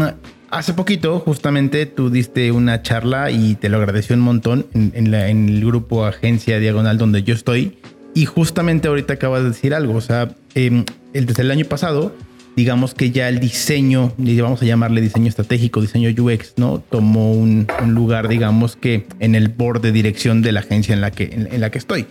hace 0.51 0.75
poquito 0.75 1.19
justamente 1.21 1.87
tú 1.87 2.11
diste 2.11 2.53
una 2.53 2.83
charla 2.83 3.31
y 3.31 3.55
te 3.55 3.69
lo 3.69 3.79
agradeció 3.79 4.17
un 4.17 4.23
montón 4.23 4.67
en, 4.75 5.15
el 5.15 5.65
grupo 5.65 6.05
Agencia 6.05 6.59
Diagonal 6.59 6.99
donde 6.99 7.23
yo 7.23 7.35
estoy. 7.35 7.79
Y 8.15 8.27
justamente 8.27 8.89
ahorita 8.89 9.15
acabas 9.15 9.43
de 9.43 9.51
decir 9.51 9.73
algo, 9.73 9.95
o 9.95 10.01
sea, 10.01 10.35
em, 10.55 10.85
desde 11.13 11.43
el 11.43 11.51
año 11.51 11.65
pasado 11.65 12.13
digamos 12.57 12.95
que 12.95 13.11
ya 13.11 13.29
el 13.29 13.41
diseño, 13.41 14.13
vamos 14.19 14.63
a 14.63 14.65
llamarle 14.65 15.01
diseño 15.01 15.29
estratégico, 15.29 15.81
diseño 15.81 16.11
UX, 16.11 16.55
¿no? 16.57 16.81
Tomó 16.81 17.33
un, 17.33 17.67
lugar, 17.87 18.29
digamos 18.29 18.77
que 18.77 19.07
en 19.19 19.35
el 19.35 19.49
board 19.49 19.81
de 19.81 19.93
dirección 19.93 20.43
de 20.43 20.53
la 20.53 20.61
agencia 20.61 20.93
en 20.93 21.01
la 21.01 21.11
que, 21.11 21.49
en, 21.51 21.61
la 21.61 21.71
que 21.71 21.79
estoy. 21.79 22.07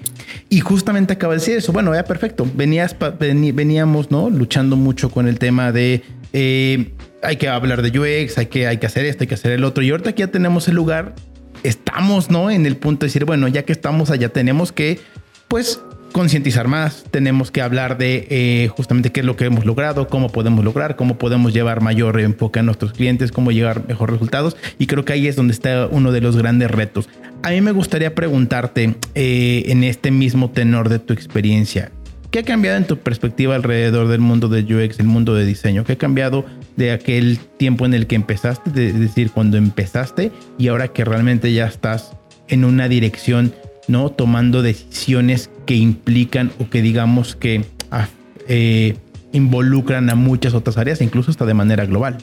Y 0.49 0.61
justamente 0.61 1.13
acaba 1.13 1.33
de 1.33 1.39
decir 1.39 1.57
eso. 1.57 1.71
Bueno, 1.71 1.93
ya 1.93 2.03
perfecto. 2.03 2.47
Venías, 2.55 2.95
veníamos, 3.19 4.11
¿no? 4.11 4.29
Luchando 4.29 4.75
mucho 4.75 5.09
con 5.09 5.27
el 5.27 5.39
tema 5.39 5.71
de 5.71 6.01
eh, 6.33 6.93
hay 7.21 7.37
que 7.37 7.47
hablar 7.47 7.81
de 7.81 7.99
UX, 7.99 8.37
hay 8.37 8.47
que, 8.47 8.67
hay 8.67 8.77
que 8.77 8.85
hacer 8.85 9.05
esto, 9.05 9.23
hay 9.23 9.27
que 9.27 9.35
hacer 9.35 9.51
el 9.51 9.63
otro. 9.63 9.83
Y 9.83 9.89
ahorita 9.89 10.13
que 10.13 10.19
ya 10.19 10.27
tenemos 10.27 10.67
el 10.67 10.75
lugar, 10.75 11.15
estamos, 11.63 12.29
¿no? 12.29 12.49
En 12.49 12.65
el 12.65 12.77
punto 12.77 13.05
de 13.05 13.07
decir, 13.07 13.25
bueno, 13.25 13.47
ya 13.47 13.63
que 13.63 13.73
estamos 13.73 14.09
allá, 14.11 14.29
tenemos 14.29 14.71
que, 14.71 14.99
pues, 15.47 15.81
concientizar 16.11 16.67
más, 16.67 17.05
tenemos 17.11 17.51
que 17.51 17.61
hablar 17.61 17.97
de 17.97 18.27
eh, 18.29 18.67
justamente 18.69 19.11
qué 19.11 19.21
es 19.21 19.25
lo 19.25 19.35
que 19.35 19.45
hemos 19.45 19.65
logrado, 19.65 20.07
cómo 20.07 20.29
podemos 20.29 20.63
lograr, 20.63 20.95
cómo 20.95 21.17
podemos 21.17 21.53
llevar 21.53 21.81
mayor 21.81 22.19
enfoque 22.19 22.59
a 22.59 22.63
nuestros 22.63 22.93
clientes, 22.93 23.31
cómo 23.31 23.51
llegar 23.51 23.87
mejores 23.87 24.13
resultados. 24.13 24.57
Y 24.77 24.87
creo 24.87 25.05
que 25.05 25.13
ahí 25.13 25.27
es 25.27 25.35
donde 25.35 25.53
está 25.53 25.87
uno 25.87 26.11
de 26.11 26.21
los 26.21 26.35
grandes 26.37 26.71
retos. 26.71 27.09
A 27.43 27.51
mí 27.51 27.61
me 27.61 27.71
gustaría 27.71 28.15
preguntarte 28.15 28.95
eh, 29.15 29.63
en 29.67 29.83
este 29.83 30.11
mismo 30.11 30.49
tenor 30.49 30.89
de 30.89 30.99
tu 30.99 31.13
experiencia, 31.13 31.91
¿qué 32.31 32.39
ha 32.39 32.43
cambiado 32.43 32.77
en 32.77 32.85
tu 32.85 32.97
perspectiva 32.97 33.55
alrededor 33.55 34.07
del 34.07 34.19
mundo 34.19 34.49
de 34.49 34.61
UX, 34.61 34.99
el 34.99 35.07
mundo 35.07 35.33
de 35.35 35.45
diseño? 35.45 35.83
¿Qué 35.83 35.93
ha 35.93 35.97
cambiado 35.97 36.45
de 36.75 36.91
aquel 36.91 37.39
tiempo 37.57 37.85
en 37.85 37.93
el 37.93 38.07
que 38.07 38.15
empezaste, 38.15 38.69
es 38.87 38.99
decir, 38.99 39.31
cuando 39.31 39.57
empezaste 39.57 40.31
y 40.57 40.69
ahora 40.69 40.87
que 40.87 41.03
realmente 41.03 41.51
ya 41.53 41.65
estás 41.65 42.13
en 42.47 42.63
una 42.63 42.87
dirección 42.87 43.53
¿no? 43.89 44.09
Tomando 44.11 44.61
decisiones 44.61 45.49
que 45.65 45.75
implican 45.75 46.51
o 46.59 46.69
que 46.69 46.81
digamos 46.81 47.35
que 47.35 47.65
ah, 47.91 48.07
eh, 48.47 48.95
involucran 49.33 50.09
a 50.09 50.15
muchas 50.15 50.53
otras 50.53 50.77
áreas, 50.77 51.01
incluso 51.01 51.31
hasta 51.31 51.45
de 51.45 51.53
manera 51.53 51.85
global. 51.85 52.19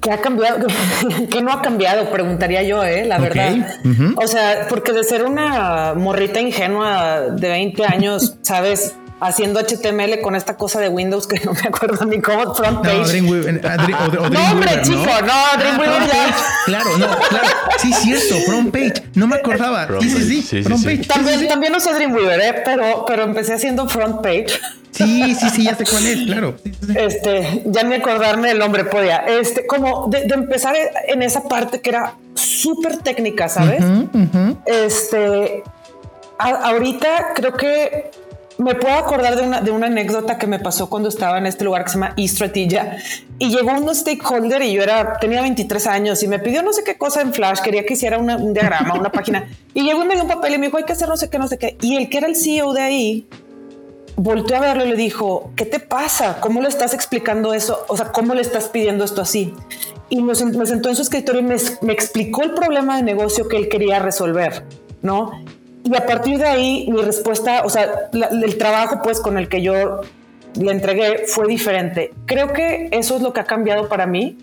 ¿Qué 0.00 0.12
ha 0.12 0.20
cambiado? 0.20 0.66
¿Qué 1.30 1.42
no 1.42 1.50
ha 1.50 1.62
cambiado? 1.62 2.08
Preguntaría 2.10 2.62
yo, 2.62 2.84
¿eh? 2.84 3.06
la 3.06 3.18
verdad. 3.18 3.56
O 4.22 4.26
sea, 4.28 4.66
porque 4.68 4.92
de 4.92 5.02
ser 5.02 5.24
una 5.24 5.94
morrita 5.94 6.40
ingenua 6.40 7.22
de 7.30 7.48
20 7.48 7.84
años, 7.86 8.36
sabes, 8.42 8.94
haciendo 9.20 9.60
HTML 9.60 10.20
con 10.20 10.36
esta 10.36 10.56
cosa 10.56 10.80
de 10.80 10.88
Windows 10.88 11.26
que 11.26 11.40
no 11.40 11.52
me 11.52 11.60
acuerdo 11.60 12.04
ni 12.04 12.20
cómo, 12.20 12.54
front 12.54 12.82
page. 12.82 12.96
No, 12.96 13.06
Dreamweaver, 13.06 13.60
o, 14.18 14.30
no, 14.30 14.50
hombre, 14.50 14.82
chico, 14.82 14.96
no, 14.98 15.58
Dreamweaver 15.58 16.06
ya. 16.06 16.36
Claro, 16.66 16.98
no, 16.98 17.06
claro. 17.06 17.48
Sí, 17.78 17.92
cierto, 17.92 18.36
front 18.46 18.72
page. 18.72 19.04
No 19.14 19.26
me 19.26 19.36
acordaba. 19.36 19.88
sí, 20.00 20.10
sí, 20.10 20.42
sí, 20.42 20.62
front 20.62 20.84
page. 20.84 21.04
También, 21.06 21.48
también 21.48 21.74
usé 21.74 21.94
Dreamweaver, 21.94 22.40
¿eh? 22.40 22.62
pero, 22.64 23.04
pero 23.06 23.22
empecé 23.22 23.54
haciendo 23.54 23.88
front 23.88 24.22
page. 24.22 24.48
Sí, 24.90 25.34
sí, 25.34 25.50
sí, 25.50 25.64
ya 25.64 25.74
sé 25.74 25.84
cuál 25.84 26.06
es, 26.06 26.24
claro. 26.24 26.54
Este, 26.96 27.62
ya 27.66 27.82
ni 27.82 27.96
acordarme 27.96 28.50
el 28.52 28.58
nombre 28.58 28.84
podía. 28.84 29.18
Este, 29.18 29.66
como 29.66 30.08
de, 30.08 30.22
empezar 30.32 30.74
en 31.06 31.22
esa 31.22 31.42
parte 31.44 31.80
que 31.80 31.90
era 31.90 32.14
súper 32.34 32.98
técnica, 32.98 33.48
¿sabes? 33.48 33.84
Este, 34.64 35.62
ahorita 36.38 37.32
creo 37.34 37.52
que 37.54 38.10
me 38.58 38.74
puedo 38.74 38.94
acordar 38.94 39.36
de 39.36 39.42
una, 39.42 39.60
de 39.60 39.70
una 39.70 39.86
anécdota 39.86 40.38
que 40.38 40.46
me 40.46 40.58
pasó 40.58 40.88
cuando 40.88 41.08
estaba 41.08 41.38
en 41.38 41.46
este 41.46 41.64
lugar 41.64 41.84
que 41.84 41.90
se 41.90 41.94
llama 41.96 42.14
Estratilla 42.16 42.96
y 43.38 43.50
llegó 43.50 43.72
un 43.72 43.94
stakeholder 43.94 44.62
y 44.62 44.72
yo 44.72 44.82
era, 44.82 45.18
tenía 45.18 45.42
23 45.42 45.86
años 45.86 46.22
y 46.22 46.28
me 46.28 46.38
pidió 46.38 46.62
no 46.62 46.72
sé 46.72 46.82
qué 46.82 46.96
cosa 46.96 47.20
en 47.20 47.34
Flash, 47.34 47.60
quería 47.60 47.84
que 47.84 47.94
hiciera 47.94 48.18
un 48.18 48.54
diagrama, 48.54 48.94
una 48.94 49.12
página 49.12 49.48
y 49.74 49.82
llegó 49.82 50.02
y 50.02 50.06
me 50.06 50.14
dio 50.14 50.22
un 50.22 50.30
papel 50.30 50.54
y 50.54 50.58
me 50.58 50.66
dijo 50.66 50.78
hay 50.78 50.84
que 50.84 50.92
hacer 50.92 51.08
no 51.08 51.16
sé 51.16 51.28
qué, 51.28 51.38
no 51.38 51.48
sé 51.48 51.58
qué. 51.58 51.76
Y 51.82 51.96
el 51.96 52.08
que 52.08 52.18
era 52.18 52.26
el 52.26 52.36
CEO 52.36 52.72
de 52.72 52.80
ahí 52.80 53.28
volteó 54.16 54.56
a 54.56 54.60
verlo 54.60 54.84
y 54.84 54.88
le 54.88 54.96
dijo, 54.96 55.52
¿qué 55.56 55.66
te 55.66 55.78
pasa? 55.78 56.40
¿Cómo 56.40 56.62
le 56.62 56.68
estás 56.68 56.94
explicando 56.94 57.52
eso? 57.52 57.84
O 57.88 57.96
sea, 57.96 58.10
¿cómo 58.12 58.34
le 58.34 58.40
estás 58.40 58.68
pidiendo 58.68 59.04
esto 59.04 59.20
así? 59.20 59.54
Y 60.08 60.22
me, 60.22 60.34
sentó 60.34 60.88
en 60.88 60.96
su 60.96 61.02
escritorio 61.02 61.42
y 61.42 61.44
me, 61.44 61.56
me 61.82 61.92
explicó 61.92 62.42
el 62.42 62.52
problema 62.52 62.96
de 62.96 63.02
negocio 63.02 63.48
que 63.48 63.56
él 63.56 63.68
quería 63.68 63.98
resolver, 63.98 64.64
¿no? 65.02 65.32
Y 65.86 65.94
a 65.94 66.04
partir 66.04 66.38
de 66.38 66.46
ahí, 66.46 66.88
mi 66.90 67.00
respuesta, 67.00 67.62
o 67.64 67.70
sea, 67.70 68.10
el 68.12 68.58
trabajo 68.58 69.00
pues 69.04 69.20
con 69.20 69.38
el 69.38 69.48
que 69.48 69.62
yo 69.62 70.00
le 70.58 70.72
entregué 70.72 71.26
fue 71.26 71.46
diferente. 71.46 72.12
Creo 72.26 72.52
que 72.52 72.88
eso 72.90 73.16
es 73.16 73.22
lo 73.22 73.32
que 73.32 73.40
ha 73.40 73.44
cambiado 73.44 73.88
para 73.88 74.06
mí. 74.06 74.36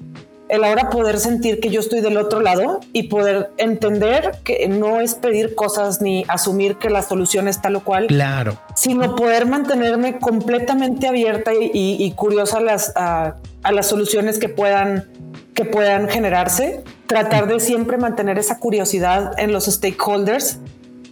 El 0.47 0.63
ahora 0.63 0.89
poder 0.89 1.19
sentir 1.19 1.59
que 1.59 1.69
yo 1.69 1.81
estoy 1.81 1.99
del 1.99 2.15
otro 2.15 2.39
lado 2.39 2.79
y 2.93 3.03
poder 3.03 3.49
entender 3.57 4.31
que 4.45 4.67
no 4.69 5.01
es 5.01 5.15
pedir 5.15 5.55
cosas 5.55 6.01
ni 6.01 6.23
asumir 6.29 6.75
que 6.75 6.89
la 6.89 7.01
solución 7.01 7.49
es 7.49 7.61
tal 7.61 7.75
o 7.75 7.83
cual. 7.83 8.07
Claro. 8.07 8.57
Sino 8.75 9.15
poder 9.15 9.45
mantenerme 9.45 10.19
completamente 10.19 11.07
abierta 11.07 11.51
y, 11.53 12.09
curiosa 12.15 12.59
a 12.59 12.61
las, 12.61 12.93
a, 12.95 13.35
a 13.63 13.71
las 13.73 13.87
soluciones 13.87 14.39
que 14.39 14.47
puedan, 14.47 15.09
que 15.55 15.65
puedan 15.65 16.07
generarse. 16.07 16.83
Tratar 17.07 17.47
de 17.47 17.59
siempre 17.59 17.97
mantener 17.97 18.37
esa 18.37 18.59
curiosidad 18.59 19.31
en 19.37 19.51
los 19.51 19.65
stakeholders 19.65 20.59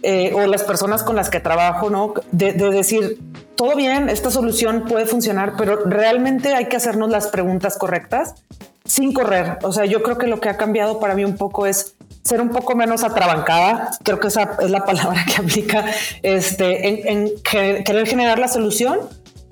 eh, 0.04 0.32
o 0.34 0.46
las 0.46 0.64
personas 0.64 1.04
con 1.04 1.14
las 1.14 1.30
que 1.30 1.38
trabajo, 1.38 1.88
¿no? 1.88 2.14
De, 2.32 2.52
decir, 2.52 3.20
todo 3.54 3.76
bien, 3.76 4.08
esta 4.08 4.32
solución 4.32 4.84
puede 4.88 5.06
funcionar, 5.06 5.54
pero 5.56 5.76
realmente 5.84 6.54
hay 6.54 6.66
que 6.66 6.76
hacernos 6.76 7.08
las 7.08 7.28
preguntas 7.28 7.78
correctas 7.78 8.34
sin 8.84 9.12
correr. 9.12 9.58
O 9.62 9.70
sea, 9.70 9.84
yo 9.84 10.02
creo 10.02 10.18
que 10.18 10.26
lo 10.26 10.40
que 10.40 10.48
ha 10.48 10.56
cambiado 10.56 10.98
para 10.98 11.14
mí 11.14 11.24
un 11.24 11.36
poco 11.36 11.66
es 11.66 11.94
ser 12.24 12.40
un 12.40 12.48
poco 12.48 12.74
menos 12.74 13.04
atrabancada. 13.04 13.90
Creo 14.02 14.18
que 14.18 14.26
esa 14.26 14.56
es 14.60 14.70
la 14.70 14.84
palabra 14.84 15.24
que 15.24 15.40
aplica 15.40 15.84
este, 16.22 17.12
en, 17.12 17.30
querer 17.44 18.06
generar 18.08 18.40
la 18.40 18.48
solución, 18.48 18.98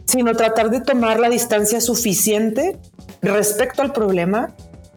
sino 0.04 0.34
tratar 0.34 0.70
de 0.70 0.80
tomar 0.80 1.20
la 1.20 1.28
distancia 1.28 1.80
suficiente 1.80 2.76
respecto 3.22 3.82
al 3.82 3.92
problema 3.92 4.52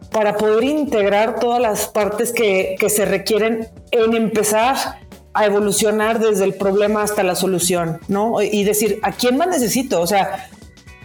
para 0.09 0.35
poder 0.35 0.63
integrar 0.63 1.39
todas 1.39 1.61
las 1.61 1.87
partes 1.87 2.31
que, 2.31 2.75
que 2.79 2.89
se 2.89 3.05
requieren 3.05 3.67
en 3.91 4.15
empezar 4.15 5.02
a 5.33 5.45
evolucionar 5.45 6.19
desde 6.19 6.43
el 6.43 6.53
problema 6.53 7.01
hasta 7.03 7.23
la 7.23 7.35
solución, 7.35 7.99
¿no? 8.07 8.41
Y 8.41 8.63
decir, 8.63 8.99
¿a 9.03 9.11
quién 9.11 9.37
más 9.37 9.47
necesito? 9.47 9.99
O 9.99 10.07
sea, 10.07 10.49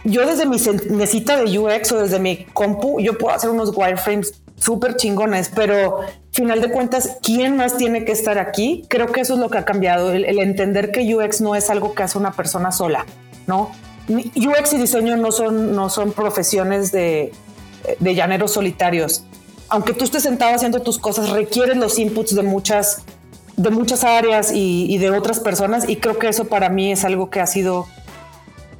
yo 0.03 0.25
desde 0.25 0.45
mi 0.45 0.57
mesita 0.91 1.37
de 1.37 1.57
UX 1.57 1.91
o 1.91 1.99
desde 1.99 2.19
mi 2.19 2.45
compu, 2.45 2.99
yo 2.99 3.17
puedo 3.17 3.35
hacer 3.35 3.49
unos 3.49 3.75
wireframes 3.75 4.33
súper 4.55 4.95
chingones, 4.95 5.49
pero 5.53 6.01
final 6.31 6.61
de 6.61 6.71
cuentas, 6.71 7.17
¿quién 7.23 7.57
más 7.57 7.77
tiene 7.77 8.05
que 8.05 8.11
estar 8.11 8.37
aquí? 8.37 8.85
Creo 8.87 9.07
que 9.07 9.21
eso 9.21 9.33
es 9.33 9.39
lo 9.39 9.49
que 9.49 9.57
ha 9.57 9.65
cambiado, 9.65 10.11
el, 10.11 10.39
entender 10.39 10.91
que 10.91 11.13
UX 11.13 11.41
no 11.41 11.55
es 11.55 11.69
algo 11.69 11.95
que 11.95 12.03
hace 12.03 12.17
una 12.17 12.31
persona 12.31 12.71
sola, 12.71 13.05
¿no? 13.47 13.71
UX 14.09 14.73
y 14.73 14.77
diseño 14.77 15.17
no 15.17 15.31
son, 15.31 15.75
no 15.75 15.89
son 15.89 16.11
profesiones 16.11 16.91
de, 16.91 17.31
de 17.99 18.15
llaneros 18.15 18.51
solitarios. 18.51 19.23
Aunque 19.69 19.93
tú 19.93 20.03
estés 20.03 20.23
sentado 20.23 20.55
haciendo 20.55 20.81
tus 20.81 20.97
cosas, 20.97 21.29
requieren 21.29 21.79
los 21.79 21.99
inputs 21.99 22.35
de 22.35 22.41
muchas 22.41 23.03
de 23.59 23.69
muchas 23.71 24.05
áreas 24.05 24.51
y, 24.53 24.97
de 24.97 25.09
otras 25.11 25.39
personas 25.39 25.87
y 25.87 25.97
creo 25.97 26.17
que 26.17 26.29
eso 26.29 26.45
para 26.45 26.69
mí 26.69 26.91
es 26.93 27.03
algo 27.03 27.29
que 27.29 27.41
ha 27.41 27.47
sido, 27.47 27.87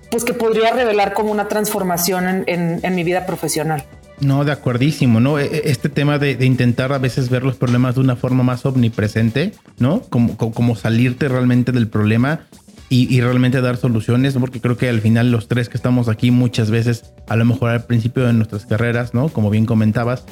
pues 0.10 0.24
que 0.24 0.34
podría 0.34 0.72
revelar 0.72 1.14
como 1.14 1.32
una 1.32 1.50
transformación 1.50 2.46
en, 2.48 2.96
mi 2.96 3.04
vida 3.04 3.26
profesional. 3.26 3.84
No, 4.22 4.44
de 4.44 4.52
acuerdísimo, 4.52 5.20
¿no? 5.20 5.40
E, 5.40 5.46
e, 5.46 5.62
este 5.72 5.90
tema 5.90 6.18
de, 6.18 6.32
intentar 6.46 6.94
a 6.94 6.98
veces 6.98 7.30
ver 7.30 7.44
los 7.44 7.56
problemas 7.56 7.96
de 7.96 8.02
una 8.02 8.16
forma 8.16 8.44
más 8.44 8.66
omnipresente, 8.66 9.54
¿no? 9.80 10.02
Como, 10.02 10.38
como, 10.38 10.76
salirte 10.76 11.28
realmente 11.28 11.72
del 11.72 11.88
problema 11.88 12.48
y, 12.90 13.22
realmente 13.22 13.62
dar 13.62 13.78
soluciones, 13.78 14.34
porque 14.36 14.62
creo 14.62 14.78
que 14.78 14.90
al 14.90 15.02
final 15.02 15.32
los 15.32 15.48
tres 15.48 15.70
que 15.70 15.78
estamos 15.78 16.08
aquí 16.08 16.32
muchas 16.32 16.72
veces, 16.72 17.14
a 17.28 17.36
lo 17.36 17.46
mejor 17.46 17.70
al 17.70 17.84
principio 17.84 18.26
de 18.26 18.34
nuestras 18.34 18.66
carreras, 18.66 19.14
¿no? 19.14 19.30
Como 19.30 19.50
bien 19.50 19.66
comentabas, 19.66 20.26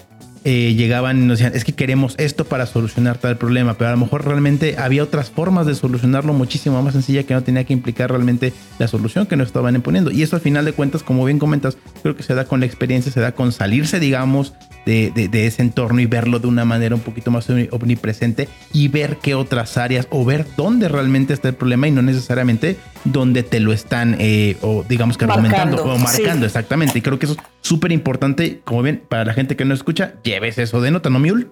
eh, 0.49 0.75
llegaban 0.75 1.21
y 1.21 1.25
nos 1.25 1.39
decían, 1.39 1.57
es 1.57 1.65
que 1.65 1.73
queremos 1.73 2.15
esto 2.17 2.45
para 2.45 2.65
solucionar 2.67 3.17
tal 3.17 3.37
problema, 3.37 3.73
pero 3.73 3.89
a 3.89 3.91
lo 3.91 3.97
mejor 3.97 4.23
realmente 4.23 4.77
había 4.77 5.03
otras 5.03 5.29
formas 5.29 5.67
de 5.67 5.75
solucionarlo 5.75 6.31
muchísimo 6.31 6.81
más 6.81 6.93
sencilla 6.93 7.23
que 7.23 7.33
no 7.33 7.43
tenía 7.43 7.65
que 7.65 7.73
implicar 7.73 8.11
realmente 8.11 8.53
la 8.79 8.87
solución 8.87 9.25
que 9.25 9.35
nos 9.35 9.47
estaban 9.47 9.75
imponiendo. 9.75 10.09
Y 10.09 10.23
eso 10.23 10.37
al 10.37 10.41
final 10.41 10.63
de 10.63 10.71
cuentas, 10.71 11.03
como 11.03 11.25
bien 11.25 11.37
comentas, 11.37 11.77
creo 12.01 12.15
que 12.15 12.23
se 12.23 12.33
da 12.33 12.45
con 12.45 12.61
la 12.61 12.65
experiencia, 12.65 13.11
se 13.11 13.19
da 13.19 13.33
con 13.33 13.51
salirse, 13.51 13.99
digamos, 13.99 14.53
de, 14.85 15.11
de, 15.11 15.47
ese 15.47 15.63
entorno 15.63 15.99
y 15.99 16.05
verlo 16.05 16.39
de 16.39 16.47
una 16.47 16.63
manera 16.63 16.95
un 16.95 17.01
poquito 17.01 17.29
más 17.29 17.49
omnipresente 17.49 18.47
y 18.71 18.87
ver 18.87 19.17
qué 19.21 19.35
otras 19.35 19.77
áreas 19.77 20.07
o 20.11 20.23
ver 20.23 20.45
dónde 20.55 20.87
realmente 20.87 21.33
está 21.33 21.49
el 21.49 21.55
problema 21.55 21.89
y 21.89 21.91
no 21.91 22.01
necesariamente 22.01 22.77
dónde 23.11 23.43
te 23.43 23.59
lo 23.59 23.73
están 23.73 24.15
eh, 24.19 24.57
o 24.61 24.85
digamos 24.87 25.17
que 25.17 25.25
argumentando 25.25 25.83
o 25.83 25.97
marcando 25.97 26.45
exactamente. 26.45 26.99
Y 26.99 27.01
creo 27.01 27.19
que 27.19 27.25
eso 27.25 27.35
es 27.35 27.39
súper 27.61 27.91
importante, 27.91 28.61
como 28.63 28.81
ven, 28.81 29.03
para 29.07 29.25
la 29.25 29.33
gente 29.33 29.55
que 29.55 29.65
no 29.65 29.73
escucha, 29.73 30.15
lleves 30.23 30.57
eso 30.57 30.81
de 30.81 30.91
nota, 30.91 31.09
¿no, 31.09 31.19
Miul? 31.19 31.51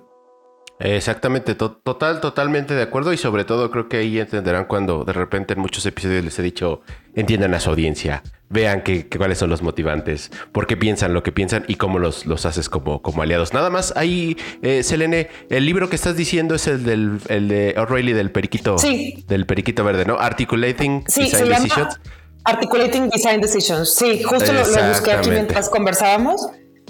Exactamente, 0.80 1.55
total, 1.55 2.19
totalmente 2.19 2.73
de 2.73 2.82
acuerdo 2.82 3.13
y 3.13 3.17
sobre 3.17 3.45
todo 3.45 3.71
creo 3.71 3.88
que 3.88 3.97
ahí 3.97 4.19
entenderán 4.19 4.65
cuando 4.65 5.05
de 5.05 5.13
repente 5.13 5.53
en 5.53 5.59
muchos 5.59 5.86
episodios 5.86 6.26
les 6.26 6.38
he 6.38 6.41
dicho, 6.41 6.82
entiendan 7.15 7.53
a 7.53 7.61
su 7.61 7.69
audiencia, 7.69 8.23
vean 8.49 8.82
que, 8.82 9.07
cuáles 9.07 9.38
son 9.38 9.49
los 9.49 9.61
motivantes, 9.61 10.32
por 10.51 10.67
qué 10.67 10.76
piensan 10.76 11.13
lo 11.13 11.23
que 11.23 11.32
piensan 11.32 11.63
y 11.69 11.76
cómo 11.76 11.97
los, 11.97 12.26
los 12.26 12.45
haces 12.45 12.67
como, 12.67 13.01
como 13.01 13.21
aliados. 13.21 13.53
Nada 13.53 13.69
más, 13.69 13.93
ahí, 13.95 14.36
eh, 14.61 14.84
Selene, 14.84 15.30
el 15.49 15.65
libro 15.65 15.89
que 15.89 15.95
estás 15.95 16.17
diciendo 16.17 16.55
es 16.55 16.67
el, 16.67 16.84
del, 16.84 17.19
el 17.30 17.47
de 17.47 17.76
O'Reilly 17.78 18.11
del 18.11 18.32
periquito, 18.32 18.76
del 18.76 19.45
periquito 19.45 19.86
verde, 19.86 20.03
¿no? 20.03 20.19
Articulating 20.19 21.05
Design 21.05 21.47
Decisions. 21.47 22.01
Articulating 22.43 23.09
Design 23.09 23.39
Decisions, 23.39 23.95
sí, 23.95 24.21
justo 24.23 24.51
lo, 24.51 24.67
lo 24.67 24.89
busqué 24.89 25.13
aquí 25.13 25.30
mientras 25.30 25.69
conversábamos. 25.69 26.41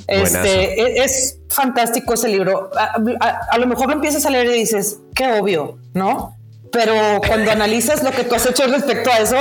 Este, 0.08 0.82
e, 0.82 1.04
es, 1.04 1.40
fantástico 1.50 2.14
ese 2.14 2.28
libro. 2.28 2.70
A, 2.76 3.58
lo 3.58 3.68
mejor 3.68 3.88
lo 3.88 3.94
empiezas 3.94 4.26
a 4.26 4.30
leer 4.30 4.48
y 4.48 4.60
dices, 4.60 5.00
qué 5.14 5.40
obvio, 5.40 5.78
¿no? 5.94 6.36
Pero 6.72 6.94
cuando 7.26 7.52
analizas 7.52 8.04
lo 8.04 8.12
que 8.12 8.26
tú 8.26 8.36
has 8.36 8.46
hecho 8.46 8.68
respecto 8.68 9.10
a 9.10 9.20
eso, 9.20 9.38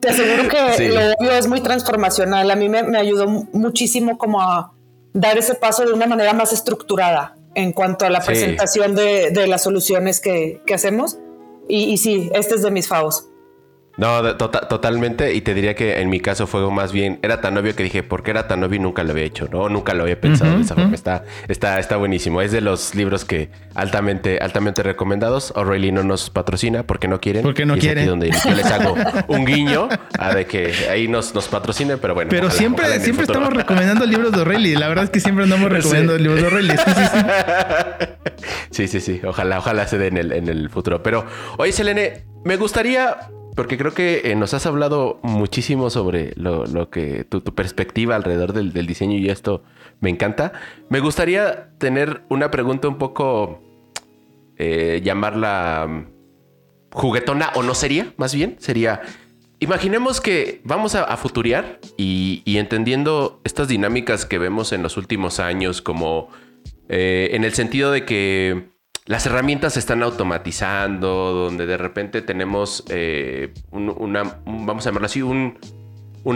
te 0.00 0.08
aseguro 0.08 0.48
que 0.48 0.88
lo 0.88 1.00
obvio 1.18 1.32
es 1.32 1.46
muy 1.46 1.60
transformacional. 1.60 2.50
A 2.50 2.56
mí 2.56 2.68
me, 2.68 2.96
ayudó 2.96 3.28
muchísimo 3.52 4.16
como 4.16 4.40
a 4.40 4.72
dar 5.12 5.36
ese 5.36 5.54
paso 5.54 5.84
de 5.84 5.92
una 5.92 6.06
manera 6.06 6.32
más 6.32 6.52
estructurada 6.52 7.36
en 7.54 7.72
cuanto 7.72 8.06
a 8.06 8.10
la 8.10 8.20
presentación 8.20 8.94
de, 8.94 9.46
las 9.46 9.62
soluciones 9.62 10.20
que, 10.20 10.62
hacemos. 10.72 11.18
Y, 11.68 11.92
y, 11.92 11.98
sí, 11.98 12.30
este 12.32 12.54
es 12.54 12.62
de 12.62 12.70
mis 12.70 12.88
favos. 12.88 13.28
No, 13.98 14.22
tota-, 14.36 14.68
totalmente. 14.68 15.34
Y 15.34 15.40
te 15.40 15.54
diría 15.54 15.74
que 15.74 16.00
en 16.00 16.08
mi 16.08 16.20
caso 16.20 16.46
fue 16.46 16.68
más 16.70 16.92
bien, 16.92 17.18
era 17.22 17.40
tan 17.40 17.58
obvio 17.58 17.74
que 17.74 17.82
dije, 17.82 18.04
¿por 18.04 18.22
qué 18.22 18.30
era 18.30 18.46
tan 18.46 18.62
obvio 18.62 18.76
y 18.76 18.78
nunca 18.78 19.02
lo 19.02 19.10
había 19.10 19.24
hecho? 19.24 19.48
No, 19.50 19.68
nunca 19.68 19.92
lo 19.92 20.04
había 20.04 20.20
pensado 20.20 20.56
de 20.56 20.62
esa 20.62 20.76
forma. 20.76 20.94
Está, 20.94 21.24
está, 21.48 21.80
está 21.80 21.96
buenísimo. 21.96 22.40
Es 22.40 22.52
de 22.52 22.60
los 22.60 22.94
libros 22.94 23.24
que 23.24 23.50
altamente, 23.74 24.38
altamente 24.38 24.84
recomendados. 24.84 25.52
O'Reilly 25.56 25.90
no 25.90 26.04
nos 26.04 26.30
patrocina 26.30 26.84
porque 26.84 27.08
no 27.08 27.20
quieren. 27.20 27.42
Porque 27.42 27.66
no 27.66 27.76
quieren. 27.76 28.06
donde 28.06 28.30
yo 28.30 28.54
les 28.54 28.66
hago 28.66 28.94
un 29.26 29.44
guiño 29.44 29.88
a 30.16 30.32
de 30.32 30.46
que 30.46 30.72
ahí 30.88 31.08
nos, 31.08 31.34
nos 31.34 31.48
patrocinen, 31.48 31.98
pero 31.98 32.14
bueno. 32.14 32.30
Pero 32.30 32.50
siempre, 32.50 33.00
siempre 33.00 33.24
estamos 33.24 33.52
recomendando 33.52 34.06
libros 34.06 34.30
de 34.30 34.42
O'Reilly. 34.42 34.76
La 34.76 34.86
verdad 34.86 35.04
es 35.04 35.10
que 35.10 35.18
siempre 35.18 35.42
andamos 35.42 35.68
recomendando 35.72 36.16
libros 36.16 36.40
de 36.40 36.46
O'Reilly. 36.46 36.74
Sí, 38.70 38.86
sí, 38.86 39.00
sí. 39.00 39.20
Ojalá, 39.24 39.58
ojalá 39.58 39.88
se 39.88 39.98
dé 39.98 40.06
en 40.06 40.18
el, 40.18 40.30
en 40.30 40.48
el 40.48 40.70
futuro. 40.70 41.02
Pero, 41.02 41.26
oye, 41.56 41.72
Selene, 41.72 42.26
me 42.44 42.56
gustaría 42.56 43.16
porque 43.58 43.76
creo 43.76 43.92
que 43.92 44.20
eh, 44.22 44.36
nos 44.36 44.54
has 44.54 44.66
hablado 44.66 45.18
muchísimo 45.24 45.90
sobre 45.90 46.32
lo, 46.36 46.90
que 46.90 47.24
tu, 47.24 47.42
perspectiva 47.42 48.14
alrededor 48.14 48.52
del, 48.52 48.86
diseño 48.86 49.18
y 49.18 49.30
esto 49.30 49.64
me 49.98 50.10
encanta. 50.10 50.52
Me 50.90 51.00
gustaría 51.00 51.70
tener 51.76 52.22
una 52.28 52.52
pregunta 52.52 52.86
un 52.86 52.98
poco, 52.98 53.60
eh, 54.58 55.00
llamarla 55.02 55.88
mm, 55.88 56.06
juguetona 56.92 57.50
o 57.56 57.64
no 57.64 57.74
sería, 57.74 58.14
más 58.16 58.32
bien, 58.32 58.54
sería, 58.60 59.00
imaginemos 59.58 60.20
que 60.20 60.60
vamos 60.62 60.94
a, 60.94 61.16
futuriar 61.16 61.80
y, 61.96 62.44
entendiendo 62.46 63.40
estas 63.42 63.66
dinámicas 63.66 64.24
que 64.24 64.38
vemos 64.38 64.70
en 64.70 64.84
los 64.84 64.96
últimos 64.96 65.40
años 65.40 65.82
como 65.82 66.28
eh, 66.88 67.30
en 67.32 67.42
el 67.42 67.54
sentido 67.54 67.90
de 67.90 68.04
que 68.04 68.68
las 69.08 69.24
herramientas 69.24 69.72
se 69.72 69.78
están 69.78 70.02
automatizando, 70.02 71.08
donde 71.32 71.64
de 71.64 71.78
repente 71.78 72.20
tenemos 72.20 72.84
eh, 72.90 73.54
una, 73.70 74.40
vamos 74.44 74.86
a 74.86 74.90
llamarlo 74.90 75.06
así, 75.06 75.22
un, 75.22 75.58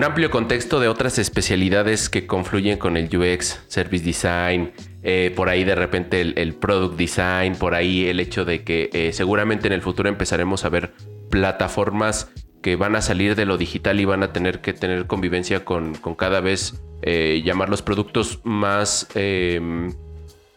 amplio 0.02 0.30
contexto 0.30 0.80
de 0.80 0.88
otras 0.88 1.18
especialidades 1.18 2.08
que 2.08 2.26
confluyen 2.26 2.78
con 2.78 2.96
el 2.96 3.14
UX, 3.14 3.60
Service 3.68 4.02
Design, 4.02 4.72
eh, 5.02 5.30
por 5.36 5.50
ahí 5.50 5.64
de 5.64 5.74
repente 5.74 6.22
el, 6.22 6.54
Product 6.54 6.96
Design, 6.96 7.56
por 7.56 7.74
ahí 7.74 8.06
el 8.06 8.20
hecho 8.20 8.46
de 8.46 8.64
que 8.64 8.88
eh, 8.94 9.12
seguramente 9.12 9.66
en 9.66 9.74
el 9.74 9.82
futuro 9.82 10.08
empezaremos 10.08 10.64
a 10.64 10.70
ver 10.70 10.94
plataformas 11.28 12.30
que 12.62 12.76
van 12.76 12.96
a 12.96 13.02
salir 13.02 13.36
de 13.36 13.44
lo 13.44 13.58
digital 13.58 14.00
y 14.00 14.06
van 14.06 14.22
a 14.22 14.32
tener 14.32 14.62
que 14.62 14.72
tener 14.72 15.06
convivencia 15.06 15.62
con, 15.66 15.94
con 15.96 16.14
cada 16.14 16.40
vez 16.40 16.82
llamar 17.04 17.68
los 17.68 17.82
productos 17.82 18.40
más 18.44 19.08
em, 19.16 19.92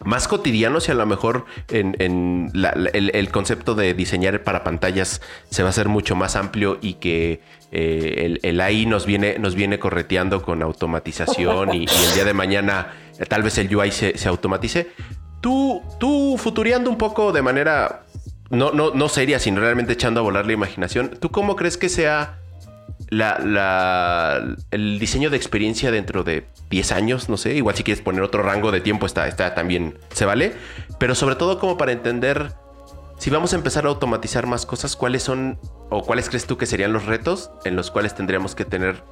más 0.06 0.28
cotidianos 0.28 0.88
y 0.88 0.92
a 0.92 0.96
lo 0.96 1.06
mejor 1.06 1.46
en, 1.70 2.52
el, 2.54 3.30
concepto 3.32 3.76
de 3.76 3.94
diseñar 3.94 4.44
para 4.44 4.64
pantallas 4.64 5.22
se 5.50 5.64
va 5.64 5.70
a 5.70 5.72
hacer 5.72 5.90
mucho 5.90 6.16
más 6.16 6.36
amplio 6.36 6.78
y 6.82 6.94
que 6.94 7.42
eh, 7.72 8.38
el, 8.42 8.62
AI 8.62 8.86
nos 8.86 9.06
viene, 9.06 9.38
nos 9.40 9.56
viene 9.56 9.80
correteando 9.80 10.42
con 10.42 10.62
automatización 10.62 11.74
y, 11.74 11.86
el 11.86 12.14
día 12.14 12.24
de 12.24 12.34
mañana 12.34 12.94
eh, 13.20 13.26
tal 13.26 13.44
vez 13.44 13.58
el 13.58 13.76
UI 13.76 13.92
se, 13.92 14.16
automatice. 14.28 14.92
Tú, 15.42 15.82
tú 16.00 16.38
futuriando 16.38 16.90
un 16.90 16.98
poco 16.98 17.32
de 17.32 17.42
manera 17.42 18.04
no, 18.50 18.72
no, 18.72 18.92
no 18.92 19.10
seria, 19.10 19.40
sino 19.40 19.60
realmente 19.60 19.94
echando 19.94 20.20
a 20.20 20.24
volar 20.24 20.46
la 20.46 20.54
imaginación, 20.54 21.18
¿tú 21.20 21.32
cómo 21.32 21.56
crees 21.56 21.78
que 21.78 21.90
sea 21.90 22.40
la, 23.10 24.56
el 24.72 25.00
diseño 25.00 25.30
de 25.30 25.38
experiencia 25.38 25.92
dentro 25.92 26.24
de 26.24 26.46
10 26.70 26.92
años, 26.92 27.30
no 27.30 27.38
sé, 27.38 27.54
igual 27.54 27.76
si 27.76 27.84
quieres 27.84 28.04
poner 28.04 28.22
otro 28.22 28.44
rango 28.44 28.72
de 28.72 28.82
tiempo 28.82 29.06
está, 29.06 29.28
está 29.28 29.54
también, 29.56 29.98
se 30.12 30.26
vale, 30.26 30.54
pero 31.00 31.16
sobre 31.16 31.36
todo 31.36 31.60
como 31.60 31.78
para 31.78 31.92
entender 31.92 32.54
si 33.18 33.30
vamos 33.30 33.54
a 33.54 33.56
empezar 33.56 33.86
a 33.86 33.90
automatizar 33.90 34.46
más 34.46 34.66
cosas, 34.66 34.96
cuáles 34.96 35.24
son 35.24 35.60
o 35.90 36.04
cuáles 36.04 36.30
crees 36.30 36.46
tú 36.46 36.58
que 36.58 36.66
serían 36.66 36.94
los 36.94 37.06
retos 37.06 37.52
en 37.64 37.76
los 37.76 37.92
cuales 37.92 38.14
tendríamos 38.16 38.56
que 38.56 38.66
tener 38.66 39.04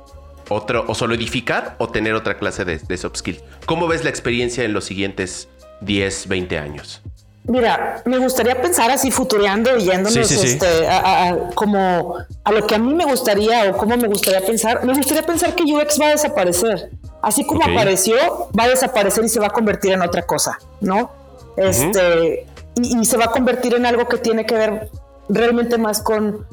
otro, 0.50 0.84
o 0.88 0.96
solo 0.96 1.16
edificar 1.16 1.76
o 1.80 1.88
tener 1.88 2.14
otra 2.14 2.38
clase 2.38 2.66
de, 2.66 2.80
de 2.80 2.98
soft 2.98 3.18
skills. 3.18 3.44
¿Cómo 3.66 3.88
ves 3.88 4.04
la 4.04 4.10
experiencia 4.10 4.66
en 4.66 4.74
los 4.74 4.84
siguientes 4.86 5.48
10, 5.82 6.28
20 6.28 6.58
años? 6.58 7.02
Mira, 7.46 8.02
me 8.06 8.18
gustaría 8.20 8.62
pensar 8.62 8.90
así 8.90 9.12
futureando 9.12 9.76
y 9.78 9.84
yéndonos 9.84 10.32
este, 10.32 10.88
a, 10.88 11.50
como 11.56 12.16
a 12.44 12.52
lo 12.52 12.66
que 12.66 12.76
a 12.76 12.78
mí 12.78 12.94
me 12.94 13.04
gustaría 13.04 13.70
o 13.70 13.78
cómo 13.78 13.98
me 13.98 14.08
gustaría 14.08 14.46
pensar. 14.46 14.86
Me 14.86 14.94
gustaría 14.94 15.24
pensar 15.24 15.54
que 15.54 15.64
UX 15.64 16.00
va 16.00 16.08
a 16.08 16.10
desaparecer. 16.12 16.92
Así 17.22 17.46
como 17.46 17.64
apareció, 17.64 18.16
va 18.58 18.64
a 18.64 18.70
desaparecer 18.70 19.26
y 19.26 19.30
se 19.30 19.40
va 19.40 19.48
a 19.48 19.50
convertir 19.50 19.92
en 19.92 20.02
otra 20.02 20.22
cosa, 20.22 20.58
¿no? 20.80 21.12
Este, 21.58 22.48
y, 22.76 23.06
se 23.06 23.18
va 23.18 23.26
a 23.26 23.32
convertir 23.32 23.74
en 23.76 23.86
algo 23.86 24.08
que 24.08 24.18
tiene 24.18 24.46
que 24.46 24.56
ver 24.56 24.90
realmente 25.28 25.78
más 25.78 26.02
con 26.02 26.46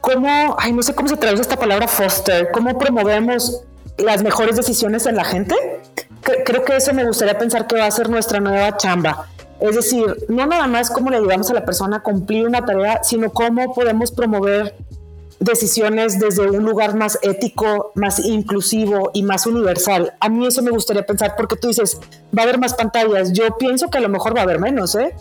cómo, 0.00 0.54
ay, 0.58 0.72
no 0.72 0.82
sé 0.82 0.94
cómo 0.94 1.08
se 1.08 1.16
traduce 1.16 1.42
esta 1.42 1.56
palabra 1.56 1.88
foster, 1.88 2.50
cómo 2.52 2.78
promovemos 2.78 3.62
las 3.96 4.22
mejores 4.22 4.56
decisiones 4.56 5.06
en 5.06 5.16
la 5.16 5.24
gente. 5.24 5.54
creo 6.44 6.64
que 6.64 6.76
eso 6.76 6.92
me 6.92 7.04
gustaría 7.04 7.38
pensar 7.38 7.66
que 7.66 7.76
va 7.76 7.86
a 7.86 7.90
ser 7.90 8.08
nuestra 8.10 8.40
nueva 8.40 8.76
chamba 8.76 9.28
es 9.60 9.76
decir, 9.76 10.26
no 10.28 10.46
nada 10.46 10.66
más 10.66 10.90
cómo 10.90 11.10
le 11.10 11.16
ayudamos 11.16 11.50
a 11.50 11.54
la 11.54 11.64
persona 11.64 11.98
a 11.98 12.02
cumplir 12.02 12.46
una 12.46 12.64
tarea, 12.64 13.02
sino 13.02 13.30
cómo 13.30 13.74
podemos 13.74 14.10
promover 14.10 14.74
decisiones 15.40 16.18
desde 16.18 16.48
un 16.50 16.64
lugar 16.64 16.94
más 16.94 17.18
ético, 17.22 17.92
más 17.94 18.18
inclusivo 18.18 19.10
y 19.14 19.22
más 19.22 19.46
universal. 19.46 20.14
A 20.20 20.28
mí 20.28 20.46
eso 20.46 20.62
me 20.62 20.70
gustaría 20.70 21.04
pensar 21.04 21.34
porque 21.36 21.56
tú 21.56 21.68
dices, 21.68 22.00
va 22.36 22.42
a 22.42 22.44
haber 22.44 22.58
más 22.58 22.74
pantallas. 22.74 23.32
Yo 23.32 23.56
pienso 23.58 23.90
que 23.90 23.98
a 23.98 24.00
lo 24.00 24.08
mejor 24.08 24.34
va 24.34 24.40
a 24.40 24.44
haber 24.44 24.58
menos, 24.58 24.94
¿eh? 24.94 25.14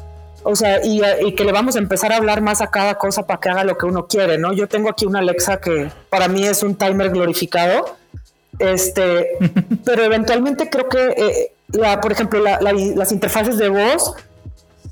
O 0.44 0.56
sea, 0.56 0.82
y, 0.84 1.02
que 1.36 1.46
le 1.46 1.52
vamos 1.52 1.76
a 1.76 1.80
empezar 1.80 2.12
a 2.12 2.18
hablar 2.18 2.42
más 2.42 2.62
a 2.62 2.70
cada 2.70 2.96
cosa 2.96 3.26
para 3.26 3.40
que 3.40 3.50
haga 3.50 3.64
lo 3.64 3.78
que 3.78 3.86
uno 3.86 4.08
quiere, 4.08 4.38
¿no? 4.38 4.54
Yo 4.54 4.68
tengo 4.68 4.90
aquí 4.90 5.06
una 5.06 5.20
Alexa 5.20 5.58
que 5.62 5.90
para 6.10 6.28
mí 6.28 6.46
es 6.46 6.64
un 6.64 6.76
timer 6.76 7.12
glorificado, 7.12 7.96
este, 8.60 9.30
pero 9.86 10.04
eventualmente 10.04 10.70
creo 10.70 10.90
que, 10.90 11.00
eh, 11.00 11.54
la, 11.74 12.00
por 12.00 12.12
ejemplo, 12.12 12.40
las 12.42 13.12
interfaces 13.12 13.58
de 13.58 13.70
voz 13.70 14.14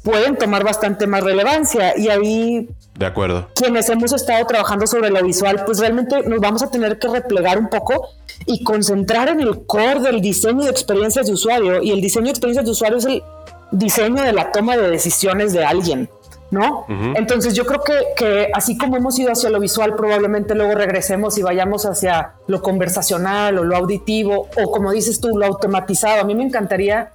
pueden 0.04 0.36
tomar 0.36 0.64
bastante 0.64 1.08
más 1.08 1.24
relevancia 1.24 1.98
y 1.98 2.10
ahí 2.10 2.70
de 2.96 3.06
acuerdo. 3.06 3.48
Quienes 3.56 3.90
hemos 3.90 4.12
estado 4.12 4.46
trabajando 4.46 4.86
sobre 4.86 5.10
lo 5.10 5.24
visual, 5.24 5.64
pues 5.66 5.80
realmente 5.80 6.22
nos 6.24 6.40
vamos 6.40 6.62
a 6.62 6.70
tener 6.70 7.00
que 7.00 7.08
replegar 7.08 7.58
un 7.58 7.70
poco 7.70 8.10
y 8.46 8.64
concentrar 8.64 9.30
en 9.30 9.40
el 9.40 9.66
core 9.66 10.02
del 10.02 10.22
diseño 10.22 10.64
de 10.64 10.70
experiencias 10.70 11.28
de 11.28 11.34
usuario. 11.34 11.82
Y 11.82 11.92
el 11.92 12.02
diseño 12.02 12.26
de 12.26 12.32
experiencias 12.32 12.66
de 12.66 12.72
usuario 12.72 12.98
es 12.98 13.06
el 13.06 13.24
diseño 13.72 14.22
de 14.22 14.34
la 14.34 14.52
toma 14.52 14.78
de 14.78 14.90
decisiones 14.90 15.54
de 15.54 15.64
alguien, 15.64 16.10
¿no? 16.52 16.86
Entonces 17.16 17.54
yo 17.54 17.66
creo 17.66 17.82
que, 17.82 17.94
que, 18.16 18.52
así 18.54 18.78
como 18.78 18.98
hemos 18.98 19.18
ido 19.18 19.32
hacia 19.32 19.50
lo 19.50 19.60
visual, 19.60 19.96
probablemente 19.96 20.54
luego 20.54 20.76
regresemos 20.76 21.38
y 21.38 21.42
vayamos 21.42 21.86
hacia 21.86 22.34
lo 22.48 22.62
conversacional 22.62 23.58
o 23.58 23.64
lo 23.64 23.78
auditivo 23.78 24.50
o 24.62 24.72
como 24.72 24.92
dices 24.92 25.22
tú, 25.22 25.38
lo 25.38 25.46
automatizado. 25.46 26.22
A 26.22 26.24
mí 26.26 26.36
me 26.36 26.44
encantaría 26.44 27.12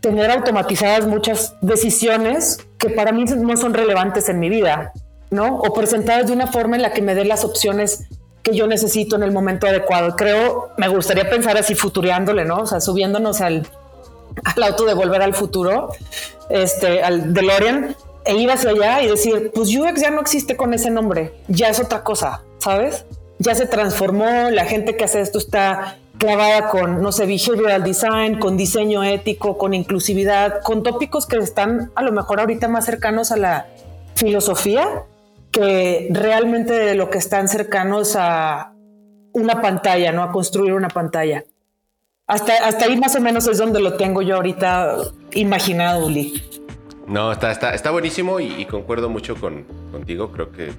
tener 0.00 0.30
automatizadas 0.30 1.06
muchas 1.06 1.54
decisiones 1.60 2.58
que 2.78 2.90
para 2.90 3.12
mí 3.12 3.24
no 3.24 3.56
son 3.56 3.74
relevantes 3.74 4.28
en 4.28 4.40
mi 4.40 4.48
vida, 4.48 4.92
¿no? 5.30 5.58
O 5.58 5.72
presentadas 5.72 6.26
de 6.26 6.32
una 6.32 6.48
forma 6.48 6.76
en 6.76 6.82
la 6.82 6.92
que 6.92 7.02
me 7.02 7.14
dé 7.14 7.24
las 7.24 7.44
opciones 7.44 8.08
que 8.42 8.54
yo 8.54 8.66
necesito 8.66 9.16
en 9.16 9.22
el 9.22 9.32
momento 9.32 9.66
adecuado. 9.66 10.14
Creo, 10.16 10.70
me 10.76 10.88
gustaría 10.88 11.28
pensar 11.30 11.56
así 11.56 11.74
futureándole, 11.74 12.44
¿no? 12.44 12.58
O 12.58 12.66
sea, 12.66 12.80
subiéndonos 12.80 13.40
al, 13.40 13.66
al 14.44 14.62
auto 14.62 14.84
de 14.84 14.94
volver 14.94 15.22
al 15.22 15.34
futuro, 15.34 15.90
este, 16.50 17.02
al 17.02 17.34
DeLorean, 17.34 17.96
e 18.26 18.36
ir 18.36 18.50
hacia 18.50 18.70
allá 18.70 19.02
y 19.02 19.08
decir, 19.08 19.50
pues 19.54 19.74
UX 19.74 20.00
ya 20.00 20.10
no 20.10 20.20
existe 20.20 20.56
con 20.56 20.74
ese 20.74 20.90
nombre, 20.90 21.32
ya 21.48 21.68
es 21.68 21.80
otra 21.80 22.02
cosa, 22.02 22.42
¿sabes? 22.58 23.06
Ya 23.38 23.54
se 23.54 23.66
transformó, 23.66 24.50
la 24.50 24.64
gente 24.64 24.96
que 24.96 25.04
hace 25.04 25.20
esto 25.20 25.38
está 25.38 25.98
clavada 26.18 26.68
con, 26.68 27.02
no 27.02 27.12
sé, 27.12 27.26
behavioral 27.26 27.84
design, 27.84 28.38
con 28.38 28.56
diseño 28.56 29.04
ético, 29.04 29.58
con 29.58 29.74
inclusividad, 29.74 30.62
con 30.62 30.82
tópicos 30.82 31.26
que 31.26 31.36
están 31.36 31.92
a 31.94 32.02
lo 32.02 32.12
mejor 32.12 32.40
ahorita 32.40 32.68
más 32.68 32.86
cercanos 32.86 33.32
a 33.32 33.36
la 33.36 33.66
filosofía 34.14 35.04
que 35.50 36.08
realmente 36.10 36.72
de 36.72 36.94
lo 36.94 37.10
que 37.10 37.18
están 37.18 37.48
cercanos 37.48 38.16
a 38.18 38.72
una 39.32 39.60
pantalla, 39.60 40.12
¿no? 40.12 40.22
A 40.22 40.32
construir 40.32 40.72
una 40.72 40.88
pantalla. 40.88 41.44
Hasta, 42.26 42.66
hasta 42.66 42.86
ahí 42.86 42.96
más 42.96 43.14
o 43.14 43.20
menos 43.20 43.46
es 43.46 43.58
donde 43.58 43.80
lo 43.80 43.96
tengo 43.96 44.20
yo 44.22 44.36
ahorita 44.36 44.96
imaginado, 45.32 46.06
Uli. 46.06 46.42
No, 47.06 47.30
está, 47.32 47.52
está, 47.52 47.74
está 47.74 47.90
buenísimo 47.90 48.40
y, 48.40 48.64
concuerdo 48.66 49.08
mucho 49.08 49.36
con, 49.36 49.64
contigo. 49.92 50.32
Creo 50.32 50.50
que. 50.50 50.72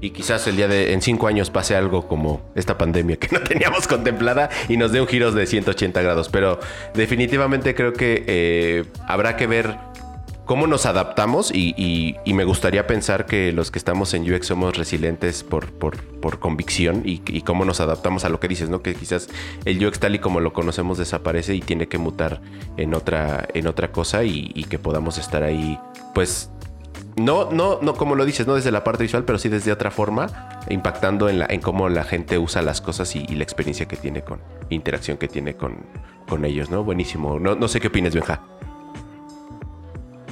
y 0.00 0.10
quizás 0.10 0.46
el 0.46 0.56
día 0.56 0.68
de. 0.68 0.92
En 0.92 1.00
cinco 1.00 1.26
años 1.26 1.50
pase 1.50 1.74
algo 1.74 2.06
como 2.06 2.42
esta 2.54 2.76
pandemia 2.76 3.16
que 3.16 3.28
no 3.32 3.40
teníamos 3.40 3.86
contemplada 3.88 4.50
y 4.68 4.76
nos 4.76 4.92
dé 4.92 5.00
un 5.00 5.06
giro 5.06 5.32
de 5.32 5.46
180 5.46 6.02
grados. 6.02 6.28
Pero 6.28 6.60
definitivamente 6.94 7.74
creo 7.74 7.92
que 7.92 8.24
eh, 8.26 8.84
habrá 9.06 9.36
que 9.36 9.46
ver 9.46 9.76
cómo 10.52 10.66
nos 10.66 10.84
adaptamos 10.84 11.50
y, 11.50 12.14
me 12.26 12.44
gustaría 12.44 12.86
pensar 12.86 13.24
que 13.24 13.52
los 13.52 13.70
que 13.70 13.78
estamos 13.78 14.12
en 14.12 14.30
UX 14.30 14.48
somos 14.48 14.76
resilientes 14.76 15.42
por, 15.44 15.72
por, 15.72 16.38
convicción 16.40 17.00
y, 17.06 17.40
cómo 17.40 17.64
nos 17.64 17.80
adaptamos 17.80 18.26
a 18.26 18.28
lo 18.28 18.38
que 18.38 18.48
dices, 18.48 18.68
¿no? 18.68 18.82
Que 18.82 18.94
quizás 18.94 19.30
el 19.64 19.82
UX 19.82 19.98
tal 19.98 20.14
y 20.14 20.18
como 20.18 20.40
lo 20.40 20.52
conocemos 20.52 20.98
desaparece 20.98 21.54
y 21.54 21.60
tiene 21.62 21.88
que 21.88 21.96
mutar 21.96 22.42
en 22.76 22.92
otra, 22.92 23.48
en 23.54 23.66
otra 23.66 23.92
cosa 23.92 24.24
y, 24.24 24.66
que 24.68 24.78
podamos 24.78 25.16
estar 25.16 25.42
ahí, 25.42 25.78
pues... 26.14 26.50
No, 27.16 27.50
no, 27.50 27.78
no, 27.80 27.94
como 27.94 28.14
lo 28.14 28.26
dices, 28.26 28.46
no 28.46 28.54
desde 28.54 28.70
la 28.72 28.84
parte 28.84 29.04
visual, 29.04 29.24
pero 29.24 29.38
sí 29.38 29.48
desde 29.48 29.72
otra 29.72 29.90
forma, 29.90 30.60
impactando 30.68 31.30
en, 31.30 31.38
la, 31.38 31.46
en 31.48 31.62
cómo 31.62 31.88
la 31.88 32.04
gente 32.04 32.36
usa 32.36 32.60
las 32.60 32.82
cosas 32.82 33.16
y, 33.16 33.26
la 33.26 33.42
experiencia 33.42 33.88
que 33.88 33.96
tiene 33.96 34.20
con, 34.20 34.40
interacción 34.68 35.16
que 35.16 35.28
tiene 35.28 35.54
con, 35.54 35.78
con 36.28 36.44
ellos, 36.44 36.68
¿no? 36.68 36.84
Buenísimo. 36.84 37.38
No, 37.38 37.54
no 37.54 37.68
sé 37.68 37.80
qué 37.80 37.88
opinas, 37.88 38.14
Benja. 38.14 38.42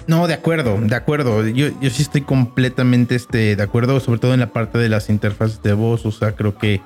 No, 0.07 0.27
de 0.27 0.35
acuerdo, 0.35 0.79
de 0.81 0.95
acuerdo. 0.95 1.47
Yo, 1.49 1.69
yo 1.81 1.91
sí 1.91 2.03
estoy 2.03 2.23
completamente 2.23 3.15
este, 3.15 3.57
de 3.57 3.63
acuerdo, 3.63 4.01
sobre 4.01 4.19
todo 4.19 4.35
en 4.35 4.41
la 4.41 4.53
parte 4.53 4.79
de 4.79 4.89
las 4.89 5.09
interfaces 5.09 5.63
de 5.63 5.73
voz. 5.73 6.05
O 6.07 6.11
sea, 6.11 6.33
creo 6.33 6.57
que 6.59 6.81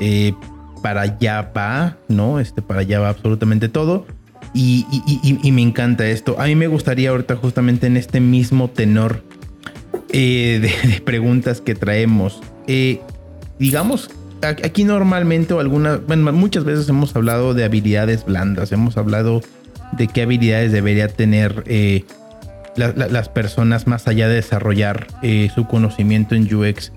eh, 0.00 0.34
para 0.82 1.02
allá 1.02 1.52
va, 1.56 1.96
¿no? 2.08 2.40
Este, 2.40 2.62
para 2.62 2.80
allá 2.80 3.00
va 3.00 3.08
absolutamente 3.08 3.68
todo. 3.68 4.06
Y, 4.54 4.86
me 5.52 5.62
encanta 5.62 6.06
esto. 6.06 6.36
A 6.40 6.46
mí 6.46 6.54
me 6.54 6.66
gustaría 6.66 7.10
ahorita 7.10 7.36
justamente 7.36 7.86
en 7.86 7.96
este 7.96 8.20
mismo 8.20 8.70
tenor 8.70 9.22
eh, 10.10 10.72
de, 10.84 11.00
preguntas 11.00 11.60
que 11.60 11.74
traemos. 11.74 12.40
Eh, 12.66 13.00
digamos, 13.58 14.10
aquí 14.42 14.84
normalmente 14.84 15.52
o 15.52 15.60
algunas, 15.60 16.06
bueno, 16.06 16.32
muchas 16.32 16.64
veces 16.64 16.88
hemos 16.88 17.14
hablado 17.16 17.52
de 17.52 17.64
habilidades 17.64 18.24
blandas, 18.24 18.72
hemos 18.72 18.96
hablado 18.96 19.42
de 19.92 20.08
qué 20.08 20.22
habilidades 20.22 20.72
debería 20.72 21.08
tener 21.08 21.64
las 22.76 23.28
personas 23.28 23.86
más 23.86 24.06
allá 24.08 24.28
de 24.28 24.36
desarrollar 24.36 25.06
eh, 25.22 25.50
su 25.54 25.66
conocimiento 25.66 26.34
en 26.34 26.52
UX. 26.54 26.92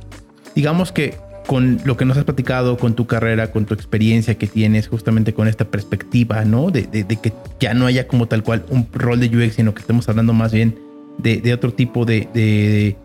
Digamos 0.56 0.92
que 0.92 1.16
con 1.48 1.80
lo 1.84 1.98
que 1.98 2.06
nos 2.06 2.16
has 2.18 2.26
platicado, 2.26 2.78
con 2.78 2.94
tu 2.94 3.08
carrera, 3.08 3.52
con 3.52 3.66
tu 3.66 3.74
experiencia 3.74 4.36
que 4.36 4.46
tienes, 4.46 4.88
justamente 4.88 5.34
con 5.34 5.48
esta 5.48 5.66
perspectiva, 5.66 6.46
¿no? 6.46 6.70
De, 6.70 6.88
que 6.90 7.34
ya 7.60 7.74
no 7.74 7.88
haya 7.88 8.08
como 8.08 8.28
tal 8.28 8.44
cual 8.44 8.66
un 8.70 8.88
rol 8.94 9.20
de 9.20 9.36
UX, 9.36 9.56
sino 9.56 9.74
que 9.74 9.82
estemos 9.82 10.08
hablando 10.10 10.34
más 10.34 10.54
bien 10.54 10.78
de, 11.18 11.54
otro 11.54 11.74
tipo 11.74 12.06
de, 12.06 12.96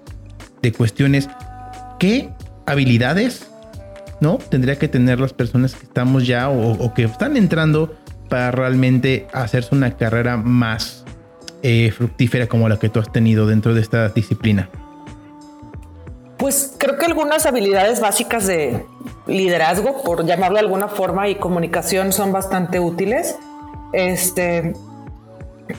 cuestiones. 0.76 1.30
¿Qué 1.98 2.28
habilidades, 2.66 3.48
¿no? 4.20 4.36
Tendría 4.36 4.76
que 4.78 4.88
tener 4.88 5.20
las 5.20 5.32
personas 5.32 5.74
que 5.74 5.84
estamos 5.84 6.26
ya 6.26 6.50
o 6.50 6.92
que 6.92 7.04
están 7.04 7.38
entrando 7.38 7.96
para 8.28 8.50
realmente 8.50 9.26
hacerse 9.32 9.74
una 9.74 9.96
carrera 9.96 10.36
más 10.36 11.03
eh, 11.66 11.90
fructífera 11.92 12.46
como 12.46 12.68
la 12.68 12.78
que 12.78 12.90
tú 12.90 13.00
has 13.00 13.10
tenido 13.10 13.46
dentro 13.46 13.72
de 13.72 13.80
esta 13.80 14.10
disciplina? 14.10 14.68
Pues 16.36 16.74
creo 16.76 16.98
que 16.98 17.06
algunas 17.06 17.46
habilidades 17.46 18.00
básicas 18.00 18.46
de 18.46 18.84
liderazgo, 19.26 20.02
por 20.02 20.26
llamarlo 20.26 20.56
de 20.56 20.60
alguna 20.60 20.88
forma, 20.88 21.26
y 21.30 21.36
comunicación 21.36 22.12
son 22.12 22.32
bastante 22.32 22.80
útiles. 22.80 23.36
Este, 23.94 24.74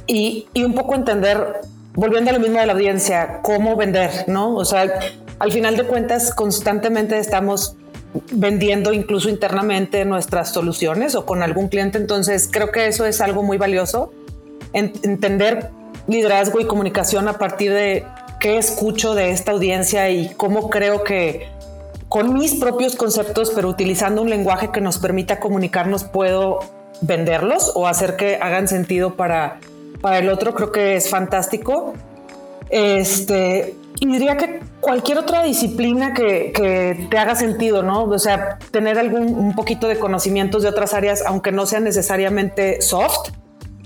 y, 0.07 0.47
y 0.55 0.63
un 0.63 0.73
poco 0.73 0.95
entender, 0.95 1.61
volviendo 1.93 2.31
a 2.31 2.33
lo 2.33 2.39
mismo 2.39 2.59
de 2.59 2.65
la 2.65 2.73
audiencia, 2.73 3.41
cómo 3.43 3.75
vender, 3.75 4.09
¿no? 4.25 4.55
O 4.55 4.65
sea, 4.65 4.91
al 5.37 5.51
final 5.51 5.77
de 5.77 5.83
cuentas, 5.83 6.33
constantemente 6.33 7.19
estamos 7.19 7.75
vendiendo 8.31 8.91
incluso 8.91 9.29
internamente 9.29 10.03
nuestras 10.03 10.51
soluciones 10.51 11.13
o 11.13 11.27
con 11.27 11.43
algún 11.43 11.67
cliente. 11.67 11.99
Entonces, 11.99 12.49
creo 12.51 12.71
que 12.71 12.87
eso 12.87 13.05
es 13.05 13.21
algo 13.21 13.43
muy 13.43 13.59
valioso 13.59 14.11
entender 14.75 15.71
liderazgo 16.07 16.59
y 16.59 16.65
comunicación 16.65 17.27
a 17.27 17.33
partir 17.33 17.71
de 17.71 18.05
qué 18.39 18.57
escucho 18.57 19.15
de 19.15 19.31
esta 19.31 19.51
audiencia 19.53 20.09
y 20.09 20.29
cómo 20.35 20.69
creo 20.69 21.03
que 21.03 21.47
con 22.09 22.33
mis 22.33 22.55
propios 22.55 22.95
conceptos, 22.95 23.51
pero 23.53 23.67
utilizando 23.67 24.21
un 24.21 24.29
lenguaje 24.29 24.69
que 24.71 24.81
nos 24.81 24.99
permita 24.99 25.39
comunicarnos, 25.39 26.03
puedo 26.03 26.59
venderlos 27.01 27.71
o 27.75 27.87
hacer 27.87 28.15
que 28.15 28.37
hagan 28.37 28.67
sentido 28.67 29.15
para, 29.15 29.59
para 30.01 30.19
el 30.19 30.29
otro. 30.29 30.53
Creo 30.53 30.71
que 30.71 30.95
es 30.95 31.09
fantástico. 31.09 31.93
Este, 32.69 33.75
y 33.99 34.07
diría 34.07 34.37
que 34.37 34.61
cualquier 34.79 35.17
otra 35.17 35.43
disciplina 35.43 36.13
que, 36.13 36.51
que, 36.53 37.07
te 37.09 37.17
haga 37.17 37.35
sentido, 37.35 37.83
¿no? 37.83 38.03
O 38.03 38.19
sea, 38.19 38.59
tener 38.71 38.97
algún 38.97 39.33
un 39.33 39.55
poquito 39.55 39.87
de 39.87 39.97
conocimientos 39.97 40.63
de 40.63 40.69
otras 40.69 40.93
áreas, 40.93 41.23
aunque 41.25 41.51
no 41.51 41.65
sean 41.65 41.83
necesariamente 41.83 42.81
soft, 42.81 43.31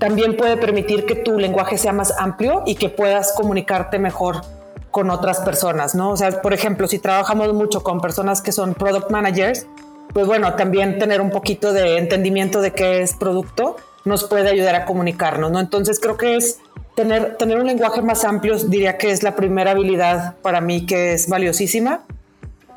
también 0.00 0.34
puede 0.34 0.56
permitir 0.56 1.04
que 1.04 1.14
tu 1.14 1.38
lenguaje 1.38 1.76
sea 1.76 1.92
más 1.92 2.12
amplio 2.18 2.62
y 2.64 2.74
que 2.74 2.88
puedas 2.88 3.32
comunicarte 3.34 3.98
mejor 3.98 4.40
con 4.90 5.10
otras 5.10 5.40
personas, 5.40 5.94
¿no? 5.94 6.10
O 6.10 6.16
sea, 6.16 6.40
por 6.40 6.54
ejemplo, 6.54 6.88
si 6.88 6.98
trabajamos 6.98 7.52
mucho 7.52 7.82
con 7.82 8.00
personas 8.00 8.40
que 8.40 8.50
son 8.50 8.72
product 8.72 9.10
managers, 9.10 9.66
pues 10.14 10.26
bueno, 10.26 10.54
también 10.54 10.98
tener 10.98 11.20
un 11.20 11.30
poquito 11.30 11.74
de 11.74 11.98
entendimiento 11.98 12.62
de 12.62 12.72
qué 12.72 13.02
es 13.02 13.14
producto 13.14 13.76
nos 14.06 14.24
puede 14.24 14.48
ayudar 14.48 14.74
a 14.74 14.86
comunicarnos, 14.86 15.52
¿no? 15.52 15.60
Entonces 15.60 16.00
creo 16.00 16.16
que 16.16 16.34
es 16.34 16.58
tener, 16.96 17.36
tener 17.36 17.60
un 17.60 17.66
lenguaje 17.66 18.00
más 18.00 18.24
amplio, 18.24 18.56
diría 18.56 18.96
que 18.96 19.10
es 19.10 19.22
la 19.22 19.36
primera 19.36 19.72
habilidad 19.72 20.36
para 20.38 20.62
mí 20.62 20.86
que 20.86 21.12
es 21.12 21.28
valiosísima. 21.28 22.00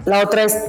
La 0.04 0.22
otra 0.22 0.44
es 0.44 0.60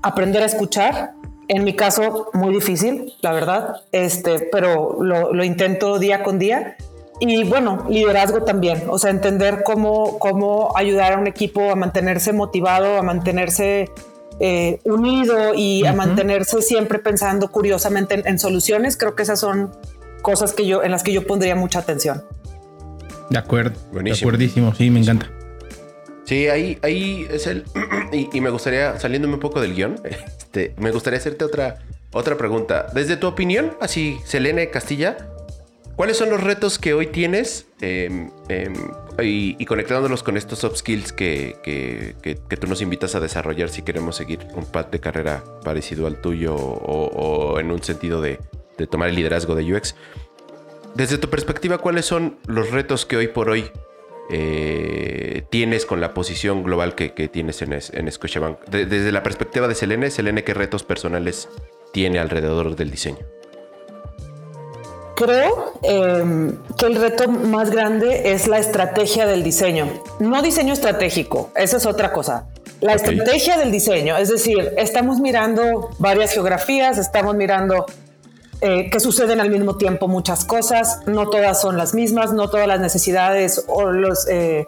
aprender 0.00 0.44
a 0.44 0.46
escuchar, 0.46 1.12
en 1.48 1.64
mi 1.64 1.74
caso, 1.74 2.30
muy 2.32 2.54
difícil, 2.54 3.12
la 3.20 3.32
verdad, 3.32 3.76
este, 3.92 4.48
pero 4.50 5.02
lo, 5.02 5.44
intento 5.44 5.98
día 5.98 6.22
con 6.22 6.38
día. 6.38 6.76
Y 7.20 7.44
bueno, 7.44 7.86
liderazgo 7.88 8.42
también, 8.42 8.84
o 8.88 8.98
sea, 8.98 9.10
entender 9.10 9.62
cómo, 9.64 10.18
cómo 10.18 10.72
ayudar 10.76 11.12
a 11.12 11.18
un 11.18 11.26
equipo 11.26 11.70
a 11.70 11.76
mantenerse 11.76 12.32
motivado, 12.32 12.98
a 12.98 13.02
mantenerse 13.02 13.90
eh, 14.40 14.80
unido 14.84 15.54
y 15.54 15.86
a 15.86 15.92
mantenerse 15.92 16.60
siempre 16.60 16.98
pensando 16.98 17.52
curiosamente 17.52 18.20
en, 18.24 18.38
soluciones. 18.38 18.96
Creo 18.96 19.14
que 19.14 19.22
esas 19.22 19.38
son 19.38 19.70
cosas 20.22 20.52
que 20.54 20.66
yo, 20.66 20.82
en 20.82 20.90
las 20.90 21.04
que 21.04 21.12
yo 21.12 21.24
pondría 21.24 21.54
mucha 21.54 21.78
atención. 21.78 22.24
De 23.30 23.38
acuerdo, 23.38 23.78
Buenísimo. 23.92 24.30
de 24.30 24.34
acuerdísimo, 24.34 24.74
sí, 24.74 24.90
me 24.90 25.00
encanta. 25.00 25.30
Sí, 26.24 26.48
ahí, 26.48 26.78
ahí 26.82 27.26
es 27.30 27.46
el. 27.46 27.64
y, 28.12 28.40
me 28.40 28.50
gustaría, 28.50 28.98
saliéndome 28.98 29.34
un 29.34 29.40
poco 29.40 29.60
del 29.60 29.74
guion, 29.74 30.00
este, 30.04 30.74
me 30.78 30.90
gustaría 30.90 31.18
hacerte 31.18 31.44
otra, 31.44 31.78
otra 32.12 32.36
pregunta. 32.36 32.86
Desde 32.94 33.16
tu 33.16 33.26
opinión, 33.26 33.76
así, 33.80 34.18
Selene 34.24 34.70
Castilla, 34.70 35.28
¿cuáles 35.96 36.16
son 36.16 36.30
los 36.30 36.42
retos 36.42 36.78
que 36.78 36.94
hoy 36.94 37.08
tienes? 37.08 37.66
Em, 37.80 38.30
em, 38.48 38.72
y, 39.22 39.64
conectándolos 39.66 40.22
con 40.22 40.36
estos 40.36 40.60
soft 40.60 40.78
skills 40.78 41.12
que, 41.12 41.56
que, 41.62 42.56
tú 42.56 42.66
nos 42.66 42.80
invitas 42.80 43.14
a 43.14 43.20
desarrollar 43.20 43.68
si 43.68 43.82
queremos 43.82 44.16
seguir 44.16 44.40
un 44.54 44.64
path 44.64 44.90
de 44.90 45.00
carrera 45.00 45.44
parecido 45.62 46.06
al 46.06 46.20
tuyo 46.20 46.56
o, 46.56 47.60
en 47.60 47.70
un 47.70 47.82
sentido 47.82 48.20
de, 48.20 48.40
de 48.78 48.86
tomar 48.86 49.10
el 49.10 49.14
liderazgo 49.14 49.54
de 49.54 49.74
UX. 49.74 49.94
Desde 50.94 51.18
tu 51.18 51.28
perspectiva, 51.28 51.78
¿cuáles 51.78 52.06
son 52.06 52.38
los 52.46 52.70
retos 52.70 53.04
que 53.04 53.16
hoy 53.16 53.28
por 53.28 53.50
hoy 53.50 53.70
eh, 54.30 55.44
tienes 55.50 55.86
con 55.86 56.00
la 56.00 56.14
posición 56.14 56.62
global 56.62 56.94
que, 56.94 57.10
tienes 57.28 57.62
en, 57.62 57.72
en 57.72 58.12
Scotiabank? 58.12 58.64
desde 58.66 59.12
la 59.12 59.22
perspectiva 59.22 59.68
de 59.68 59.74
Selene, 59.74 60.10
Selene, 60.10 60.44
¿qué 60.44 60.54
retos 60.54 60.82
personales 60.82 61.48
tiene 61.92 62.18
alrededor 62.18 62.76
del 62.76 62.90
diseño? 62.90 63.18
Creo 65.14 65.74
em, 65.82 66.56
que 66.76 66.86
el 66.86 66.96
reto 66.96 67.28
más 67.28 67.70
grande 67.70 68.32
es 68.32 68.48
la 68.48 68.58
estrategia 68.58 69.26
del 69.26 69.44
diseño, 69.44 69.88
no 70.18 70.42
diseño 70.42 70.72
estratégico, 70.72 71.50
esa 71.54 71.76
es 71.76 71.86
otra 71.86 72.12
cosa. 72.12 72.48
La 72.80 72.94
estrategia 72.94 73.56
del 73.56 73.70
diseño, 73.70 74.16
es 74.16 74.28
decir, 74.28 74.72
estamos 74.76 75.20
mirando 75.20 75.90
varias 75.98 76.32
geografías, 76.32 76.98
estamos 76.98 77.36
mirando 77.36 77.86
eh, 78.66 78.88
que 78.88 78.98
suceden 78.98 79.42
al 79.42 79.50
mismo 79.50 79.76
tiempo 79.76 80.08
muchas 80.08 80.46
cosas, 80.46 81.00
no 81.04 81.28
todas 81.28 81.60
son 81.60 81.76
las 81.76 81.92
mismas, 81.92 82.32
no 82.32 82.48
todas 82.48 82.66
las 82.66 82.80
necesidades 82.80 83.62
o 83.68 83.90
los... 83.90 84.26
Eh, 84.26 84.66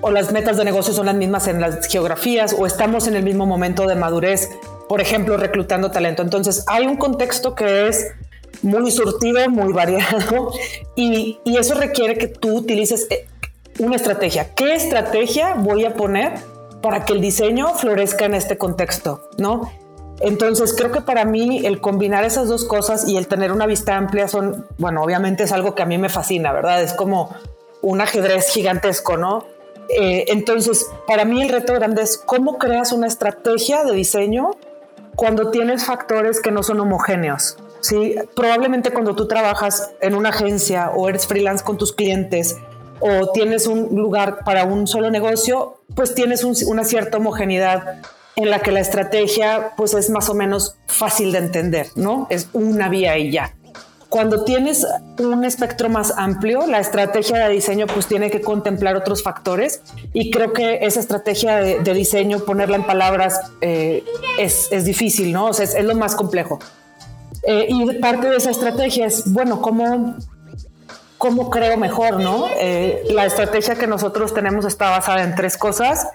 o 0.00 0.10
las 0.10 0.32
metas 0.32 0.56
de 0.56 0.64
negocio 0.64 0.92
son 0.92 1.06
las 1.06 1.14
mismas 1.14 1.46
en 1.46 1.60
las 1.60 1.86
geografías 1.86 2.52
o 2.58 2.66
estamos 2.66 3.06
en 3.06 3.14
el 3.14 3.22
mismo 3.22 3.46
momento 3.46 3.86
de 3.86 3.94
madurez, 3.94 4.50
por 4.88 5.00
ejemplo, 5.00 5.36
reclutando 5.36 5.92
talento. 5.92 6.22
Entonces, 6.22 6.64
hay 6.66 6.86
un 6.86 6.96
contexto 6.96 7.54
que 7.54 7.86
es 7.86 8.08
muy 8.62 8.90
surtido, 8.90 9.48
muy 9.48 9.72
variado 9.72 10.50
y, 10.96 11.38
y 11.44 11.56
eso 11.56 11.74
requiere 11.74 12.18
que 12.18 12.26
tú 12.26 12.56
utilices 12.58 13.06
eh, 13.10 13.28
una 13.78 13.94
estrategia. 13.94 14.52
¿Qué 14.56 14.74
estrategia 14.74 15.54
voy 15.54 15.84
a 15.84 15.94
poner 15.94 16.32
para 16.82 17.04
que 17.04 17.12
el 17.12 17.20
diseño 17.20 17.74
florezca 17.74 18.24
en 18.24 18.34
este 18.34 18.58
contexto? 18.58 19.30
¿No? 19.38 19.70
Entonces 20.20 20.74
creo 20.76 20.92
que 20.92 21.00
para 21.00 21.24
mí 21.24 21.66
el 21.66 21.80
combinar 21.80 22.24
esas 22.24 22.48
dos 22.48 22.64
cosas 22.64 23.08
y 23.08 23.16
el 23.16 23.26
tener 23.26 23.52
una 23.52 23.66
vista 23.66 23.96
amplia 23.96 24.28
son, 24.28 24.66
bueno, 24.78 25.02
obviamente 25.02 25.44
es 25.44 25.52
algo 25.52 25.74
que 25.74 25.82
a 25.82 25.86
mí 25.86 25.98
me 25.98 26.08
fascina, 26.08 26.52
¿verdad? 26.52 26.82
Es 26.82 26.92
como 26.92 27.34
un 27.82 28.00
ajedrez 28.00 28.48
gigantesco, 28.48 29.16
¿no? 29.16 29.46
Eh, 29.88 30.24
entonces, 30.28 30.86
para 31.06 31.24
mí 31.24 31.42
el 31.42 31.48
reto 31.50 31.74
grande 31.74 32.02
es 32.02 32.16
cómo 32.16 32.58
creas 32.58 32.92
una 32.92 33.06
estrategia 33.06 33.84
de 33.84 33.92
diseño 33.92 34.52
cuando 35.16 35.50
tienes 35.50 35.84
factores 35.84 36.40
que 36.40 36.50
no 36.50 36.62
son 36.62 36.80
homogéneos. 36.80 37.56
¿sí? 37.80 38.16
Probablemente 38.34 38.90
cuando 38.90 39.14
tú 39.14 39.28
trabajas 39.28 39.90
en 40.00 40.14
una 40.14 40.30
agencia 40.30 40.90
o 40.90 41.08
eres 41.08 41.26
freelance 41.26 41.62
con 41.62 41.76
tus 41.76 41.92
clientes 41.92 42.56
o 43.00 43.30
tienes 43.32 43.66
un 43.66 43.94
lugar 43.94 44.38
para 44.44 44.64
un 44.64 44.86
solo 44.86 45.10
negocio, 45.10 45.80
pues 45.94 46.14
tienes 46.14 46.44
una 46.44 46.84
cierta 46.84 47.18
homogeneidad 47.18 48.00
en 48.36 48.50
la 48.50 48.60
que 48.60 48.72
la 48.72 48.80
estrategia 48.80 49.72
pues 49.76 49.94
es 49.94 50.10
más 50.10 50.28
o 50.28 50.34
menos 50.34 50.76
fácil 50.86 51.32
de 51.32 51.38
entender, 51.38 51.88
¿no? 51.94 52.26
Es 52.30 52.48
una 52.52 52.88
vía 52.88 53.16
y 53.18 53.30
ya. 53.30 53.54
Cuando 54.08 54.44
tienes 54.44 54.86
un 55.18 55.44
espectro 55.44 55.88
más 55.88 56.14
amplio, 56.16 56.68
la 56.68 56.78
estrategia 56.78 57.48
de 57.48 57.52
diseño 57.52 57.86
pues 57.86 58.06
tiene 58.06 58.30
que 58.30 58.40
contemplar 58.40 58.96
otros 58.96 59.24
factores 59.24 59.82
y 60.12 60.30
creo 60.30 60.52
que 60.52 60.78
esa 60.82 61.00
estrategia 61.00 61.56
de, 61.56 61.94
diseño, 61.94 62.38
ponerla 62.40 62.76
en 62.76 62.84
palabras, 62.84 63.40
eh, 63.60 64.04
es, 64.38 64.70
es, 64.70 64.84
difícil, 64.84 65.32
¿no? 65.32 65.46
O 65.46 65.52
sea, 65.52 65.64
es, 65.64 65.84
lo 65.84 65.96
más 65.96 66.14
complejo. 66.14 66.60
Eh, 67.42 67.66
y 67.68 67.98
parte 67.98 68.30
de 68.30 68.36
esa 68.36 68.52
estrategia 68.52 69.06
es, 69.06 69.32
bueno, 69.32 69.60
¿cómo, 69.60 70.16
cómo 71.18 71.50
creo 71.50 71.76
mejor, 71.76 72.20
¿no? 72.20 72.46
Eh, 72.56 73.02
la 73.10 73.26
estrategia 73.26 73.74
que 73.74 73.88
nosotros 73.88 74.32
tenemos 74.32 74.64
está 74.64 74.90
basada 74.90 75.24
en 75.24 75.34
tres 75.34 75.56
cosas. 75.56 76.06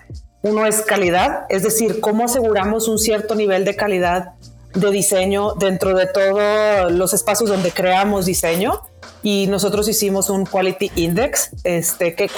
Uno 0.41 0.65
es 0.65 0.81
calidad, 0.81 1.45
es 1.49 1.63
decir, 1.63 1.99
cómo 1.99 2.23
aseguramos 2.23 2.87
un 2.87 2.97
cierto 2.97 3.35
nivel 3.35 3.65
de 3.65 3.75
calidad 3.75 4.33
de 4.73 4.91
diseño 4.91 5.53
dentro 5.55 5.97
de 5.97 6.05
todos 6.05 6.91
los 6.91 7.13
espacios 7.13 7.49
donde 7.49 7.71
creamos 7.71 8.25
diseño 8.25 8.81
y 9.23 9.47
nosotros 9.47 9.87
hicimos 9.87 10.29
un 10.29 10.45
quality 10.45 10.91
index 10.95 11.49
este 11.63 12.15
que 12.15 12.29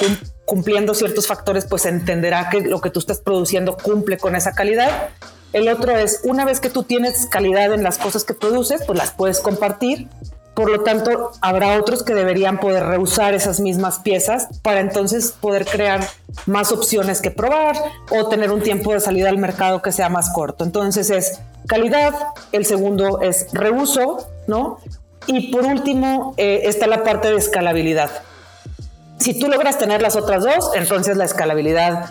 cumpliendo 0.46 0.94
ciertos 0.94 1.28
factores 1.28 1.66
pues 1.66 1.86
entenderá 1.86 2.50
que 2.50 2.62
lo 2.62 2.82
que 2.82 2.90
tú 2.90 3.00
estás 3.00 3.20
produciendo 3.20 3.78
cumple 3.78 4.18
con 4.18 4.36
esa 4.36 4.54
calidad. 4.54 5.10
El 5.54 5.68
otro 5.68 5.96
es 5.98 6.22
una 6.24 6.46
vez 6.46 6.60
que 6.60 6.70
tú 6.70 6.84
tienes 6.84 7.28
calidad 7.28 7.74
en 7.74 7.84
las 7.84 7.98
cosas 7.98 8.24
que 8.24 8.34
produces, 8.34 8.84
pues 8.86 8.98
las 8.98 9.12
puedes 9.12 9.42
compartir. 9.42 10.08
Por 10.54 10.70
lo 10.70 10.84
tanto, 10.84 11.32
habrá 11.42 11.80
otros 11.80 12.04
que 12.04 12.14
deberían 12.14 12.60
poder 12.60 12.86
reusar 12.86 13.34
esas 13.34 13.60
mismas 13.60 14.00
piezas 14.00 14.48
para 14.62 14.82
entonces 14.82 15.34
poder 15.40 15.66
crear 15.66 16.06
más 16.46 16.72
opciones 16.72 17.22
que 17.22 17.32
probar 17.32 17.78
o 18.10 18.28
tener 18.28 18.52
un 18.52 18.62
tiempo 18.62 18.94
de 18.94 19.00
salida 19.00 19.30
al 19.30 19.38
mercado 19.38 19.82
que 19.82 19.92
sea 19.94 20.10
más 20.10 20.30
corto. 20.32 20.66
Entonces 20.66 21.10
es 21.10 21.40
calidad, 21.68 22.14
el 22.52 22.66
segundo 22.66 23.22
es 23.22 23.48
reuso, 23.54 24.28
¿no? 24.48 24.80
Y 25.26 25.52
por 25.54 25.66
último 25.66 26.34
eh, 26.36 26.64
está 26.66 26.88
la 26.88 27.04
parte 27.04 27.30
de 27.30 27.38
escalabilidad. 27.38 28.12
Si 29.20 29.40
tú 29.40 29.48
logras 29.48 29.78
tener 29.78 30.02
las 30.02 30.16
otras 30.16 30.44
dos, 30.44 30.72
entonces 30.76 31.16
la 31.16 31.26
escalabilidad 31.26 32.10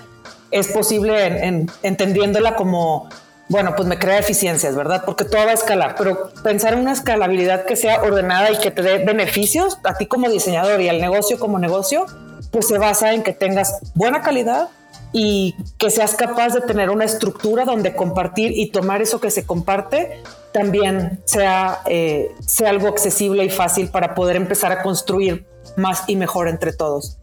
es 0.51 0.69
posible 0.69 1.45
en, 1.47 1.71
entendiéndola 1.83 2.57
como, 2.57 3.09
bueno, 3.51 3.75
pues 3.77 3.87
me 3.87 3.99
crea 3.99 4.19
eficiencias, 4.19 4.75
¿verdad? 4.75 5.03
Porque 5.05 5.25
todo 5.25 5.45
va 5.45 5.51
a 5.51 5.55
escalar, 5.55 5.97
pero 5.99 6.33
pensar 6.43 6.73
en 6.73 6.81
una 6.81 6.93
escalabilidad 6.93 7.67
que 7.67 7.77
sea 7.77 8.03
ordenada 8.03 8.51
y 8.51 8.59
que 8.59 8.71
te 8.71 8.81
dé 8.81 9.05
beneficios 9.05 9.79
a 9.85 9.95
ti 9.95 10.07
como 10.07 10.31
diseñador 10.31 10.81
y 10.81 10.89
al 10.89 11.01
negocio 11.01 11.39
como 11.39 11.59
negocio, 11.59 12.07
pues 12.51 12.69
se 12.69 12.79
basa 12.79 13.13
en 13.13 13.23
que 13.23 13.33
tengas 13.33 13.81
buena 13.95 14.23
calidad, 14.23 14.71
y 15.13 15.57
que 15.79 15.91
seas 15.91 16.15
capaz 16.15 16.55
de 16.55 16.61
tener 16.61 16.91
una 16.91 17.05
estructura 17.05 17.65
donde 17.65 17.95
compartir 17.95 18.53
y 18.55 18.71
tomar 18.71 19.03
eso 19.03 19.21
que 19.21 19.31
se 19.31 19.45
comparte 19.45 20.23
también 20.53 21.21
sea, 21.25 21.81
eh, 21.87 22.33
sea 22.47 22.71
algo 22.71 22.89
accesible 22.89 23.45
y 23.45 23.51
fácil 23.51 23.89
para 23.89 24.15
poder 24.15 24.37
empezar 24.37 24.73
a 24.73 24.83
construir 24.83 25.47
más 25.77 26.05
y 26.07 26.17
mejor 26.17 26.49
entre 26.49 26.73
todos. 26.73 27.20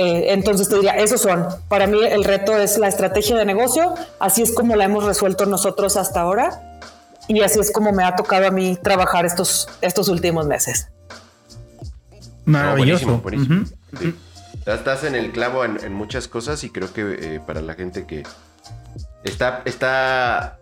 Eh, 0.00 0.32
entonces 0.32 0.68
te 0.68 0.76
diría, 0.76 0.92
esos 0.92 1.20
son. 1.20 1.44
Para 1.68 1.88
mí 1.88 1.98
el 2.04 2.22
reto 2.22 2.56
es 2.56 2.78
la 2.78 2.86
estrategia 2.86 3.34
de 3.34 3.44
negocio, 3.44 3.94
así 4.20 4.42
es 4.42 4.54
como 4.54 4.76
la 4.76 4.84
hemos 4.84 5.02
resuelto 5.02 5.44
nosotros 5.44 5.96
hasta 5.96 6.20
ahora 6.20 6.78
y 7.26 7.40
así 7.40 7.58
es 7.58 7.72
como 7.72 7.90
me 7.90 8.04
ha 8.04 8.14
tocado 8.14 8.46
a 8.46 8.52
mí 8.52 8.78
trabajar 8.80 9.26
estos, 9.26 9.68
estos 9.80 10.08
últimos 10.08 10.46
meses. 10.46 10.88
Maravilloso. 12.44 13.18
buenísimo, 13.18 13.64
Estás 14.64 15.02
en 15.02 15.16
el 15.16 15.32
clavo 15.32 15.64
en, 15.64 15.92
muchas 15.92 16.28
cosas 16.28 16.62
y 16.62 16.70
creo 16.70 16.92
que 16.92 17.18
eh, 17.20 17.40
para 17.44 17.60
la 17.60 17.74
gente 17.74 18.06
que 18.06 18.22
está, 19.24 19.62
está, 19.64 20.60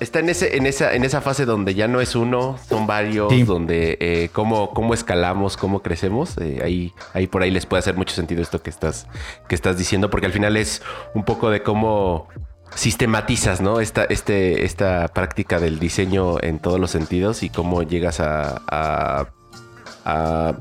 está 0.00 0.20
en, 0.20 0.28
ese, 0.28 0.56
en, 0.56 0.66
esa, 0.66 0.94
en 0.94 1.04
esa 1.04 1.20
fase 1.20 1.44
donde 1.44 1.74
ya 1.74 1.88
no 1.88 2.00
es 2.00 2.14
uno, 2.14 2.58
son 2.68 2.86
varios, 2.86 3.32
donde 3.46 3.96
eh, 4.00 4.30
cómo, 4.32 4.70
cómo 4.70 4.94
escalamos, 4.94 5.56
cómo 5.56 5.82
crecemos, 5.82 6.36
eh, 6.38 6.60
ahí, 6.62 6.92
ahí 7.12 7.26
por 7.26 7.42
ahí 7.42 7.50
les 7.50 7.66
puede 7.66 7.80
hacer 7.80 7.96
mucho 7.96 8.14
sentido 8.14 8.42
esto 8.42 8.62
que 8.62 8.70
estás, 8.70 9.06
que 9.48 9.54
estás 9.54 9.78
diciendo, 9.78 10.10
porque 10.10 10.26
al 10.26 10.32
final 10.32 10.56
es 10.56 10.82
un 11.14 11.24
poco 11.24 11.50
de 11.50 11.62
cómo 11.62 12.28
sistematizas, 12.74 13.60
¿no? 13.60 13.80
Esta, 13.80 14.04
este, 14.04 14.64
esta 14.64 15.08
práctica 15.08 15.60
del 15.60 15.78
diseño 15.78 16.42
en 16.42 16.58
todos 16.58 16.80
los 16.80 16.90
sentidos 16.90 17.42
y 17.42 17.50
cómo 17.50 17.82
llegas 17.82 18.20
a, 18.20 18.62
a 18.66 19.26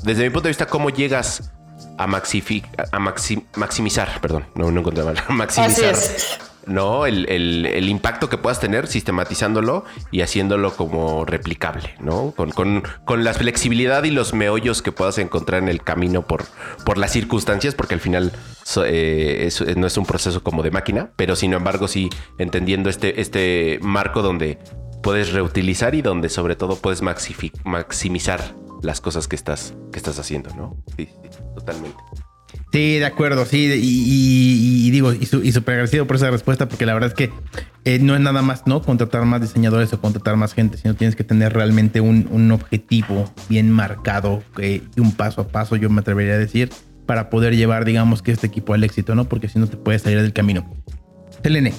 desde 0.04 0.24
mi 0.24 0.30
punto 0.30 0.44
de 0.44 0.52
vista, 0.52 0.68
cómo 0.68 0.90
llegas 0.90 1.52
a, 1.98 2.04
a 2.04 3.00
maximizar, 3.58 4.22
perdón, 4.22 4.46
no, 4.56 4.72
no 4.72 4.80
encontré 4.80 5.04
mal, 5.04 5.18
maximizar. 5.30 5.96
¿No? 6.66 7.06
El, 7.06 7.90
impacto 7.90 8.30
que 8.30 8.38
puedas 8.38 8.60
tener 8.60 8.88
sistematizándolo 8.88 9.84
y 10.12 10.22
haciéndolo 10.22 10.76
como 10.76 11.26
replicable, 11.26 11.96
¿no? 12.00 12.34
Con, 12.36 12.52
con, 12.52 13.24
la 13.24 13.34
flexibilidad 13.34 14.04
y 14.04 14.12
los 14.12 14.34
meollos 14.34 14.82
que 14.82 14.92
puedas 14.92 15.18
encontrar 15.18 15.62
en 15.62 15.70
el 15.70 15.84
camino 15.84 16.26
por, 16.26 16.46
por 16.86 16.98
las 16.98 17.12
circunstancias, 17.12 17.76
porque 17.76 17.94
al 17.94 18.00
final 18.00 18.32
eh, 18.86 19.50
no 19.78 19.88
es 19.88 19.98
un 19.98 20.06
proceso 20.06 20.44
como 20.44 20.64
de 20.64 20.72
máquina, 20.72 21.12
pero 21.16 21.36
sin 21.36 21.54
embargo 21.54 21.88
sí 21.88 22.10
entendiendo 22.38 22.90
este, 22.90 23.22
este 23.22 23.80
marco 23.82 24.22
donde 24.22 24.58
puedes 25.02 25.34
reutilizar 25.34 25.96
y 25.96 26.02
donde 26.02 26.30
sobre 26.30 26.56
todo 26.56 26.78
puedes 26.78 27.02
maximizar 27.02 28.56
las 28.82 29.02
cosas 29.02 29.28
que 29.28 29.36
estás, 29.36 29.74
que 29.92 29.98
estás 29.98 30.20
haciendo, 30.20 30.54
¿no? 30.56 30.78
Sí, 30.98 31.10
sí, 31.30 31.40
totalmente. 31.56 31.98
Sí, 32.72 32.98
de 32.98 33.06
acuerdo, 33.06 33.46
sí, 33.46 33.70
y, 33.72 34.90
digo, 34.90 35.14
y, 35.14 35.26
súper 35.26 35.74
agradecido 35.76 36.08
por 36.08 36.16
esa 36.16 36.32
respuesta, 36.32 36.68
porque 36.68 36.88
la 36.88 36.96
verdad 36.96 37.10
es 37.10 37.14
que 37.14 37.32
eh, 37.86 38.00
no 38.00 38.16
es 38.16 38.22
nada 38.22 38.42
más, 38.42 38.66
¿no? 38.66 38.82
Contratar 38.82 39.26
más 39.26 39.42
diseñadores 39.42 39.94
o 39.94 40.02
contratar 40.02 40.38
más 40.38 40.54
gente, 40.54 40.78
sino 40.78 40.96
tienes 40.96 41.16
que 41.16 41.24
tener 41.24 41.54
realmente 41.54 42.02
un, 42.02 42.52
objetivo 42.52 43.32
bien 43.48 43.70
marcado 43.70 44.42
eh, 44.58 44.82
y 44.96 45.00
un 45.00 45.12
paso 45.12 45.42
a 45.42 45.48
paso, 45.50 45.76
yo 45.76 45.90
me 45.92 46.02
atrevería 46.02 46.34
a 46.34 46.38
decir, 46.40 46.72
para 47.06 47.30
poder 47.30 47.56
llevar, 47.56 47.86
digamos, 47.86 48.24
que 48.24 48.32
este 48.32 48.48
equipo 48.48 48.74
al 48.74 48.84
éxito, 48.84 49.14
¿no? 49.14 49.26
Porque 49.26 49.50
si 49.50 49.60
no 49.60 49.68
te 49.68 49.78
puedes 49.78 50.02
salir 50.02 50.22
del 50.22 50.34
camino. 50.34 50.68
Selene, 51.44 51.74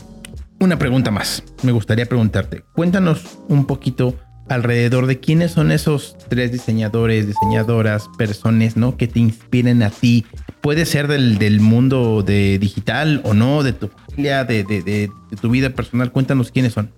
una 0.60 0.78
pregunta 0.78 1.10
más. 1.10 1.42
Me 1.62 1.72
gustaría 1.72 2.06
preguntarte, 2.06 2.64
cuéntanos 2.72 3.38
un 3.48 3.66
poquito 3.66 4.16
alrededor 4.48 5.06
de 5.06 5.20
quiénes 5.20 5.52
son 5.52 5.72
esos 5.72 6.16
tres 6.28 6.52
diseñadores, 6.52 7.26
diseñadoras, 7.26 8.08
personas, 8.18 8.76
¿no? 8.76 8.96
Que 8.96 9.06
te 9.06 9.18
inspiren 9.20 9.82
a 9.82 9.90
ti. 9.90 10.26
Puede 10.60 10.86
ser 10.86 11.08
del, 11.08 11.60
mundo 11.60 12.22
de 12.22 12.58
digital 12.58 13.20
o 13.24 13.34
no, 13.34 13.62
de 13.62 13.72
tu 13.72 13.88
familia, 13.88 14.44
de, 14.44 15.10
tu 15.40 15.50
vida 15.50 15.70
personal. 15.70 16.10
Cuéntanos 16.12 16.50
quiénes 16.50 16.72
son. 16.72 16.92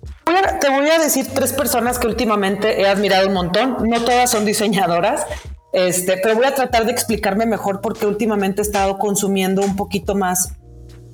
te 0.59 0.69
voy 0.69 0.89
a 0.89 0.99
decir 0.99 1.27
tres 1.33 1.53
personas 1.53 1.99
que 1.99 2.07
últimamente 2.07 2.81
he 2.81 2.87
admirado 2.87 3.27
un 3.27 3.33
montón. 3.33 3.77
No 3.87 4.01
todas 4.01 4.31
son 4.31 4.45
diseñadoras. 4.45 5.25
Este, 5.73 6.17
pero 6.23 6.35
voy 6.35 6.45
a 6.45 6.55
tratar 6.55 6.85
de 6.85 6.91
explicarme 6.91 7.45
mejor 7.45 7.81
porque 7.81 8.05
últimamente 8.05 8.61
he 8.61 8.65
estado 8.65 8.97
consumiendo 8.97 9.61
un 9.61 9.75
poquito 9.75 10.15
más 10.15 10.53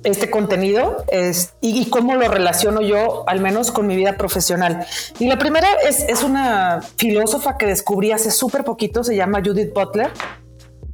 este 0.04 0.30
contenido 0.30 1.04
es, 1.08 1.54
y, 1.60 1.88
cómo 1.88 2.14
lo 2.14 2.28
relaciono 2.28 2.82
yo, 2.82 3.24
al 3.26 3.40
menos 3.40 3.72
con 3.72 3.86
mi 3.86 3.96
vida 3.96 4.16
profesional. 4.16 4.86
Y 5.18 5.26
la 5.26 5.38
primera 5.38 5.68
es, 5.88 6.04
es 6.08 6.22
una 6.22 6.82
filósofa 6.96 7.56
que 7.56 7.66
descubrí 7.66 8.12
hace 8.12 8.30
súper 8.30 8.64
poquito, 8.64 9.02
se 9.02 9.16
llama 9.16 9.40
Judith 9.44 9.72
Butler. 9.74 10.10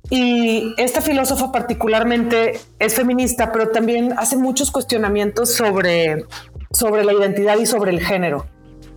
Y 0.08 0.74
esta 0.76 1.00
filósofa 1.00 1.52
particularmente 1.52 2.60
es 2.78 2.94
feminista, 2.94 3.52
pero 3.52 3.68
también 3.70 4.14
hace 4.16 4.36
muchos 4.36 4.70
cuestionamientos 4.70 5.54
sobre, 5.54 6.24
sobre 6.72 7.04
la 7.04 7.12
identidad 7.12 7.58
y 7.58 7.66
sobre 7.66 7.90
el 7.90 8.00
género. 8.00 8.46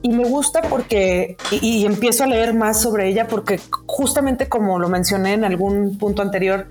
Y 0.03 0.09
me 0.09 0.25
gusta 0.25 0.61
porque, 0.61 1.37
y, 1.49 1.65
y 1.65 1.85
empiezo 1.85 2.23
a 2.23 2.27
leer 2.27 2.53
más 2.53 2.81
sobre 2.81 3.07
ella 3.07 3.27
porque 3.27 3.59
justamente 3.87 4.49
como 4.49 4.77
lo 4.77 4.89
mencioné 4.89 5.33
en 5.33 5.45
algún 5.45 5.97
punto 5.97 6.21
anterior, 6.21 6.67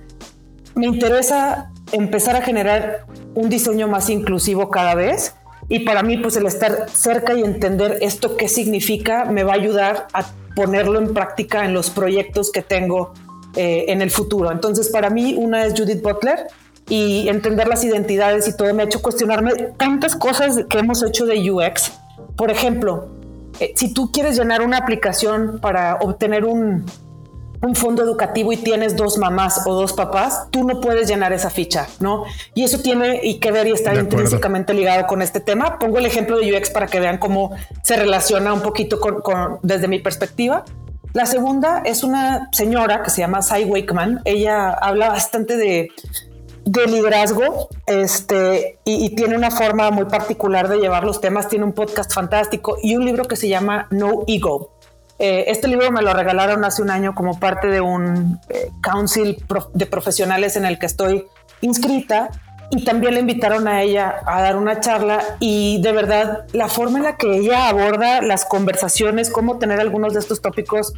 me 0.75 0.87
interesa 0.87 1.71
empezar 1.91 2.35
a 2.35 2.41
generar 2.41 3.05
un 3.35 3.49
diseño 3.49 3.87
más 3.87 4.09
inclusivo 4.09 4.69
cada 4.69 4.95
vez. 4.95 5.35
Y 5.69 5.79
para 5.79 6.03
mí, 6.03 6.17
pues 6.17 6.35
el 6.35 6.45
estar 6.45 6.89
cerca 6.89 7.33
y 7.33 7.41
entender 7.41 7.97
esto 8.01 8.35
qué 8.35 8.47
significa 8.47 9.25
me 9.25 9.43
va 9.43 9.53
a 9.53 9.55
ayudar 9.55 10.07
a 10.13 10.25
ponerlo 10.55 10.99
en 10.99 11.13
práctica 11.13 11.65
en 11.65 11.73
los 11.73 11.89
proyectos 11.89 12.51
que 12.51 12.61
tengo 12.61 13.13
eh, 13.55 13.85
en 13.87 14.01
el 14.01 14.11
futuro. 14.11 14.51
Entonces, 14.51 14.89
para 14.89 15.09
mí, 15.09 15.35
una 15.37 15.65
es 15.65 15.73
Judith 15.79 16.01
Butler 16.01 16.47
y 16.89 17.27
entender 17.29 17.67
las 17.67 17.83
identidades 17.83 18.47
y 18.47 18.57
todo 18.57 18.73
me 18.73 18.83
ha 18.83 18.85
hecho 18.85 19.01
cuestionarme 19.01 19.51
tantas 19.77 20.15
cosas 20.15 20.65
que 20.69 20.79
hemos 20.79 21.01
hecho 21.01 21.25
de 21.25 21.49
UX. 21.49 21.93
Por 22.35 22.51
ejemplo, 22.51 23.07
eh, 23.59 23.73
si 23.75 23.93
tú 23.93 24.11
quieres 24.11 24.37
llenar 24.37 24.61
una 24.61 24.77
aplicación 24.77 25.59
para 25.61 25.95
obtener 25.95 26.45
un, 26.45 26.85
un 27.63 27.75
fondo 27.75 28.03
educativo 28.03 28.51
y 28.51 28.57
tienes 28.57 28.95
dos 28.95 29.17
mamás 29.17 29.61
o 29.65 29.73
dos 29.73 29.93
papás, 29.93 30.47
tú 30.51 30.65
no 30.65 30.81
puedes 30.81 31.07
llenar 31.07 31.31
esa 31.31 31.49
ficha, 31.49 31.87
¿no? 31.99 32.25
Y 32.53 32.63
eso 32.65 32.79
tiene 32.79 33.21
y 33.23 33.39
que 33.39 33.51
ver 33.51 33.67
y 33.67 33.71
está 33.71 33.95
intrínsecamente 33.95 34.73
ligado 34.73 35.07
con 35.07 35.21
este 35.21 35.39
tema. 35.39 35.79
Pongo 35.79 35.97
el 35.97 36.05
ejemplo 36.05 36.37
de 36.37 36.53
UX 36.53 36.69
para 36.69 36.87
que 36.87 36.99
vean 36.99 37.17
cómo 37.17 37.51
se 37.81 37.95
relaciona 37.95 38.53
un 38.53 38.61
poquito 38.61 38.99
con, 38.99 39.59
desde 39.63 39.87
mi 39.87 39.99
perspectiva. 39.99 40.65
La 41.13 41.25
segunda 41.25 41.81
es 41.85 42.03
una 42.03 42.49
señora 42.51 43.01
que 43.01 43.09
se 43.09 43.21
llama 43.21 43.41
Sai 43.41 43.63
Wakeman. 43.63 44.21
Ella 44.25 44.71
habla 44.71 45.09
bastante 45.09 45.55
de, 45.55 45.89
de 46.65 46.85
liderazgo 46.87 47.69
este, 47.85 48.79
y, 48.83 49.05
y, 49.05 49.09
tiene 49.15 49.37
una 49.37 49.51
forma 49.51 49.89
muy 49.89 50.05
particular 50.05 50.67
de 50.67 50.79
llevar 50.79 51.05
los 51.05 51.21
temas. 51.21 51.47
Tiene 51.47 51.63
un 51.63 51.73
podcast 51.73 52.11
fantástico 52.11 52.77
y 52.83 52.97
un 52.97 53.05
libro 53.05 53.23
que 53.23 53.37
se 53.37 53.47
llama 53.47 53.87
No 53.89 54.25
Ego. 54.27 54.73
Eh, 55.19 55.45
este 55.47 55.67
libro 55.67 55.91
me 55.91 56.01
lo 56.01 56.13
regalaron 56.13 56.65
hace 56.65 56.81
un 56.81 56.89
año 56.89 57.13
como 57.13 57.39
parte 57.39 57.67
de 57.67 57.81
un 57.81 58.39
eh, 58.49 58.71
council 58.81 59.37
de 59.73 59.85
profesionales 59.85 60.55
en 60.55 60.65
el 60.65 60.79
que 60.79 60.87
estoy 60.87 61.27
inscrita 61.61 62.29
y 62.71 62.83
también 62.83 63.13
le 63.13 63.19
invitaron 63.19 63.67
a 63.67 63.83
ella 63.83 64.15
a 64.25 64.41
dar 64.41 64.55
una 64.57 64.79
charla 64.79 65.23
y 65.39 65.81
de 65.81 65.91
verdad 65.91 66.45
la 66.53 66.67
forma 66.67 66.97
en 66.97 67.03
la 67.03 67.17
que 67.17 67.37
ella 67.37 67.69
aborda 67.69 68.21
las 68.21 68.45
conversaciones, 68.45 69.29
cómo 69.29 69.59
tener 69.59 69.79
algunos 69.79 70.13
de 70.13 70.19
estos 70.19 70.41
tópicos 70.41 70.93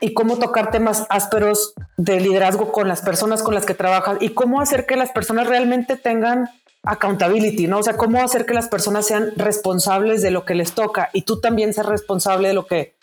y 0.00 0.12
cómo 0.12 0.38
tocar 0.38 0.70
temas 0.70 1.06
ásperos 1.08 1.74
de 1.96 2.20
liderazgo 2.20 2.72
con 2.72 2.88
las 2.88 3.00
personas 3.00 3.42
con 3.42 3.54
las 3.54 3.64
que 3.64 3.74
trabajas 3.74 4.18
y 4.20 4.30
cómo 4.30 4.60
hacer 4.60 4.86
que 4.86 4.96
las 4.96 5.10
personas 5.12 5.46
realmente 5.46 5.96
tengan 5.96 6.50
accountability, 6.82 7.66
¿no? 7.66 7.78
O 7.78 7.82
sea, 7.82 7.96
cómo 7.96 8.22
hacer 8.22 8.44
que 8.44 8.52
las 8.52 8.68
personas 8.68 9.06
sean 9.06 9.32
responsables 9.36 10.20
de 10.20 10.30
lo 10.30 10.44
que 10.44 10.54
les 10.54 10.72
toca 10.72 11.10
y 11.12 11.22
tú 11.22 11.40
también 11.40 11.72
ser 11.72 11.86
responsable 11.86 12.48
de 12.48 12.54
lo 12.54 12.66
que 12.66 12.94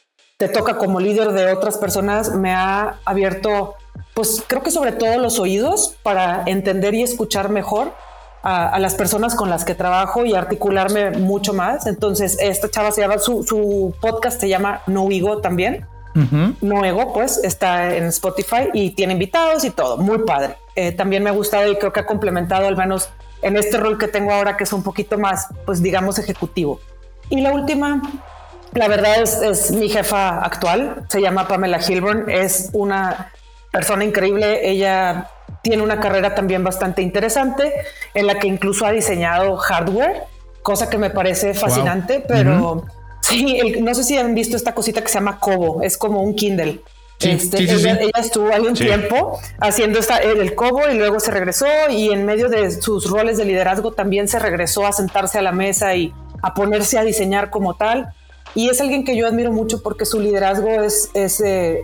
te 0.41 0.49
toca 0.49 0.79
como 0.79 0.99
líder 0.99 1.33
de 1.33 1.53
otras 1.53 1.77
personas 1.77 2.33
me 2.33 2.51
ha 2.51 2.95
abierto, 3.05 3.75
pues 4.15 4.43
creo 4.47 4.63
que 4.63 4.71
sobre 4.71 4.91
todo 4.91 5.19
los 5.19 5.37
oídos 5.37 5.93
para 6.01 6.41
entender 6.47 6.95
y 6.95 7.03
escuchar 7.03 7.49
mejor 7.49 7.93
a, 8.41 8.79
las 8.79 8.95
personas 8.95 9.35
con 9.35 9.51
las 9.51 9.65
que 9.65 9.75
trabajo 9.75 10.25
y 10.25 10.33
articularme 10.33 11.11
mucho 11.11 11.53
más. 11.53 11.85
Entonces, 11.85 12.39
esta 12.41 12.71
chava 12.71 12.91
se 12.91 13.01
llama, 13.01 13.19
su, 13.19 13.93
podcast 14.01 14.41
se 14.41 14.49
llama 14.49 14.81
No 14.87 15.11
Ego 15.11 15.41
también. 15.41 15.85
No 16.59 16.83
Ego, 16.83 17.13
pues 17.13 17.39
está 17.43 17.95
en 17.95 18.05
Spotify 18.05 18.69
y 18.73 18.89
tiene 18.95 19.13
invitados 19.13 19.63
y 19.63 19.69
todo. 19.69 19.97
Muy 19.97 20.23
padre. 20.25 20.55
Eh, 20.75 20.91
también 20.91 21.21
me 21.21 21.29
ha 21.29 21.33
gustado 21.33 21.71
y 21.71 21.75
creo 21.75 21.93
que 21.93 21.99
ha 21.99 22.07
complementado 22.07 22.67
al 22.67 22.75
menos 22.75 23.09
en 23.43 23.57
este 23.57 23.77
rol 23.77 23.99
que 23.99 24.07
tengo 24.07 24.33
ahora, 24.33 24.57
que 24.57 24.63
es 24.63 24.73
un 24.73 24.81
poquito 24.81 25.19
más, 25.19 25.49
pues 25.67 25.83
digamos, 25.83 26.17
ejecutivo. 26.17 26.79
Y 27.29 27.41
la 27.41 27.51
última 27.53 28.01
la 28.73 28.87
verdad 28.87 29.21
es, 29.21 29.41
es 29.41 29.71
mi 29.71 29.89
jefa 29.89 30.39
actual, 30.39 31.05
se 31.09 31.21
llama 31.21 31.47
Pamela 31.47 31.79
Hilburn, 31.85 32.29
es 32.29 32.69
una 32.73 33.31
persona 33.71 34.03
increíble, 34.03 34.69
ella 34.69 35.29
tiene 35.61 35.83
una 35.83 35.99
carrera 35.99 36.33
también 36.33 36.63
bastante 36.63 37.01
interesante 37.01 37.71
en 38.13 38.27
la 38.27 38.39
que 38.39 38.47
incluso 38.47 38.85
ha 38.85 38.91
diseñado 38.91 39.57
hardware, 39.57 40.23
cosa 40.61 40.89
que 40.89 40.97
me 40.97 41.09
parece 41.09 41.53
fascinante, 41.53 42.23
pero 42.27 42.85
sí, 43.21 43.79
no 43.81 43.93
sé 43.93 44.03
si 44.03 44.17
han 44.17 44.33
visto 44.33 44.57
esta 44.57 44.73
cosita 44.73 45.01
que 45.01 45.07
se 45.07 45.15
llama 45.15 45.39
Kobo, 45.39 45.81
es 45.81 45.97
como 45.97 46.21
un 46.21 46.35
Kindle. 46.35 46.81
Este, 47.19 47.61
ella, 47.63 48.09
estuvo 48.17 48.51
ahí 48.51 48.61
un 48.61 48.73
tiempo 48.73 49.39
haciendo 49.59 49.99
esta, 49.99 50.17
el 50.17 50.55
Kobo 50.55 50.89
y 50.89 50.97
luego 50.97 51.19
se 51.19 51.29
regresó 51.29 51.67
y 51.89 52.09
en 52.09 52.25
medio 52.25 52.49
de 52.49 52.71
sus 52.81 53.07
roles 53.07 53.37
de 53.37 53.45
liderazgo 53.45 53.91
también 53.91 54.27
se 54.27 54.39
regresó 54.39 54.87
a 54.87 54.91
sentarse 54.91 55.37
a 55.37 55.43
la 55.43 55.51
mesa 55.51 55.95
y 55.95 56.11
a 56.41 56.55
ponerse 56.55 56.97
a 56.97 57.03
diseñar 57.03 57.51
como 57.51 57.75
tal. 57.75 58.11
Y 58.55 58.69
es 58.69 58.81
alguien 58.81 59.03
que 59.03 59.15
yo 59.15 59.27
admiro 59.27 59.51
mucho 59.51 59.81
porque 59.81 60.05
su 60.05 60.19
liderazgo 60.19 60.69
es, 60.69 61.09
eh, 61.41 61.81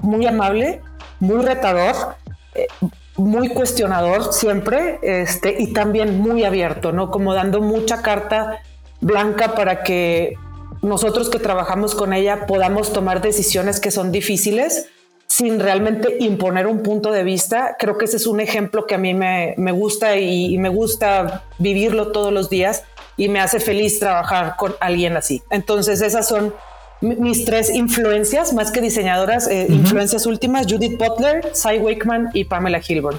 muy 0.00 0.26
amable, 0.26 0.80
muy 1.18 1.44
retador, 1.44 2.14
eh, 2.54 2.68
muy 3.16 3.48
cuestionador 3.48 4.32
siempre, 4.32 5.00
este, 5.02 5.60
y 5.60 5.72
también 5.72 6.20
muy 6.20 6.44
abierto, 6.44 6.92
¿no? 6.92 7.10
Como 7.10 7.34
dando 7.34 7.60
mucha 7.60 8.00
carta 8.02 8.60
blanca 9.00 9.54
para 9.54 9.82
que 9.82 10.34
nosotros 10.82 11.28
que 11.28 11.40
trabajamos 11.40 11.96
con 11.96 12.12
ella 12.12 12.46
podamos 12.46 12.92
tomar 12.92 13.20
decisiones 13.20 13.80
que 13.80 13.90
son 13.90 14.12
difíciles 14.12 14.86
sin 15.28 15.60
realmente 15.60 16.16
imponer 16.20 16.66
un 16.66 16.82
punto 16.82 17.12
de 17.12 17.22
vista. 17.22 17.76
Creo 17.78 17.98
que 17.98 18.06
ese 18.06 18.16
es 18.16 18.26
un 18.26 18.40
ejemplo 18.40 18.86
que 18.86 18.94
a 18.94 18.98
mí 18.98 19.14
me, 19.14 19.54
gusta 19.72 20.16
y, 20.16 20.56
me 20.58 20.70
gusta 20.70 21.44
vivirlo 21.58 22.12
todos 22.12 22.32
los 22.32 22.48
días 22.48 22.84
y 23.16 23.28
me 23.28 23.40
hace 23.40 23.60
feliz 23.60 23.98
trabajar 23.98 24.56
con 24.56 24.74
alguien 24.80 25.16
así. 25.16 25.42
Entonces 25.50 26.00
esas 26.00 26.26
son 26.26 26.54
mis 27.00 27.44
tres 27.44 27.72
influencias, 27.72 28.52
más 28.52 28.72
que 28.72 28.80
diseñadoras, 28.80 29.46
eh, 29.48 29.66
influencias 29.68 30.26
últimas, 30.26 30.66
Judith 30.66 30.98
Butler, 30.98 31.52
Cy 31.54 31.78
Wakeman 31.78 32.30
y 32.32 32.44
Pamela 32.44 32.80
Hilborn. 32.86 33.18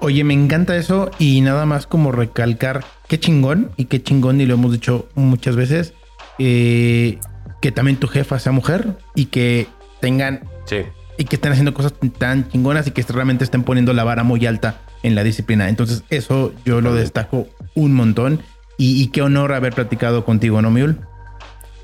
Oye, 0.00 0.24
me 0.24 0.34
encanta 0.34 0.76
eso 0.76 1.10
y 1.18 1.40
nada 1.42 1.66
más 1.66 1.86
como 1.86 2.10
recalcar 2.10 2.84
qué 3.06 3.20
chingón 3.20 3.70
y 3.76 3.84
qué 3.84 4.02
chingón, 4.02 4.40
y 4.40 4.46
lo 4.46 4.54
hemos 4.54 4.72
dicho 4.72 5.06
muchas 5.14 5.56
veces, 5.56 5.92
eh, 6.38 7.18
que 7.60 7.70
también 7.70 7.98
tu 7.98 8.08
jefa 8.08 8.38
sea 8.38 8.50
mujer 8.50 8.96
y 9.14 9.26
que 9.26 9.66
tengan... 10.00 10.48
Sí. 10.64 10.78
Y 11.20 11.26
que 11.26 11.36
estén 11.36 11.52
haciendo 11.52 11.74
cosas 11.74 11.92
tan 12.18 12.48
chingonas 12.48 12.86
y 12.86 12.92
que 12.92 13.02
realmente 13.02 13.44
estén 13.44 13.62
poniendo 13.62 13.92
la 13.92 14.04
vara 14.04 14.24
muy 14.24 14.46
alta 14.46 14.80
en 15.02 15.14
la 15.14 15.22
disciplina. 15.22 15.68
Entonces, 15.68 16.02
eso 16.08 16.54
yo 16.64 16.80
lo 16.80 16.94
destaco 16.94 17.46
un 17.74 17.94
montón 17.94 18.42
y, 18.82 19.08
qué 19.08 19.20
honor 19.20 19.52
haber 19.52 19.74
platicado 19.74 20.24
contigo, 20.24 20.62
¿no, 20.62 20.70
Miul? 20.70 20.96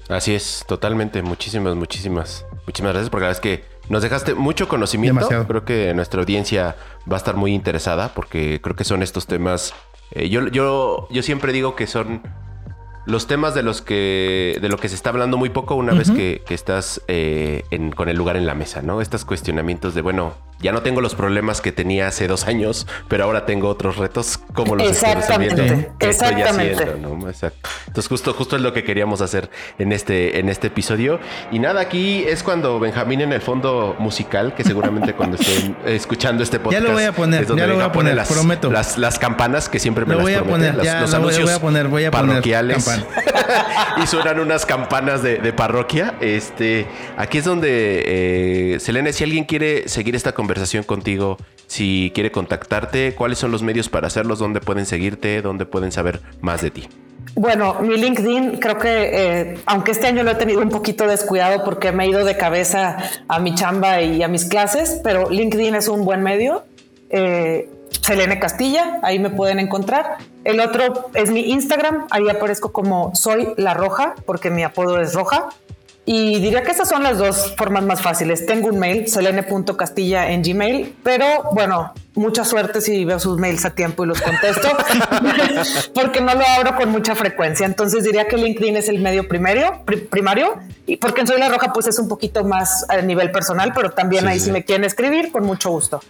Así 0.09 0.35
es, 0.35 0.65
totalmente. 0.67 1.21
Muchísimas, 1.21 1.77
muchísimas, 1.77 2.47
muchísimas 2.65 2.95
gracias 2.95 3.11
porque 3.11 3.25
la 3.25 3.29
verdad 3.29 3.45
es 3.45 3.59
que 3.59 3.65
nos 3.91 4.03
dejaste 4.03 4.35
mucho 4.35 4.67
conocimiento. 4.67 5.29
Creo 5.47 5.67
que 5.67 5.93
nuestra 5.93 6.21
audiencia 6.21 6.75
va 7.11 7.17
a 7.17 7.19
estar 7.19 7.37
muy 7.37 7.53
interesada 7.53 8.15
porque 8.15 8.63
creo 8.63 8.75
que 8.75 8.85
son 8.85 9.03
estos 9.03 9.27
temas. 9.27 9.75
Eh, 10.13 10.31
yo, 10.31 10.49
yo, 10.49 11.07
yo 11.11 11.23
siempre 11.23 11.53
digo 11.53 11.77
que 11.77 11.87
son 11.87 12.23
los 13.07 13.27
temas 13.27 13.55
de 13.55 13.63
los 13.63 13.83
que 13.83 14.59
de 14.61 14.69
lo 14.69 14.77
que 14.77 14.89
se 14.89 14.97
está 14.97 15.11
hablando 15.11 15.37
muy 15.37 15.49
poco 15.49 15.77
una 15.77 15.95
vez 15.95 16.11
que, 16.11 16.43
estás 16.49 17.01
eh, 17.09 17.65
con 17.95 18.09
el 18.09 18.17
lugar 18.17 18.37
en 18.37 18.47
la 18.47 18.55
mesa, 18.55 18.83
¿no? 18.83 19.01
Estos 19.01 19.25
cuestionamientos 19.25 19.95
de 19.95 20.03
bueno, 20.03 20.35
ya 20.61 20.73
no 20.73 20.83
tengo 20.83 21.01
los 21.01 21.15
problemas 21.15 21.61
que 21.61 21.71
tenía 21.71 22.09
hace 22.09 22.27
dos 22.29 22.47
años, 22.47 22.87
pero 23.09 23.25
ahora 23.25 23.45
tengo 23.45 23.69
otros 23.69 23.97
retos. 23.97 24.41
¿Cómo 24.55 24.75
los 24.75 24.91
estoy? 24.91 25.87
¿Qué 25.99 26.09
estoy 26.09 26.43
haciendo? 26.43 27.17
¿no? 27.17 27.29
Exacto. 27.29 27.69
Entonces, 27.87 28.09
justo, 28.09 28.33
justo 28.33 28.57
es 28.57 28.63
lo 28.63 28.73
que 28.73 28.83
queríamos 28.83 29.21
hacer 29.21 29.51
en 29.79 29.93
este, 29.93 30.41
en 30.41 30.49
este 30.49 30.69
episodio. 30.69 31.21
Y 31.53 31.59
nada, 31.59 31.83
aquí 31.83 32.25
es 32.27 32.43
cuando 32.43 32.81
Benjamín 32.81 33.21
en 33.21 33.33
el 33.33 33.43
fondo 33.43 33.97
musical, 33.99 34.55
que 34.55 34.65
seguramente 34.65 35.15
cuando 35.15 35.37
estén 35.41 35.77
escuchando 35.85 36.43
este 36.43 36.59
podcast. 36.59 36.83
Ya 36.83 36.89
lo 36.89 36.95
voy 36.95 37.05
a 37.05 37.13
poner, 37.13 37.47
ya 37.47 37.67
lo 37.67 37.75
voy 37.75 37.85
a 37.85 37.93
poner, 37.93 38.15
las, 38.15 38.29
prometo. 38.29 38.71
Las, 38.71 39.19
campanas 39.19 39.69
que 39.69 39.79
siempre 39.79 40.05
me 40.05 40.13
lo 40.13 40.19
las 40.19 40.25
voy 40.25 40.35
a 40.35 40.43
poner, 40.43 40.83
ya, 40.83 41.01
los 41.01 41.13
anuncios 41.15 41.45
voy 41.45 41.55
a 41.55 41.61
poner, 41.61 41.89
voy 41.89 42.05
a 42.05 42.11
parroquiales. 42.11 42.87
y 44.03 44.07
suenan 44.07 44.41
unas 44.41 44.65
campanas 44.65 45.23
de, 45.23 45.53
parroquia. 45.53 46.15
Este, 46.21 46.87
aquí 47.17 47.39
es 47.39 47.45
donde, 47.45 48.75
eh, 48.75 48.81
Selene, 48.81 49.13
si 49.13 49.25
alguien 49.25 49.45
quiere 49.45 49.89
seguir 49.89 50.17
esta 50.17 50.33
conversación, 50.33 50.46
conversación 50.47 50.85
contigo, 50.85 51.39
si 51.67 52.13
quiere 52.15 52.31
contactarte, 52.31 53.17
cuáles 53.17 53.39
son 53.39 53.51
los 53.51 53.65
medios 53.65 53.89
para 53.89 54.07
hacerlos, 54.07 54.39
dónde 54.39 54.61
pueden 54.61 54.87
seguirte, 54.87 55.43
dónde 55.43 55.67
pueden 55.67 55.91
saber 55.91 56.21
más 56.41 56.63
de 56.63 56.71
ti. 56.71 56.89
Bueno, 57.35 57.81
mi 57.81 57.97
LinkedIn 57.97 58.59
creo 58.59 58.79
que, 58.79 59.11
eh, 59.13 59.59
aunque 59.67 59.91
este 59.91 60.07
año 60.07 60.23
lo 60.23 60.31
he 60.31 60.35
tenido 60.37 60.61
un 60.61 60.69
poquito 60.69 61.09
descuidado 61.09 61.65
porque 61.65 61.91
me 61.91 62.05
he 62.05 62.09
ido 62.11 62.25
de 62.25 62.37
cabeza 62.37 62.97
a 63.27 63.41
mi 63.41 63.57
chamba 63.57 64.01
y 64.03 64.23
a 64.23 64.29
mis 64.29 64.45
clases, 64.45 65.01
pero 65.03 65.29
LinkedIn 65.29 65.75
es 65.75 65.89
un 65.89 66.05
buen 66.05 66.23
medio. 66.23 66.63
Eh, 67.11 67.69
Selene 68.01 68.39
Castilla, 68.39 69.01
ahí 69.03 69.19
me 69.19 69.31
pueden 69.31 69.59
encontrar. 69.59 70.19
El 70.45 70.61
otro 70.61 71.11
es 71.15 71.33
mi 71.33 71.51
Instagram, 71.51 72.07
ahí 72.11 72.29
aparezco 72.29 72.73
como 72.73 73.15
soy 73.17 73.49
la 73.57 73.75
roja, 73.75 74.15
porque 74.25 74.51
mi 74.51 74.63
apodo 74.63 75.01
es 75.01 75.13
roja. 75.13 75.49
Y 76.09 76.39
diría 76.39 76.63
que 76.63 76.71
esas 76.71 76.89
son 76.89 77.03
las 77.03 77.19
dos 77.19 77.53
formas 77.57 77.83
más 77.85 78.01
fáciles. 78.01 78.47
Tengo 78.47 78.69
un 78.69 78.79
mail, 78.79 79.09
selene.castilla 79.09 80.31
en 80.31 80.43
Gmail, 80.43 80.95
pero 81.03 81.27
bueno, 81.53 81.93
mucha 82.15 82.45
suerte 82.45 82.81
si 82.81 83.05
veo 83.05 83.19
sus 83.19 83.39
mails 83.39 83.65
a 83.65 83.71
tiempo 83.71 84.05
y 84.05 84.07
los 84.07 84.23
contesto, 84.23 84.69
porque 85.95 86.21
no 86.21 86.33
lo 86.35 86.47
abro 86.47 86.77
con 86.77 86.91
mucha 86.91 87.17
frecuencia. 87.17 87.67
Entonces 87.67 88.05
diría 88.05 88.29
que 88.29 88.37
LinkedIn 88.37 88.77
es 88.77 88.89
el 88.89 89.01
medio 89.01 89.27
primario, 89.27 89.83
primario 90.09 90.55
y 90.87 90.97
porque 90.97 91.23
en 91.23 91.27
Soy 91.27 91.41
la 91.41 91.49
Roja 91.49 91.73
pues 91.73 91.89
es 91.89 91.99
un 91.99 92.07
poquito 92.07 92.45
más 92.45 92.89
a 92.89 93.03
nivel 93.03 93.33
personal, 93.33 93.73
pero 93.75 93.91
también 93.91 94.29
ahí 94.29 94.39
si 94.39 94.53
me 94.53 94.65
quieren 94.65 94.85
escribir, 94.85 95.33
con 95.33 95.45
mucho 95.45 95.71
gusto. 95.71 96.01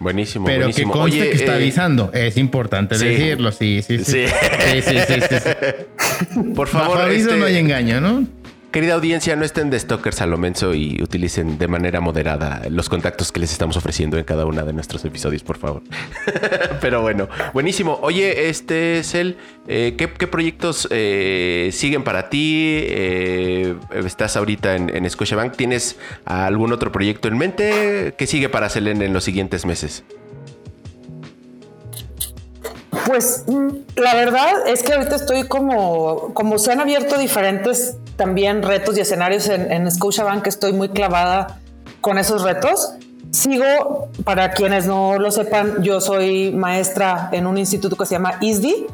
Buenísimo, 0.00 0.46
Pero 0.46 0.60
buenísimo. 0.60 0.92
que 0.92 0.98
conste 0.98 1.20
Oye, 1.20 1.30
que 1.30 1.36
está 1.36 1.52
eh, 1.52 1.56
avisando. 1.56 2.12
Es 2.12 2.36
importante 2.36 2.96
sí. 2.96 3.04
decirlo. 3.04 3.50
Sí, 3.50 3.82
sí, 3.82 3.98
sí. 3.98 4.04
Sí. 4.04 4.26
Sí, 4.26 4.82
sí, 4.82 4.96
sí, 5.08 5.20
sí, 5.28 5.36
sí. 5.40 6.40
Por 6.54 6.70
Bajo 6.70 6.84
favor, 6.84 7.00
aviso 7.00 7.30
este, 7.30 7.40
no 7.40 7.46
hay 7.46 7.56
engaño, 7.56 8.00
¿no? 8.00 8.24
Querida 8.70 8.94
audiencia, 8.94 9.34
no 9.36 9.44
estén 9.44 9.70
de 9.70 9.78
stalkers 9.78 10.20
a 10.20 10.26
y 10.74 11.02
utilicen 11.02 11.58
de 11.58 11.68
manera 11.68 12.00
moderada 12.00 12.62
los 12.70 12.88
contactos 12.88 13.32
que 13.32 13.40
les 13.40 13.52
estamos 13.52 13.76
ofreciendo 13.76 14.18
en 14.18 14.24
cada 14.24 14.46
una 14.46 14.62
de 14.62 14.72
nuestros 14.72 15.04
episodios, 15.04 15.42
por 15.42 15.58
favor. 15.58 15.82
Pero 16.80 17.02
bueno, 17.02 17.28
buenísimo. 17.52 17.98
Oye, 18.02 18.48
este, 18.48 19.02
Cel, 19.04 19.36
eh, 19.66 19.94
¿qué, 19.96 20.12
qué 20.12 20.26
proyectos 20.26 20.86
eh, 20.90 21.70
siguen 21.72 22.04
para 22.04 22.28
ti? 22.28 22.80
Eh, 22.84 23.74
¿Estás 23.94 24.36
ahorita 24.36 24.76
en, 24.76 24.94
en 24.94 25.08
Scotiabank? 25.08 25.56
¿Tienes 25.56 25.96
algún 26.24 26.72
otro 26.72 26.92
proyecto 26.92 27.28
en 27.28 27.38
mente? 27.38 28.14
¿Qué 28.16 28.26
sigue 28.26 28.48
para 28.48 28.68
Selene 28.68 29.06
en 29.06 29.12
los 29.12 29.24
siguientes 29.24 29.64
meses? 29.64 30.04
Pues 33.06 33.44
mm, 33.46 33.68
la 33.96 34.14
verdad 34.14 34.68
es 34.68 34.82
que 34.82 34.92
ahorita 34.92 35.16
estoy 35.16 35.48
como, 35.48 36.34
como 36.34 36.58
se 36.58 36.72
han 36.72 36.80
abierto 36.80 37.18
diferentes 37.18 37.96
también 38.18 38.62
retos 38.62 38.98
y 38.98 39.00
escenarios 39.00 39.48
en, 39.48 39.72
en 39.72 39.90
Scotiabank, 39.90 40.46
estoy 40.48 40.72
muy 40.74 40.88
clavada 40.90 41.60
con 42.00 42.18
esos 42.18 42.42
retos. 42.42 42.94
Sigo, 43.30 44.08
para 44.24 44.52
quienes 44.52 44.86
no 44.86 45.18
lo 45.18 45.30
sepan, 45.30 45.82
yo 45.82 46.00
soy 46.00 46.50
maestra 46.50 47.28
en 47.32 47.46
un 47.46 47.56
instituto 47.56 47.96
que 47.96 48.04
se 48.06 48.14
llama 48.16 48.38
ISDI, 48.40 48.86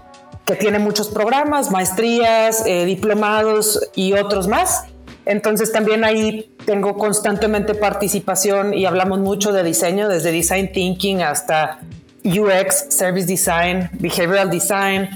que 0.45 0.57
tiene 0.57 0.79
muchos 0.79 1.09
programas, 1.09 1.71
maestrías, 1.71 2.65
eh, 2.67 2.85
diplomados 2.85 3.91
y 3.95 4.13
otros 4.13 4.47
más. 4.47 4.85
Entonces 5.25 5.73
también 5.73 6.05
ahí 6.05 6.55
tengo 6.67 6.99
constantemente 6.99 7.75
participación 7.75 8.75
y 8.75 8.85
hablamos 8.85 9.21
mucho 9.21 9.53
de 9.53 9.63
diseño, 9.63 10.09
desde 10.09 10.33
design 10.33 10.71
thinking 10.71 11.23
hasta 11.23 11.79
UX, 12.25 12.87
service 12.91 13.27
design, 13.27 13.89
behavioral 13.95 14.51
design, 14.51 15.09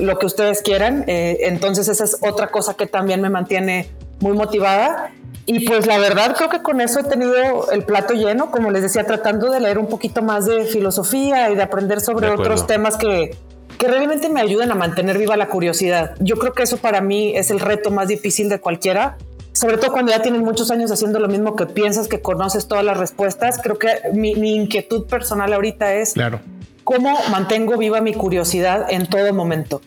lo 0.00 0.18
que 0.18 0.26
ustedes 0.26 0.62
quieran. 0.62 1.04
Eh, 1.06 1.38
entonces 1.42 1.88
esa 1.88 2.04
es 2.04 2.16
otra 2.20 2.48
cosa 2.48 2.74
que 2.74 2.86
también 2.86 3.20
me 3.20 3.30
mantiene 3.30 3.90
muy 4.20 4.32
motivada. 4.32 5.10
Y 5.46 5.66
pues 5.66 5.86
la 5.86 5.98
verdad 5.98 6.34
creo 6.36 6.48
que 6.48 6.60
con 6.60 6.80
eso 6.80 7.00
he 7.00 7.04
tenido 7.04 7.70
el 7.70 7.84
plato 7.84 8.14
lleno, 8.14 8.50
como 8.50 8.70
les 8.72 8.82
decía, 8.82 9.04
tratando 9.04 9.50
de 9.50 9.60
leer 9.60 9.78
un 9.78 9.86
poquito 9.86 10.20
más 10.20 10.46
de 10.46 10.64
filosofía 10.64 11.50
y 11.50 11.54
de 11.54 11.62
aprender 11.62 12.00
sobre 12.00 12.26
De 12.26 12.34
otros 12.34 12.66
temas 12.66 12.96
que, 12.96 13.36
que 13.78 13.86
realmente 13.86 14.28
me 14.28 14.40
ayuden 14.40 14.72
a 14.72 14.74
mantener 14.74 15.18
viva 15.18 15.36
la 15.36 15.46
curiosidad. 15.46 16.16
Yo 16.18 16.36
creo 16.36 16.52
que 16.52 16.64
eso 16.64 16.78
para 16.78 17.00
mí 17.00 17.36
es 17.36 17.50
el 17.52 17.60
reto 17.60 17.92
más 17.92 18.08
difícil 18.08 18.48
de 18.48 18.58
cualquiera, 18.58 19.18
sobre 19.52 19.78
todo 19.78 19.92
cuando 19.92 20.10
ya 20.10 20.20
tienes 20.20 20.42
muchos 20.42 20.70
años 20.72 20.90
haciendo 20.90 21.20
lo 21.20 21.28
mismo 21.28 21.54
que 21.54 21.66
piensas 21.66 22.08
que 22.08 22.20
conoces 22.20 22.66
todas 22.66 22.84
las 22.84 22.96
respuestas. 22.96 23.58
Creo 23.62 23.78
que 23.78 23.88
mi, 24.12 24.34
mi 24.34 24.54
inquietud 24.54 25.06
personal 25.06 25.52
ahorita 25.52 25.94
es 25.94 26.12
Claro. 26.12 26.40
Cómo 26.86 27.18
mantengo 27.30 27.76
viva 27.76 28.00
mi 28.00 28.14
curiosidad 28.14 28.86
en 28.88 29.06
todo 29.06 29.34
momento. 29.34 29.82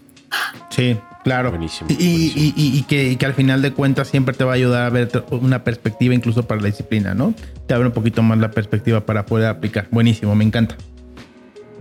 Sí, 0.69 0.97
claro. 1.23 1.49
Buenísimo, 1.49 1.89
Y, 1.89 1.95
buenísimo. 1.95 2.43
y- 2.45 2.53
y- 2.75 2.77
y 2.79 2.83
que, 2.83 3.03
y 3.09 3.15
que 3.15 3.25
al 3.25 3.33
final 3.33 3.61
de 3.61 3.71
cuentas 3.73 4.07
siempre 4.09 4.35
te 4.35 4.43
va 4.43 4.51
a 4.51 4.55
ayudar 4.55 4.83
a 4.85 4.89
ver 4.89 5.09
una 5.31 5.63
perspectiva 5.63 6.13
incluso 6.13 6.43
para 6.45 6.59
la 6.61 6.67
disciplina, 6.67 7.13
¿no? 7.15 7.33
Te 7.67 7.73
abre 7.73 7.87
un 7.87 7.93
poquito 7.93 8.21
más 8.21 8.37
la 8.37 8.51
perspectiva 8.51 9.05
para 9.05 9.25
poder 9.25 9.47
aplicar. 9.47 9.87
Buenísimo, 9.91 10.35
me 10.35 10.43
encanta. 10.43 10.75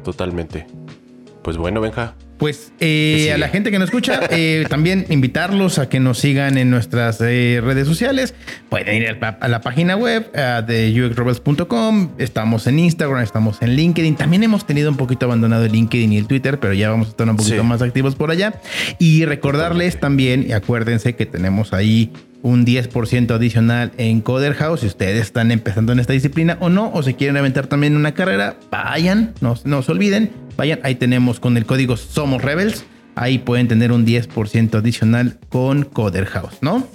Totalmente. 0.05 0.67
Pues 1.43 1.57
bueno, 1.57 1.81
Benja. 1.81 2.15
Pues 2.39 2.73
¿Qué 2.79 3.27
eh, 3.27 3.33
a 3.33 3.39
la 3.39 3.49
gente 3.49 3.71
que 3.73 3.79
nos 3.81 3.89
escucha, 3.89 4.21
eh, 4.31 4.65
también 4.71 5.07
invitarlos 5.09 5.79
a 5.79 5.89
que 5.89 5.99
nos 5.99 6.19
sigan 6.19 6.57
en 6.57 6.71
nuestras 6.71 7.21
eh, 7.21 7.61
redes 7.63 7.87
sociales. 7.87 8.35
Pueden 8.71 9.03
ir 9.03 9.09
a 9.09 9.13
la, 9.15 9.29
a 9.29 9.49
la 9.49 9.61
página 9.61 9.97
web 9.97 10.31
de 10.33 11.05
uxrebels.com. 11.05 12.11
Estamos 12.19 12.67
en 12.67 12.79
Instagram, 12.79 13.23
estamos 13.23 13.61
en 13.61 13.75
LinkedIn. 13.75 14.15
También 14.17 14.45
hemos 14.45 14.67
tenido 14.67 14.91
un 14.91 14.97
poquito 14.97 15.27
abandonado 15.27 15.65
el 15.65 15.73
LinkedIn 15.73 16.13
y 16.13 16.19
el 16.19 16.27
Twitter, 16.27 16.61
pero 16.61 16.75
ya 16.75 16.91
vamos 16.91 17.09
a 17.09 17.11
estar 17.11 17.29
un 17.29 17.37
poquito 17.37 17.57
Sí. 17.57 17.63
más 17.67 17.83
activos 17.83 18.15
por 18.15 18.31
allá. 18.31 18.61
Y 18.99 19.25
recordarles 19.25 19.99
también, 19.99 20.47
y 20.49 20.53
acuérdense 20.53 21.17
que 21.17 21.27
tenemos 21.27 21.73
ahí 21.73 22.13
un 22.43 22.65
10% 22.65 23.35
adicional 23.35 23.91
en 23.99 24.21
Coder 24.21 24.55
House. 24.55 24.81
Si 24.81 24.87
ustedes 24.87 25.23
están 25.23 25.51
empezando 25.51 25.93
en 25.93 25.99
esta 25.99 26.13
disciplina 26.13 26.57
o 26.61 26.69
no, 26.69 26.93
o 26.93 27.03
se 27.03 27.15
quieren 27.15 27.37
aventar 27.37 27.67
también 27.67 27.97
una 27.97 28.15
carrera, 28.15 28.57
vayan, 28.71 29.35
no, 29.41 29.57
no 29.65 29.83
se 29.83 29.91
olviden, 29.91 30.31
vayan. 30.59 30.81
Ahí 30.83 30.97
tenemos 30.97 31.41
con 31.41 31.57
el 31.57 31.65
código 31.65 31.97
Somos 31.97 32.43
Rebels. 32.43 32.85
Ahí 33.15 33.39
pueden 33.39 33.69
tener 33.69 33.91
un 33.91 34.05
10% 34.05 34.75
adicional 34.79 35.39
con 35.49 35.85
Coder 35.85 36.27
House, 36.27 36.59
¿no? 36.61 36.87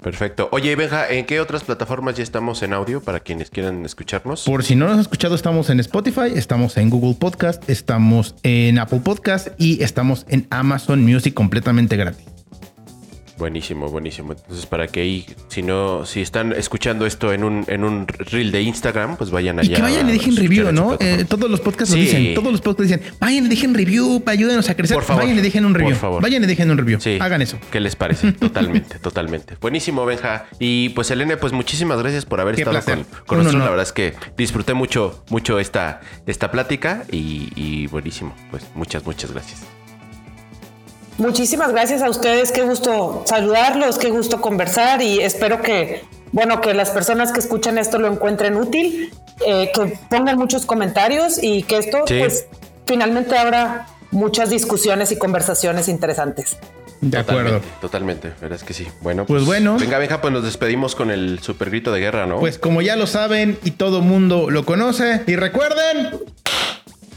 Perfecto. 0.00 0.48
Oye, 0.52 0.76
Benja, 0.76 1.10
¿en 1.10 1.26
qué 1.26 1.40
otras 1.40 1.64
plataformas 1.64 2.16
ya 2.16 2.22
estamos 2.22 2.62
en 2.62 2.72
audio 2.72 3.02
para 3.02 3.18
quienes 3.18 3.50
quieran 3.50 3.84
escucharnos? 3.84 4.44
Por 4.44 4.62
si 4.62 4.76
no 4.76 4.86
nos 4.86 4.94
han 4.94 5.00
escuchado, 5.00 5.34
estamos 5.34 5.70
en 5.70 5.80
Spotify, 5.80 6.30
estamos 6.36 6.76
en 6.76 6.88
Google 6.88 7.16
Podcast, 7.18 7.68
estamos 7.68 8.36
en 8.44 8.78
Apple 8.78 9.00
Podcast 9.00 9.48
y 9.58 9.82
estamos 9.82 10.24
en 10.28 10.46
Amazon 10.50 11.04
Music 11.04 11.34
completamente 11.34 11.96
gratis. 11.96 12.37
Buenísimo, 13.38 13.88
buenísimo. 13.88 14.32
Entonces, 14.32 14.66
para 14.66 14.88
que 14.88 15.00
ahí, 15.00 15.26
si 15.48 15.62
no, 15.62 16.04
si 16.04 16.20
están 16.20 16.52
escuchando 16.52 17.06
esto 17.06 17.32
en 17.32 17.44
un, 17.44 17.64
en 17.68 17.84
un 17.84 18.06
reel 18.08 18.50
de 18.50 18.62
Instagram, 18.62 19.16
pues 19.16 19.30
vayan 19.30 19.58
allá. 19.60 19.70
Y 19.72 19.74
que 19.76 19.82
vayan 19.82 20.08
y 20.08 20.12
dejen 20.12 20.36
review, 20.36 20.72
¿no? 20.72 20.96
Eh, 20.98 21.24
todos 21.28 21.48
los 21.48 21.60
podcasts 21.60 21.92
Sí. 21.94 21.98
lo 22.00 22.04
dicen. 22.04 22.34
Todos 22.34 22.50
los 22.52 22.60
podcasts 22.60 22.90
dicen, 22.98 23.14
vayan 23.20 23.46
y 23.46 23.48
dejen 23.48 23.74
review, 23.74 24.20
para 24.24 24.32
ayúdenos 24.34 24.68
a 24.68 24.74
crecer. 24.74 24.96
Por 24.96 25.04
favor. 25.04 25.22
Vayan 25.22 25.38
y 25.38 25.40
dejen 25.40 25.64
un 25.64 25.72
Por 25.72 25.80
review. 25.82 25.96
favor. 25.96 26.22
Vayan 26.22 26.42
y 26.42 26.46
dejen 26.46 26.70
un 26.70 26.78
review. 26.78 27.00
Sí. 27.00 27.18
Hagan 27.20 27.40
eso. 27.42 27.58
¿Qué 27.70 27.78
les 27.80 27.94
parece? 27.96 28.32
Totalmente, 28.48 28.98
totalmente. 28.98 29.56
Buenísimo, 29.60 30.04
Benja. 30.04 30.46
Y 30.58 30.88
pues, 30.90 31.10
Elena, 31.12 31.36
pues 31.36 31.52
muchísimas 31.52 32.00
gracias 32.00 32.24
por 32.26 32.40
haber 32.40 32.56
Qué 32.56 32.62
estado 32.62 32.74
placer. 32.82 33.04
con, 33.26 33.38
nosotros. 33.38 33.62
La 33.62 33.70
verdad 33.70 33.86
es 33.86 33.92
que 33.92 34.14
disfruté 34.36 34.74
mucho, 34.74 35.24
mucho 35.30 35.60
esta, 35.60 36.00
esta 36.26 36.50
plática 36.50 37.04
y, 37.12 37.50
y 37.54 37.86
buenísimo. 37.86 38.34
Pues 38.50 38.64
muchas, 38.74 39.04
muchas 39.06 39.30
gracias. 39.32 39.62
Muchísimas 41.18 41.72
gracias 41.72 42.02
a 42.02 42.08
ustedes, 42.10 42.52
qué 42.52 42.62
gusto 42.62 43.24
saludarlos, 43.26 43.98
qué 43.98 44.10
gusto 44.10 44.40
conversar 44.40 45.02
y 45.02 45.20
espero 45.20 45.60
que, 45.62 46.04
bueno, 46.32 46.60
que 46.60 46.74
las 46.74 46.90
personas 46.90 47.32
que 47.32 47.40
escuchan 47.40 47.76
esto 47.76 47.98
lo 47.98 48.06
encuentren 48.06 48.56
útil, 48.56 49.12
eh, 49.44 49.70
que 49.74 49.98
pongan 50.08 50.38
muchos 50.38 50.64
comentarios 50.64 51.42
y 51.42 51.64
que 51.64 51.78
esto, 51.78 52.04
Sí. 52.06 52.18
pues, 52.20 52.46
finalmente 52.86 53.36
habrá 53.36 53.88
muchas 54.12 54.50
discusiones 54.50 55.10
y 55.12 55.18
conversaciones 55.18 55.88
interesantes. 55.88 56.56
De 57.00 57.18
acuerdo. 57.18 57.60
Totalmente, 57.60 57.68
totalmente. 57.80 58.32
Verás 58.40 58.64
que 58.64 58.74
sí. 58.74 58.86
Bueno, 59.02 59.24
Pues 59.26 59.44
bueno. 59.44 59.76
Venga, 59.78 59.98
Benja, 59.98 60.20
pues 60.20 60.32
nos 60.32 60.42
despedimos 60.42 60.94
con 60.96 61.10
el 61.12 61.38
super 61.40 61.70
grito 61.70 61.92
de 61.92 62.00
guerra, 62.00 62.26
¿no? 62.26 62.38
Pues 62.40 62.58
como 62.58 62.80
ya 62.82 62.96
lo 62.96 63.06
saben 63.06 63.56
y 63.64 63.72
todo 63.72 64.00
mundo 64.00 64.50
lo 64.50 64.64
conoce. 64.64 65.22
Y 65.28 65.36
recuerden. 65.36 66.10